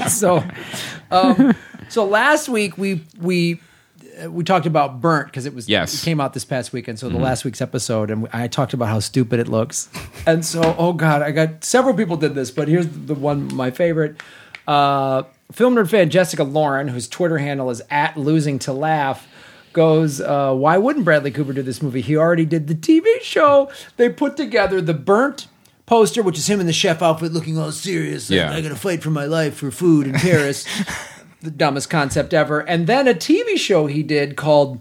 [0.08, 0.44] so,
[1.10, 1.54] um,
[1.88, 3.60] so last week we we
[4.22, 5.94] uh, we talked about burnt because it was Yes.
[5.94, 6.02] Mm-hmm.
[6.02, 6.98] it came out this past weekend.
[6.98, 9.88] So the last week's episode, and I talked about how stupid it looks.
[10.26, 13.70] And so, oh god, I got several people did this, but here's the one my
[13.70, 14.20] favorite.
[14.70, 19.26] Uh, film nerd fan Jessica Lauren, whose Twitter handle is at losing to laugh.
[19.72, 22.00] Goes, uh, why wouldn't Bradley Cooper do this movie?
[22.00, 23.70] He already did the TV show.
[23.96, 25.48] They put together the burnt
[25.86, 28.30] poster, which is him in the chef outfit looking all serious.
[28.30, 28.52] Like, Yeah.
[28.52, 30.64] I gotta fight for my life for food in Paris.
[31.40, 32.60] the dumbest concept ever.
[32.60, 34.80] And then a TV show he did called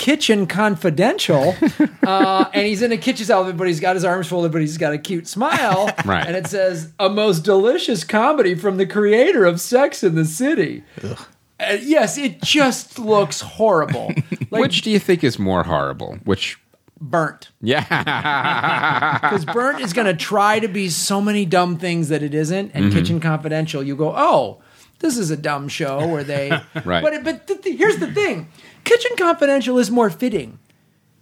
[0.00, 1.54] Kitchen Confidential.
[2.06, 4.78] uh, and he's in a kitchen outfit, but he's got his arms folded, but he's
[4.78, 5.90] got a cute smile.
[6.06, 6.26] Right.
[6.26, 10.82] And it says, a most delicious comedy from the creator of Sex in the City.
[11.04, 14.12] Uh, yes, it just looks horrible.
[14.50, 16.18] Like Which do you think is more horrible?
[16.24, 16.58] Which,
[17.00, 17.50] burnt.
[17.60, 19.18] yeah.
[19.20, 22.72] Because Burnt is going to try to be so many dumb things that it isn't,
[22.74, 24.60] and Kitchen Confidential, you go, oh,
[25.00, 26.50] this is a dumb show where they.
[26.84, 27.02] Right.
[27.02, 28.48] But but the, the- here's the thing:
[28.84, 30.58] Kitchen Confidential is more fitting.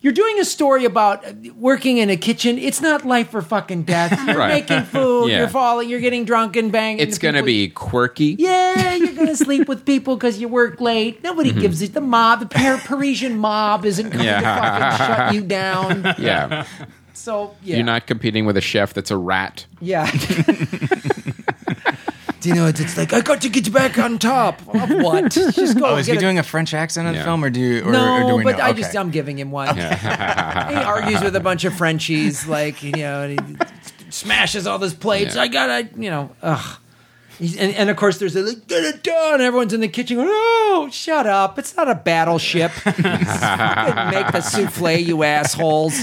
[0.01, 1.25] You're doing a story about
[1.57, 2.57] working in a kitchen.
[2.57, 4.13] It's not life or fucking death.
[4.29, 4.63] You're Right.
[4.69, 5.27] making food.
[5.27, 5.39] Yeah.
[5.39, 5.89] You're falling.
[5.89, 7.01] You're getting drunk and banging.
[7.01, 7.47] it's into going to people.
[7.47, 8.37] be quirky.
[8.39, 11.25] Yeah, you're gonna sleep with people because you work late.
[11.25, 11.59] Nobody mm-hmm.
[11.61, 11.95] gives it.
[11.95, 14.41] The mob, the Par- Parisian mob, isn't coming Yeah.
[14.41, 16.15] to fucking shut you down.
[16.17, 16.65] Yeah.
[17.13, 19.67] So yeah, You're not competing with a chef that's a rat.
[19.81, 20.09] Yeah.
[22.49, 23.13] Do you know what it's like?
[23.13, 24.61] I got to get back on top.
[24.75, 25.31] Of what?
[25.33, 25.85] Just go.
[25.85, 27.25] Oh, is he a- doing a French accent in the Yeah.
[27.25, 27.83] film, or do you?
[27.85, 28.65] Or, no, or do we but know?
[28.65, 28.81] I Okay.
[28.81, 29.77] just I'm giving him one.
[29.77, 33.57] he argues with a bunch of Frenchies, like you know, and he
[34.11, 35.37] smashes all those plates.
[35.37, 35.43] Yeah.
[35.43, 36.79] I gotta, you know, ugh.
[37.39, 39.41] He's, and, and of course, there's a like, get it done.
[39.41, 41.59] Everyone's in the kitchen going, "Oh, shut up!
[41.59, 42.73] It's not a battleship.
[42.85, 45.97] Make the souffle, you assholes."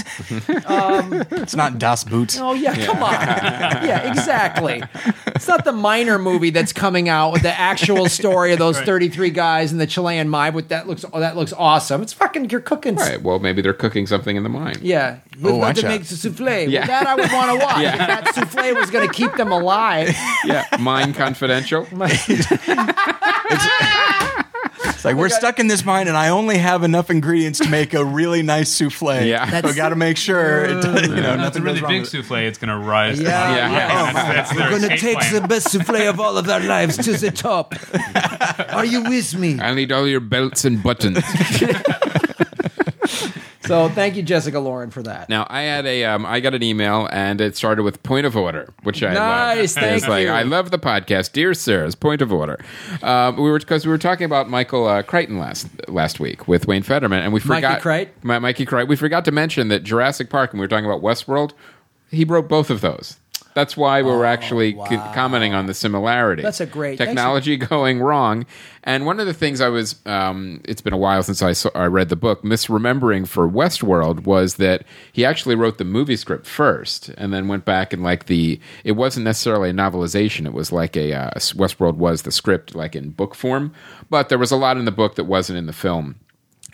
[0.66, 2.38] Um, it's not Das Boots.
[2.38, 3.12] Oh yeah, come on.
[3.12, 4.82] Yeah, exactly.
[5.26, 9.30] It's not the miner movie that's coming out with the actual story of those 33
[9.30, 10.54] guys in the Chilean mine.
[10.54, 12.00] With that looks oh, that looks awesome.
[12.00, 12.96] It's fucking you're cooking.
[12.96, 13.20] Right.
[13.20, 14.76] Well, maybe they're cooking something in the mine.
[14.80, 15.88] Yeah, we're Oh, about to out.
[15.90, 16.68] make the souffle.
[16.68, 16.80] Yeah.
[16.80, 17.76] Well, that I would want to watch.
[17.82, 17.92] Yeah.
[17.92, 20.14] If that souffle was going to keep them alive.
[20.44, 20.64] Yeah.
[20.78, 21.86] Mine confidential.
[24.88, 27.92] It's like we're stuck in this mine, and I only have enough ingredients to make
[27.94, 29.22] a really nice souffle.
[29.22, 29.60] Yeah.
[29.60, 30.90] so got to make sure it, you
[31.22, 32.22] know If it's a really big with it.
[32.22, 33.20] souffle, it's going to rise.
[33.20, 33.46] Yeah.
[33.46, 33.68] to the Yeah.
[33.68, 33.72] top.
[33.72, 34.12] Yeah.
[34.12, 35.42] That's- that's We're going to take plan.
[35.42, 37.74] the best souffle of all of our lives to the top.
[38.74, 39.58] Are you with me?
[39.60, 41.18] I need all your belts and buttons.
[43.66, 45.28] So thank you, Jessica Lauren, for that.
[45.28, 48.36] Now I had a um, I got an email and it started with point of
[48.36, 49.82] order, which I Nice, love.
[49.84, 50.30] thank like you.
[50.30, 51.94] I love the podcast, dear sirs.
[51.94, 52.58] Point of order.
[53.02, 56.66] Um, we were because we were talking about Michael uh, Crichton last last week with
[56.66, 58.14] Wayne Federman, and we Mikey forgot Crichton?
[58.22, 58.88] Mi- Mikey Crichton.
[58.88, 61.52] We forgot to mention that Jurassic Park, and we were talking about Westworld.
[62.10, 63.16] He wrote both of those.
[63.56, 66.42] That's why we were actually co- commenting on the similarity.
[66.42, 68.44] Oh, That's a great- thanks for- technology going wrong.
[68.84, 71.70] And one of the things I was, um, it's been a while since I, saw,
[71.74, 76.46] I read the book, misremembering for Westworld was that he actually wrote the movie script
[76.46, 80.44] first and then went back and like the, it wasn't necessarily a novelization.
[80.44, 83.72] It was like a, uh, Westworld was the script like in book form,
[84.10, 86.16] but there was a lot in the book that wasn't in the film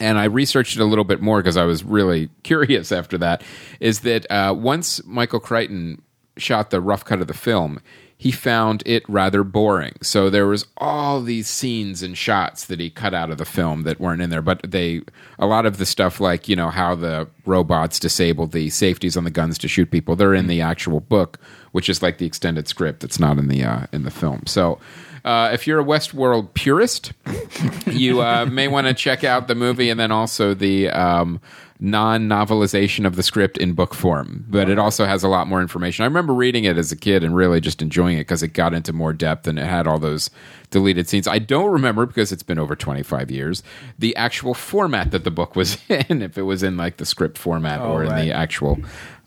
[0.01, 3.45] and I researched it a little bit more because I was really curious after that.
[3.79, 6.03] Is that uh, once Michael Crichton
[6.37, 7.81] shot the rough cut of the film,
[8.23, 9.95] he found it rather boring.
[10.01, 13.83] So there was all these scenes and shots that he cut out of the film
[13.83, 14.41] that weren't in there.
[14.41, 15.03] But they,
[15.41, 19.25] a lot of the stuff like you know how the robots disabled the safeties on
[19.25, 21.41] the guns to shoot people, they're in the actual book,
[21.73, 24.45] which is like the extended script that's not in the uh, in the film.
[24.47, 24.79] So.
[25.25, 27.13] Uh, if you're a Westworld purist,
[27.87, 31.41] you uh, may want to check out the movie and then also the um,
[31.83, 34.45] non-novelization of the script in book form.
[34.49, 36.05] But it also has a lot more information.
[36.05, 38.73] I remember reading it as a kid and really just enjoying it because it got
[38.73, 40.31] into more depth and it had all those
[40.71, 41.27] deleted scenes.
[41.27, 43.65] I don't remember because it's been over 25 years
[43.99, 46.23] the actual format that the book was in.
[46.23, 48.79] If it was in like the script format or in the actual.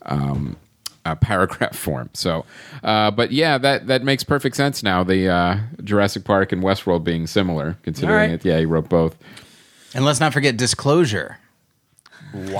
[0.02, 0.56] Um,
[1.04, 2.10] uh, paragraph form.
[2.14, 2.44] So,
[2.82, 5.04] uh, but yeah, that that makes perfect sense now.
[5.04, 8.30] The uh, Jurassic Park and Westworld being similar, considering All right.
[8.30, 8.44] it.
[8.44, 9.16] Yeah, he wrote both.
[9.94, 11.38] And let's not forget disclosure.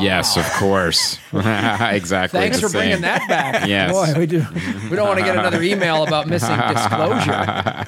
[0.01, 1.19] Yes, of course.
[1.32, 2.40] exactly.
[2.40, 3.66] Thanks the for bringing that back.
[3.77, 3.90] Yes.
[3.93, 4.44] Boy, we do.
[4.90, 7.86] We don't want to get another email about missing disclosure.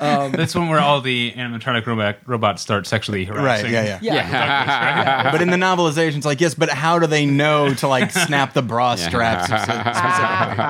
[0.00, 3.66] Um, That's one where all the animatronic robot robots start sexually harassing.
[3.66, 3.72] Right.
[3.72, 4.14] yeah, yeah.
[4.14, 5.32] Yeah.
[5.32, 8.52] But in the novelization, it's like, yes, but how do they know to like snap
[8.54, 10.64] the bra straps specifically?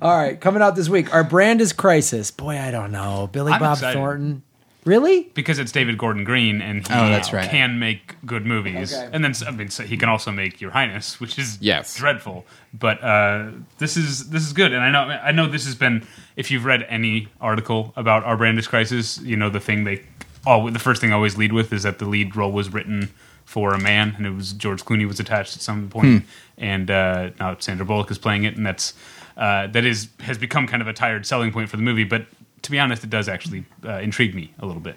[0.00, 1.12] All right, coming out this week.
[1.12, 2.30] Our brand is Crisis.
[2.30, 3.28] Boy, I don't know.
[3.32, 3.98] Billy I'm Bob excited.
[3.98, 4.42] Thornton.
[4.88, 5.28] Really?
[5.34, 7.48] because it's David Gordon Green and he Oh, that's right.
[7.50, 8.92] can make good movies.
[8.94, 9.08] Okay.
[9.12, 11.96] And then I mean so he can also make Your Highness, which is Yes.
[11.96, 12.46] dreadful.
[12.72, 16.06] But uh, this is this is good, and I know I know this has been.
[16.36, 20.02] If you've read any article about Our Brand is Crisis, you know the thing they
[20.46, 23.10] all the first thing I always lead with is that the lead role was written
[23.44, 26.24] for a man, and it was George Clooney was attached at some point,
[26.58, 28.92] and uh, now Sandra Bullock is playing it, and that's
[29.36, 32.04] uh, that is has become kind of a tired selling point for the movie.
[32.04, 32.26] But
[32.62, 34.96] to be honest, it does actually uh, intrigue me a little bit.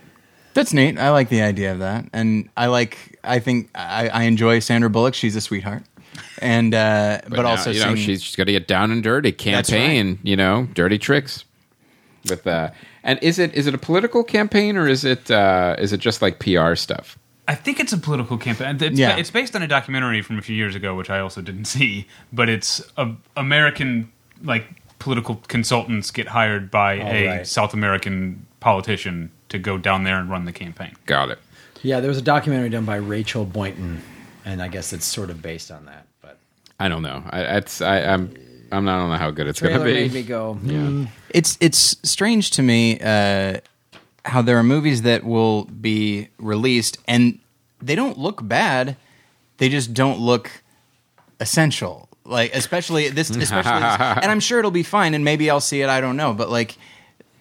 [0.54, 0.98] That's neat.
[0.98, 3.18] I like the idea of that, and I like.
[3.24, 5.14] I think I, I enjoy Sandra Bullock.
[5.14, 5.84] She's a sweetheart,
[6.40, 9.02] and uh, but, now, also you know, seeing- she's, she's got to get down and
[9.02, 9.32] dirty.
[9.32, 11.46] That's Campaign, you know, dirty tricks.
[12.30, 12.72] With uh,
[13.04, 16.22] and is it is it a political campaign or is it uh, is it just
[16.22, 17.18] like PR stuff?
[17.48, 18.78] I think it's a political campaign.
[18.80, 19.18] It's, Yeah.
[19.18, 22.08] it's based on a documentary from a few years ago, which I also didn't see.
[22.32, 24.12] But it's a, American
[24.44, 24.66] like
[25.02, 27.48] political consultants get hired by a right.
[27.48, 30.96] South American politician to go down there and run the campaign.
[31.08, 31.40] Got it.
[31.82, 34.04] Yeah, there was a documentary done by Rachel Boynton,
[34.46, 36.06] and I guess it's sort of based on that.
[36.22, 36.38] But
[36.80, 37.24] I don't know.
[37.32, 38.36] I, it's I, I'm
[38.72, 39.94] I'm not I don't know how good it's going to be.
[39.94, 40.54] made me go.
[40.54, 43.58] "Hmm." it's it's strange to me uh,
[44.24, 47.40] how there are movies that will be released and
[47.82, 48.96] they don't look bad.
[49.58, 50.62] They just don't look
[51.40, 52.08] essential.
[52.26, 55.14] Like especially this, especially, this, and I'm sure it'll be fine.
[55.14, 55.90] And maybe I'll see it.
[55.90, 56.34] I don't know.
[56.34, 56.78] But like,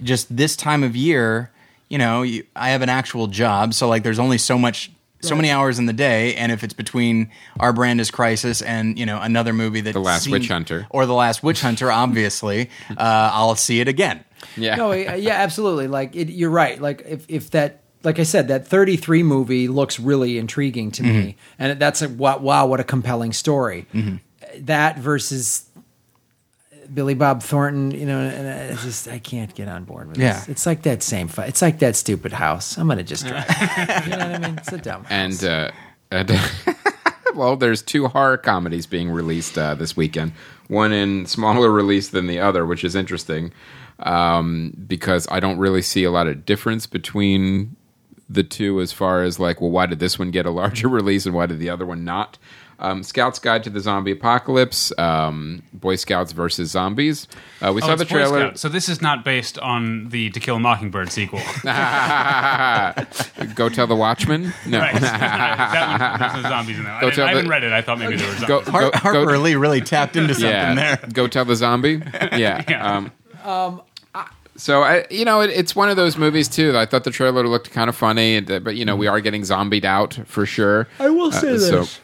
[0.03, 1.51] just this time of year,
[1.89, 4.91] you know, you, I have an actual job, so like, there's only so much.
[5.23, 8.99] So many hours in the day, and if it's between our brand is Crisis and
[8.99, 10.87] you know another movie that The Last seemed- Witch Hunter.
[10.89, 14.25] or the Last Witch Hunter, obviously, uh, I'll see it again.
[14.57, 14.77] Yeah.
[14.77, 15.89] No, uh, yeah, absolutely.
[15.89, 16.81] Like it, you're right.
[16.81, 21.37] Like if if that, like I said, that 33 movie looks really intriguing to me,
[21.59, 23.85] and that's a wow, wow, what a compelling story.
[24.61, 25.65] That versus
[26.93, 30.35] Billy Bob Thornton, you know, and I just I can't get on board with Yeah.
[30.35, 30.49] this.
[30.49, 31.49] It's like that same fight.
[31.49, 32.77] It's like that stupid house.
[32.79, 33.45] I'm gonna just drive.
[34.07, 34.59] you know what I mean?
[34.59, 35.11] It's a dumb house.
[35.43, 35.71] and uh,
[36.11, 36.41] and
[37.35, 40.33] well, there's two horror comedies being released uh, this weekend.
[40.69, 43.53] One in smaller release than the other, which is interesting
[44.01, 47.77] um, because I don't really see a lot of difference between
[48.29, 51.27] the two as far as like, well, why did this one get a larger release
[51.27, 52.39] and why did the other one not?
[52.83, 57.29] Um, Scout's Guide to the Zombie Apocalypse, um, Boy Scouts versus Zombies.
[57.61, 58.57] Uh, we Oh, saw the trailer.
[58.57, 61.41] So this is not based on the To Kill a Mockingbird sequel.
[63.55, 64.53] Go tell the Watchman.
[64.67, 64.79] No.
[64.81, 64.95] right.
[65.01, 66.95] that one, there's no zombies in that.
[66.97, 67.73] I, Go didn't- tell I haven't read it.
[67.73, 68.49] I thought maybe there were zombies.
[68.49, 70.75] Go, Har- go- Harper go- Lee really tapped into something yeah.
[70.75, 71.09] there.
[71.13, 72.03] Go tell the zombie.
[72.33, 72.65] Yeah.
[72.69, 73.09] Yeah.
[73.45, 73.83] Um,
[74.57, 76.73] so I, you know, it, it's one of those movies too.
[76.73, 79.21] that I thought the trailer looked kind of funny, uh, but you know, we are
[79.21, 80.87] getting zombied out for sure.
[80.99, 82.01] I will say Uh, so- this.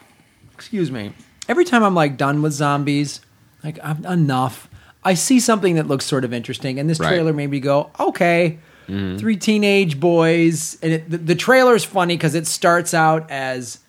[0.57, 1.13] Excuse me.
[1.47, 3.21] Every time I'm like done with zombies,
[3.63, 4.67] like I'm enough.
[5.03, 7.09] I see something that looks sort of interesting, and this Right.
[7.09, 8.57] trailer made me go, okay.
[8.89, 9.17] Mm-hmm.
[9.17, 13.79] Three teenage boys, and it, the, the trailer's funny because it starts out as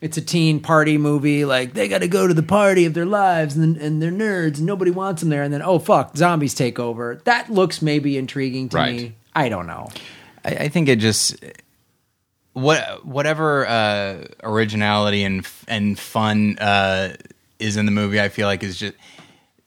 [0.00, 1.44] it's a teen party movie.
[1.44, 4.58] Like they got to go to the party of their lives, and, and they're nerds,
[4.58, 5.42] and nobody wants them there.
[5.42, 7.20] And then, oh fuck, zombies take over.
[7.24, 8.96] That looks maybe intriguing to Right.
[8.96, 9.14] me.
[9.34, 9.88] I don't know.
[10.44, 11.36] I, I think it just
[12.52, 17.14] what whatever uh, originality and and fun uh,
[17.58, 18.20] is in the movie.
[18.20, 18.94] I feel like is just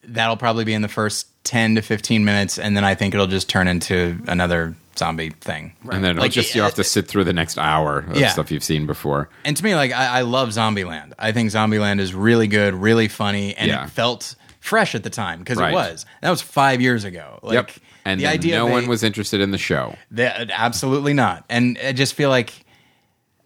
[0.04, 3.28] that'll probably be in the first ten to fifteen minutes, and then I think it'll
[3.28, 5.74] just turn into another zombie thing.
[5.92, 8.30] And then it'll Like, just you have to sit through the next hour of Yeah.
[8.30, 9.28] stuff you've seen before.
[9.44, 11.12] And to me, like I, I love Zombieland.
[11.20, 13.84] I think Zombieland is really good, really funny, and Yeah.
[13.86, 15.72] it felt fresh at the time because Right.
[15.72, 16.06] it was.
[16.22, 17.40] That was five years ago.
[17.44, 17.72] Like, yep.
[18.06, 19.96] And the idea no they- one was interested in the show.
[20.12, 21.44] That, absolutely not.
[21.50, 22.54] And I just feel like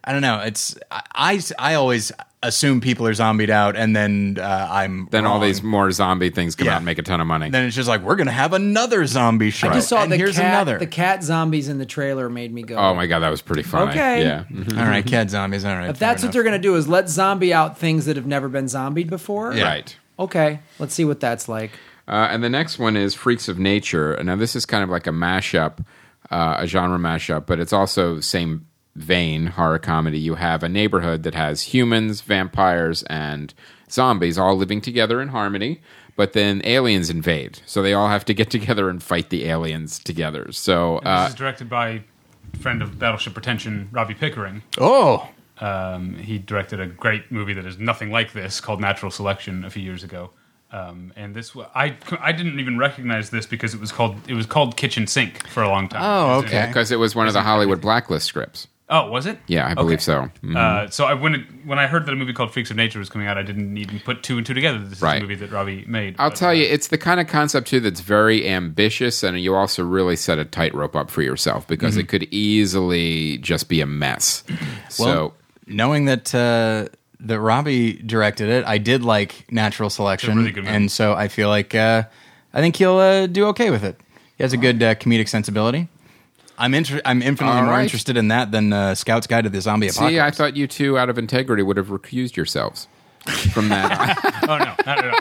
[0.04, 0.40] I don't know.
[0.40, 2.10] It's I I, I always
[2.42, 6.56] assume people are zombied out, and then uh, I'm Then all these more zombie things
[6.56, 6.72] come Yeah.
[6.72, 7.50] out and make a ton of money.
[7.50, 9.68] Then it's just like we're gonna have another zombie show.
[9.68, 10.46] I just saw and the here's cat.
[10.46, 10.78] another.
[10.78, 12.76] The cat zombies in the trailer made me go.
[12.76, 13.90] oh my god, that was pretty funny.
[13.90, 14.22] Okay.
[14.22, 14.44] Yeah.
[14.50, 14.78] Mhm.
[14.78, 15.64] all right, cat zombies.
[15.66, 18.16] All right, If that's what they're going to do is let zombie out things that
[18.16, 19.52] have never been zombied before.
[19.52, 19.64] Yeah.
[19.64, 19.96] Right.
[20.18, 21.72] Okay, let's see what that's like.
[22.08, 24.18] Uh, and the next one is Freaks of Nature.
[24.24, 25.84] Now, this is kind of like a mashup,
[26.30, 28.66] uh, a genre mashup, but it's also same
[29.00, 30.18] vein horror comedy.
[30.18, 33.52] You have a neighborhood that has humans, vampires, and
[33.90, 35.80] zombies all living together in harmony.
[36.16, 39.98] But then aliens invade, so they all have to get together and fight the aliens
[39.98, 40.52] together.
[40.52, 42.02] So, this uh, is directed by
[42.60, 44.62] friend of Battleship Pretension, Robbie Pickering.
[44.78, 45.28] Oh,
[45.60, 49.70] Um, he directed a great movie that is nothing like this called Natural Selection a
[49.70, 50.30] few years ago.
[50.72, 54.46] Um, and this, I, I didn't even recognize this because it was called it was
[54.46, 56.00] called Kitchen Sink for a long time.
[56.02, 56.66] Oh, okay.
[56.68, 58.68] because it was one of the Hollywood blacklist scripts.
[58.92, 59.38] Oh, was it?
[59.46, 60.02] Yeah, I believe Okay.
[60.02, 60.28] so.
[60.42, 60.56] Mhm.
[60.56, 62.98] Uh, so I, when it, when I heard that a movie called Freaks of Nature
[62.98, 64.78] was coming out, I didn't even put two and two together.
[64.78, 65.18] This is Right.
[65.18, 66.16] a movie that Robbie made.
[66.18, 69.40] I'll But, tell uh, you, it's the kind of concept too that's very ambitious, and
[69.40, 72.00] you also really set a tightrope up for yourself because Mm-hmm.
[72.00, 74.42] it could easily just be a mess.
[74.88, 75.34] so well,
[75.68, 76.86] knowing that uh,
[77.20, 81.48] that Robbie directed it, I did like Natural Selection, really good and so I feel
[81.48, 82.02] like uh,
[82.52, 84.00] I think he'll uh, do okay with it.
[84.36, 85.86] He has a good uh, comedic sensibility.
[86.60, 87.82] I'm inter- I'm infinitely All more right.
[87.82, 90.12] interested in that than uh, Scout's Guide to the Zombie Apocalypse.
[90.14, 92.86] see, I thought you two, out of integrity, would have recused yourselves
[93.52, 94.42] from that.
[94.48, 95.20] oh no, not at all.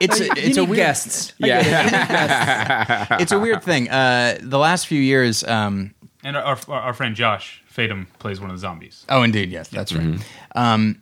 [0.00, 1.32] it's a, You it's a need weird guests.
[1.38, 3.88] yeah, it's a weird thing.
[3.88, 5.94] Uh, the last few years, um,
[6.24, 9.04] And our, our, our friend Josh Fadem plays one of the zombies.
[9.08, 10.18] Oh, indeed, yes, that's right.
[10.56, 11.00] Um,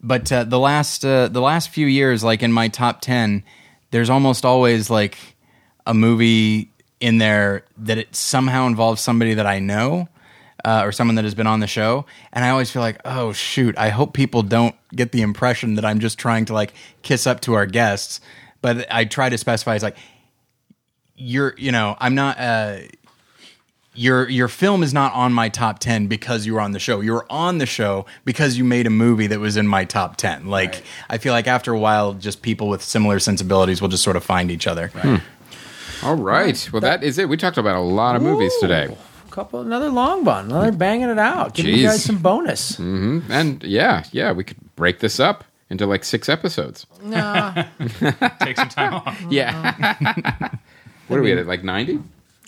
[0.00, 3.42] but uh, the last uh, the last few years, like in my top ten,
[3.90, 5.18] there's almost always like
[5.86, 10.08] a movie in there that it somehow involves somebody that I know.
[10.66, 13.34] Uh, or someone that has been on the show, and I always feel like, oh
[13.34, 13.76] shoot!
[13.76, 16.72] I hope people don't get the impression that I'm just trying to like
[17.02, 18.22] kiss up to our guests.
[18.62, 19.98] But I try to specify it's like
[21.16, 22.38] you're, you know, I'm not.
[22.40, 22.78] Uh,
[23.94, 27.00] your your film is not on my top 10 because you were on the show.
[27.00, 30.16] You were on the show because you made a movie that was in my top
[30.16, 30.46] 10.
[30.46, 34.16] Like I feel like after a while just people with similar sensibilities will just sort
[34.16, 34.90] of find each other.
[36.02, 36.68] All right.
[36.72, 37.28] Well, that is it.
[37.28, 38.86] We talked about a lot of movies today.
[38.86, 38.96] Ooh,
[39.30, 41.54] Couple, another long one, another banging it out.
[41.54, 42.78] Give you guys some bonus.
[42.78, 46.86] And yeah, yeah, we could break this up into like six episodes.
[47.02, 47.64] Nah,
[48.40, 49.20] Take some time off.
[49.30, 49.96] Yeah.
[51.08, 51.46] what are we at?
[51.46, 52.00] Like 90?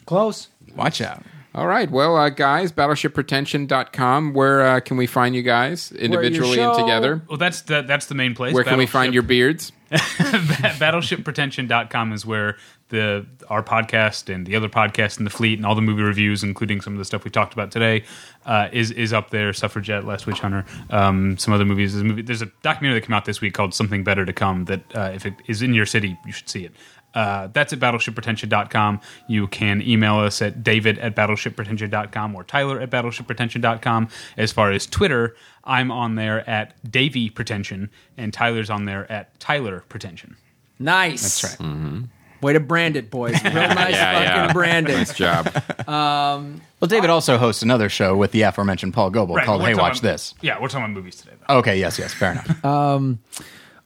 [0.04, 0.48] close.
[0.76, 1.22] Watch out.
[1.54, 1.90] All right.
[1.90, 4.34] Well, uh, guys, battleshippretension.com.
[4.34, 7.22] Where uh, can we find you guys individually and together?
[7.28, 8.54] Well, that's the, that's the main place.
[8.54, 9.72] Where can we find your beards?
[9.90, 12.56] battleshippretension.com is where
[12.88, 16.44] the our podcast and the other podcasts in the fleet and all the movie reviews
[16.44, 18.04] including some of the stuff we talked about today
[18.46, 19.52] uh, is is up there.
[19.52, 21.92] Suffragette last witch hunter um, some other movies.
[21.92, 24.32] There's a, movie, there's a documentary that came out this week called something better to
[24.32, 26.72] come that uh, if it is in your city you should see it
[27.16, 29.00] uh, that's at battleshippretension.com.
[29.26, 34.08] You can email us at david at battleshippretension.com or tyler at battleshippretension.com.
[34.36, 35.34] As far as Twitter,
[35.64, 40.36] I'm on there at Davy Pretension, and Tyler's on there at Tyler Pretension.
[40.78, 41.40] Nice.
[41.40, 41.66] That's right.
[41.68, 42.02] Mm-hmm.
[42.42, 43.32] Way to brand it, boys.
[43.44, 44.96] Real nice fucking branding.
[44.98, 45.48] Nice job.
[45.88, 50.02] Well, David also hosts another show with the aforementioned Paul Goebel called Hey Watch about-
[50.02, 50.34] This.
[50.42, 51.32] Yeah, we're talking about movies today.
[51.48, 51.56] Though.
[51.56, 52.64] Okay, yes, yes, fair enough.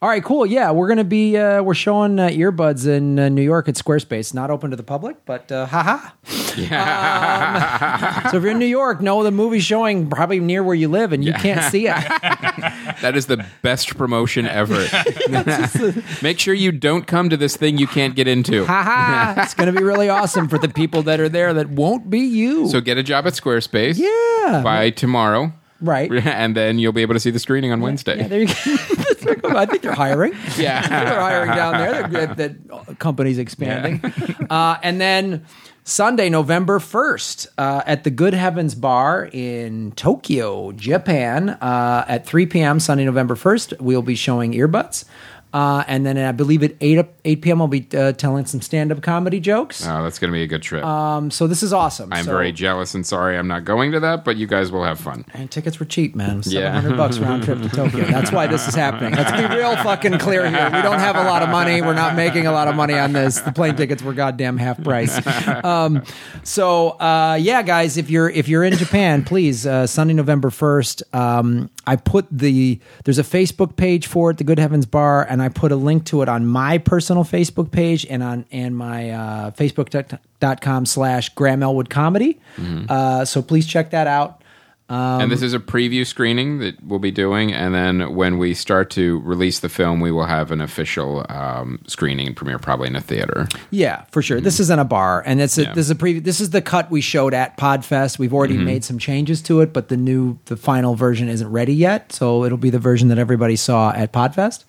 [0.02, 0.46] All right, cool.
[0.46, 4.32] Yeah, we're gonna be uh, we're showing uh, earbuds in uh, New York at Squarespace.
[4.32, 6.12] Not open to the public, but uh, haha.
[6.24, 10.88] Um, so if you're in New York, know the movie's showing probably near where you
[10.88, 11.96] live, and you can't see it.
[13.00, 14.74] That is the best promotion ever.
[16.22, 18.66] Make sure you don't come to this thing you can't get into.
[18.66, 19.40] haha.
[19.40, 22.68] It's gonna be really awesome for the people that are there that won't be you.
[22.68, 25.52] So get a job at Squarespace yeah, by tomorrow.
[25.80, 26.10] Right.
[26.26, 28.18] and then you'll be able to see the screening on Wednesday.
[28.18, 28.54] Yeah, there you go.
[29.44, 30.32] I think they're hiring.
[30.56, 30.86] Yeah.
[30.86, 32.08] they're hiring down there.
[32.08, 32.34] They're,
[32.86, 34.02] the company's expanding.
[34.50, 35.44] Uh, and then
[35.84, 42.46] Sunday, November 1st, uh, at the Good Heavens Bar in Tokyo, Japan, uh, at 3
[42.46, 45.04] p.m., Sunday, November 1st, we'll be showing earbuds.
[45.52, 48.92] Uh, and then I believe at 8, 8 p.m., I'll be uh, telling some stand
[48.92, 49.84] up comedy jokes.
[49.86, 50.84] Oh, that's going to be a good trip.
[50.84, 52.12] Um, so this is awesome.
[52.12, 54.84] I'm So- very jealous and sorry I'm not going to that, but you guys will
[54.84, 55.24] have fun.
[55.34, 56.42] And tickets were cheap, man.
[56.42, 56.70] Seven Yeah.
[56.80, 58.04] hundred bucks round trip to Tokyo.
[58.04, 59.14] That's why this is happening.
[59.14, 60.66] Let's be real fucking clear here.
[60.72, 61.82] We don't have a lot of money.
[61.82, 63.40] We're not making a lot of money on this.
[63.40, 65.18] The plane tickets were goddamn half price.
[65.64, 66.02] Um,
[66.42, 71.02] so uh, yeah, guys, if you're if you're in Japan, please uh, Sunday, November first.
[71.12, 75.39] Um, I put the there's a Facebook page for it, the Good Heavens Bar, and
[75.40, 79.10] I put a link to it on my personal Facebook page and on and my
[79.10, 82.40] uh, Facebook.com slash Graham Elwood Comedy.
[82.88, 84.42] Uh, so please check that out.
[84.90, 88.54] Um, and this is a preview screening that we'll be doing, and then when we
[88.54, 92.88] start to release the film, we will have an official um, screening and premiere, probably
[92.88, 93.46] in a theater.
[93.70, 94.40] Yeah, for sure.
[94.40, 95.74] This isn't a bar, and it's a, Yeah.
[95.74, 96.18] this is a pre.
[96.18, 98.18] This is the cut we showed at Podfest.
[98.18, 101.72] We've already made some changes to it, but the new, the final version isn't ready
[101.74, 102.12] yet.
[102.12, 104.64] So it'll be the version that everybody saw at Podfest.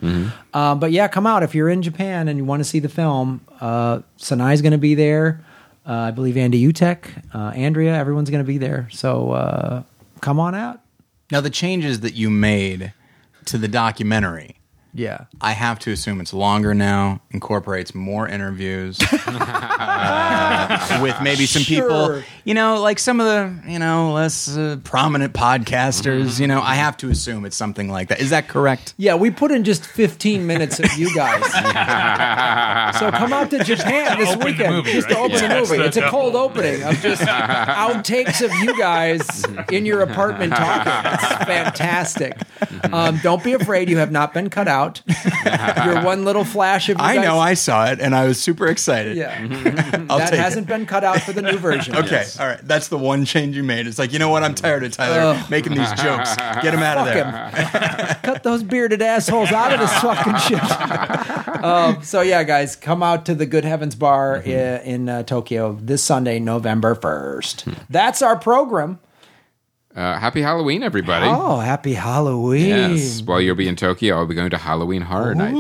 [0.54, 2.90] Um, but yeah, come out if you're in Japan and you want to see the
[2.90, 3.42] film.
[3.60, 5.44] Uh, Sanai's going to be there.
[5.88, 8.88] Uh, I believe Andy Utek, uh, Andrea, everyone's going to be there.
[8.92, 9.84] So uh,
[10.22, 10.82] come on out.
[11.32, 12.94] Now, the changes that you made
[13.46, 14.61] to the documentary,
[14.94, 15.26] Yeah.
[15.40, 22.22] I have to assume it's longer now, incorporates more interviews uh, with maybe some people,
[22.44, 26.40] you know, like some of the, you know, less uh, prominent podcasters.
[26.40, 28.20] You know, I have to assume it's something like that.
[28.20, 28.94] Is that correct?
[28.98, 31.42] Yeah, we put in just 15 minutes of you guys.
[33.00, 35.24] so come out to Japan this open the weekend movie, just to right?
[35.24, 35.82] open Yeah, the that's movie.
[35.82, 36.46] the It's a cold double.
[36.50, 41.12] opening of just outtakes of you guys in your apartment talking.
[41.14, 42.38] It's fantastic.
[42.92, 44.81] Um, don't be afraid; you have not been cut out.
[45.86, 48.40] Your one little flash of you I guys- know I saw it and I was
[48.42, 49.18] super excited.
[49.18, 49.38] yeah,
[50.10, 51.96] I'll that take hasn't been cut out for the new version.
[51.96, 52.60] Okay, all right.
[52.64, 53.88] That's the one change you made.
[53.88, 54.44] It's like, you know what?
[54.44, 56.36] I'm tired of Tyler making these jokes.
[56.62, 58.10] Get him out of Fuck there.
[58.12, 58.16] him.
[58.24, 61.64] Cut those bearded assholes out of this fucking shit.
[61.64, 65.78] um, so yeah, guys, come out to the Good Heavens Bar i- in uh, Tokyo
[65.82, 67.66] this Sunday, November first.
[67.90, 69.00] That's our program.
[69.96, 71.26] Uh, happy Halloween, everybody.
[71.28, 72.68] Oh, happy Halloween!
[72.68, 73.22] Yes.
[73.22, 75.58] While you'll be in Tokyo, I'll be going to Halloween Horror Nights.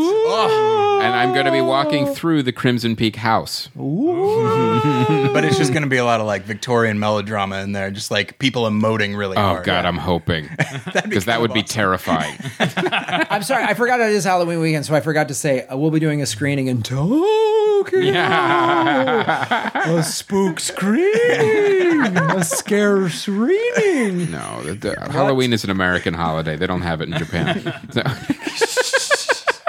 [1.02, 3.70] And I'm going to be walking through the Crimson Peak house.
[3.76, 8.12] But it's just going to be a lot of like Victorian melodrama in there, just
[8.12, 9.50] like people emoting really hard.
[9.50, 9.66] Oh, hard.
[9.66, 10.50] God, I'm hoping.
[11.04, 12.38] Because that would be terrifying.
[12.60, 15.92] I'm sorry, I forgot it is Halloween weekend, so I forgot to say uh, we'll
[15.92, 18.02] be doing a screening in Tokyo.
[18.02, 24.32] A spook screening, a scare screening.
[24.32, 26.56] No, the, the- Halloween is an American holiday.
[26.56, 27.74] They don't have it in Japan.
[27.92, 28.04] So-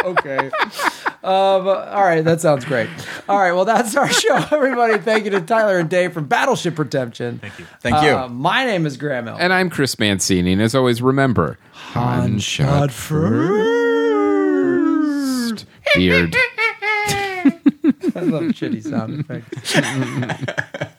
[0.04, 0.50] Okay.
[1.24, 2.88] Um, all right, that sounds great.
[3.28, 4.98] All right, well, that's our show, everybody.
[4.98, 7.38] Thank you to Tyler and Dave from Battleship Pretension.
[7.38, 7.66] Thank you.
[7.80, 8.10] Thank you.
[8.16, 9.36] Uh, my name is Graham Hill.
[9.38, 10.52] and I'm Chris Mancini.
[10.54, 13.22] And as always, remember, Han shot first.
[15.94, 16.34] beard.
[18.14, 19.74] I love shitty sound effects.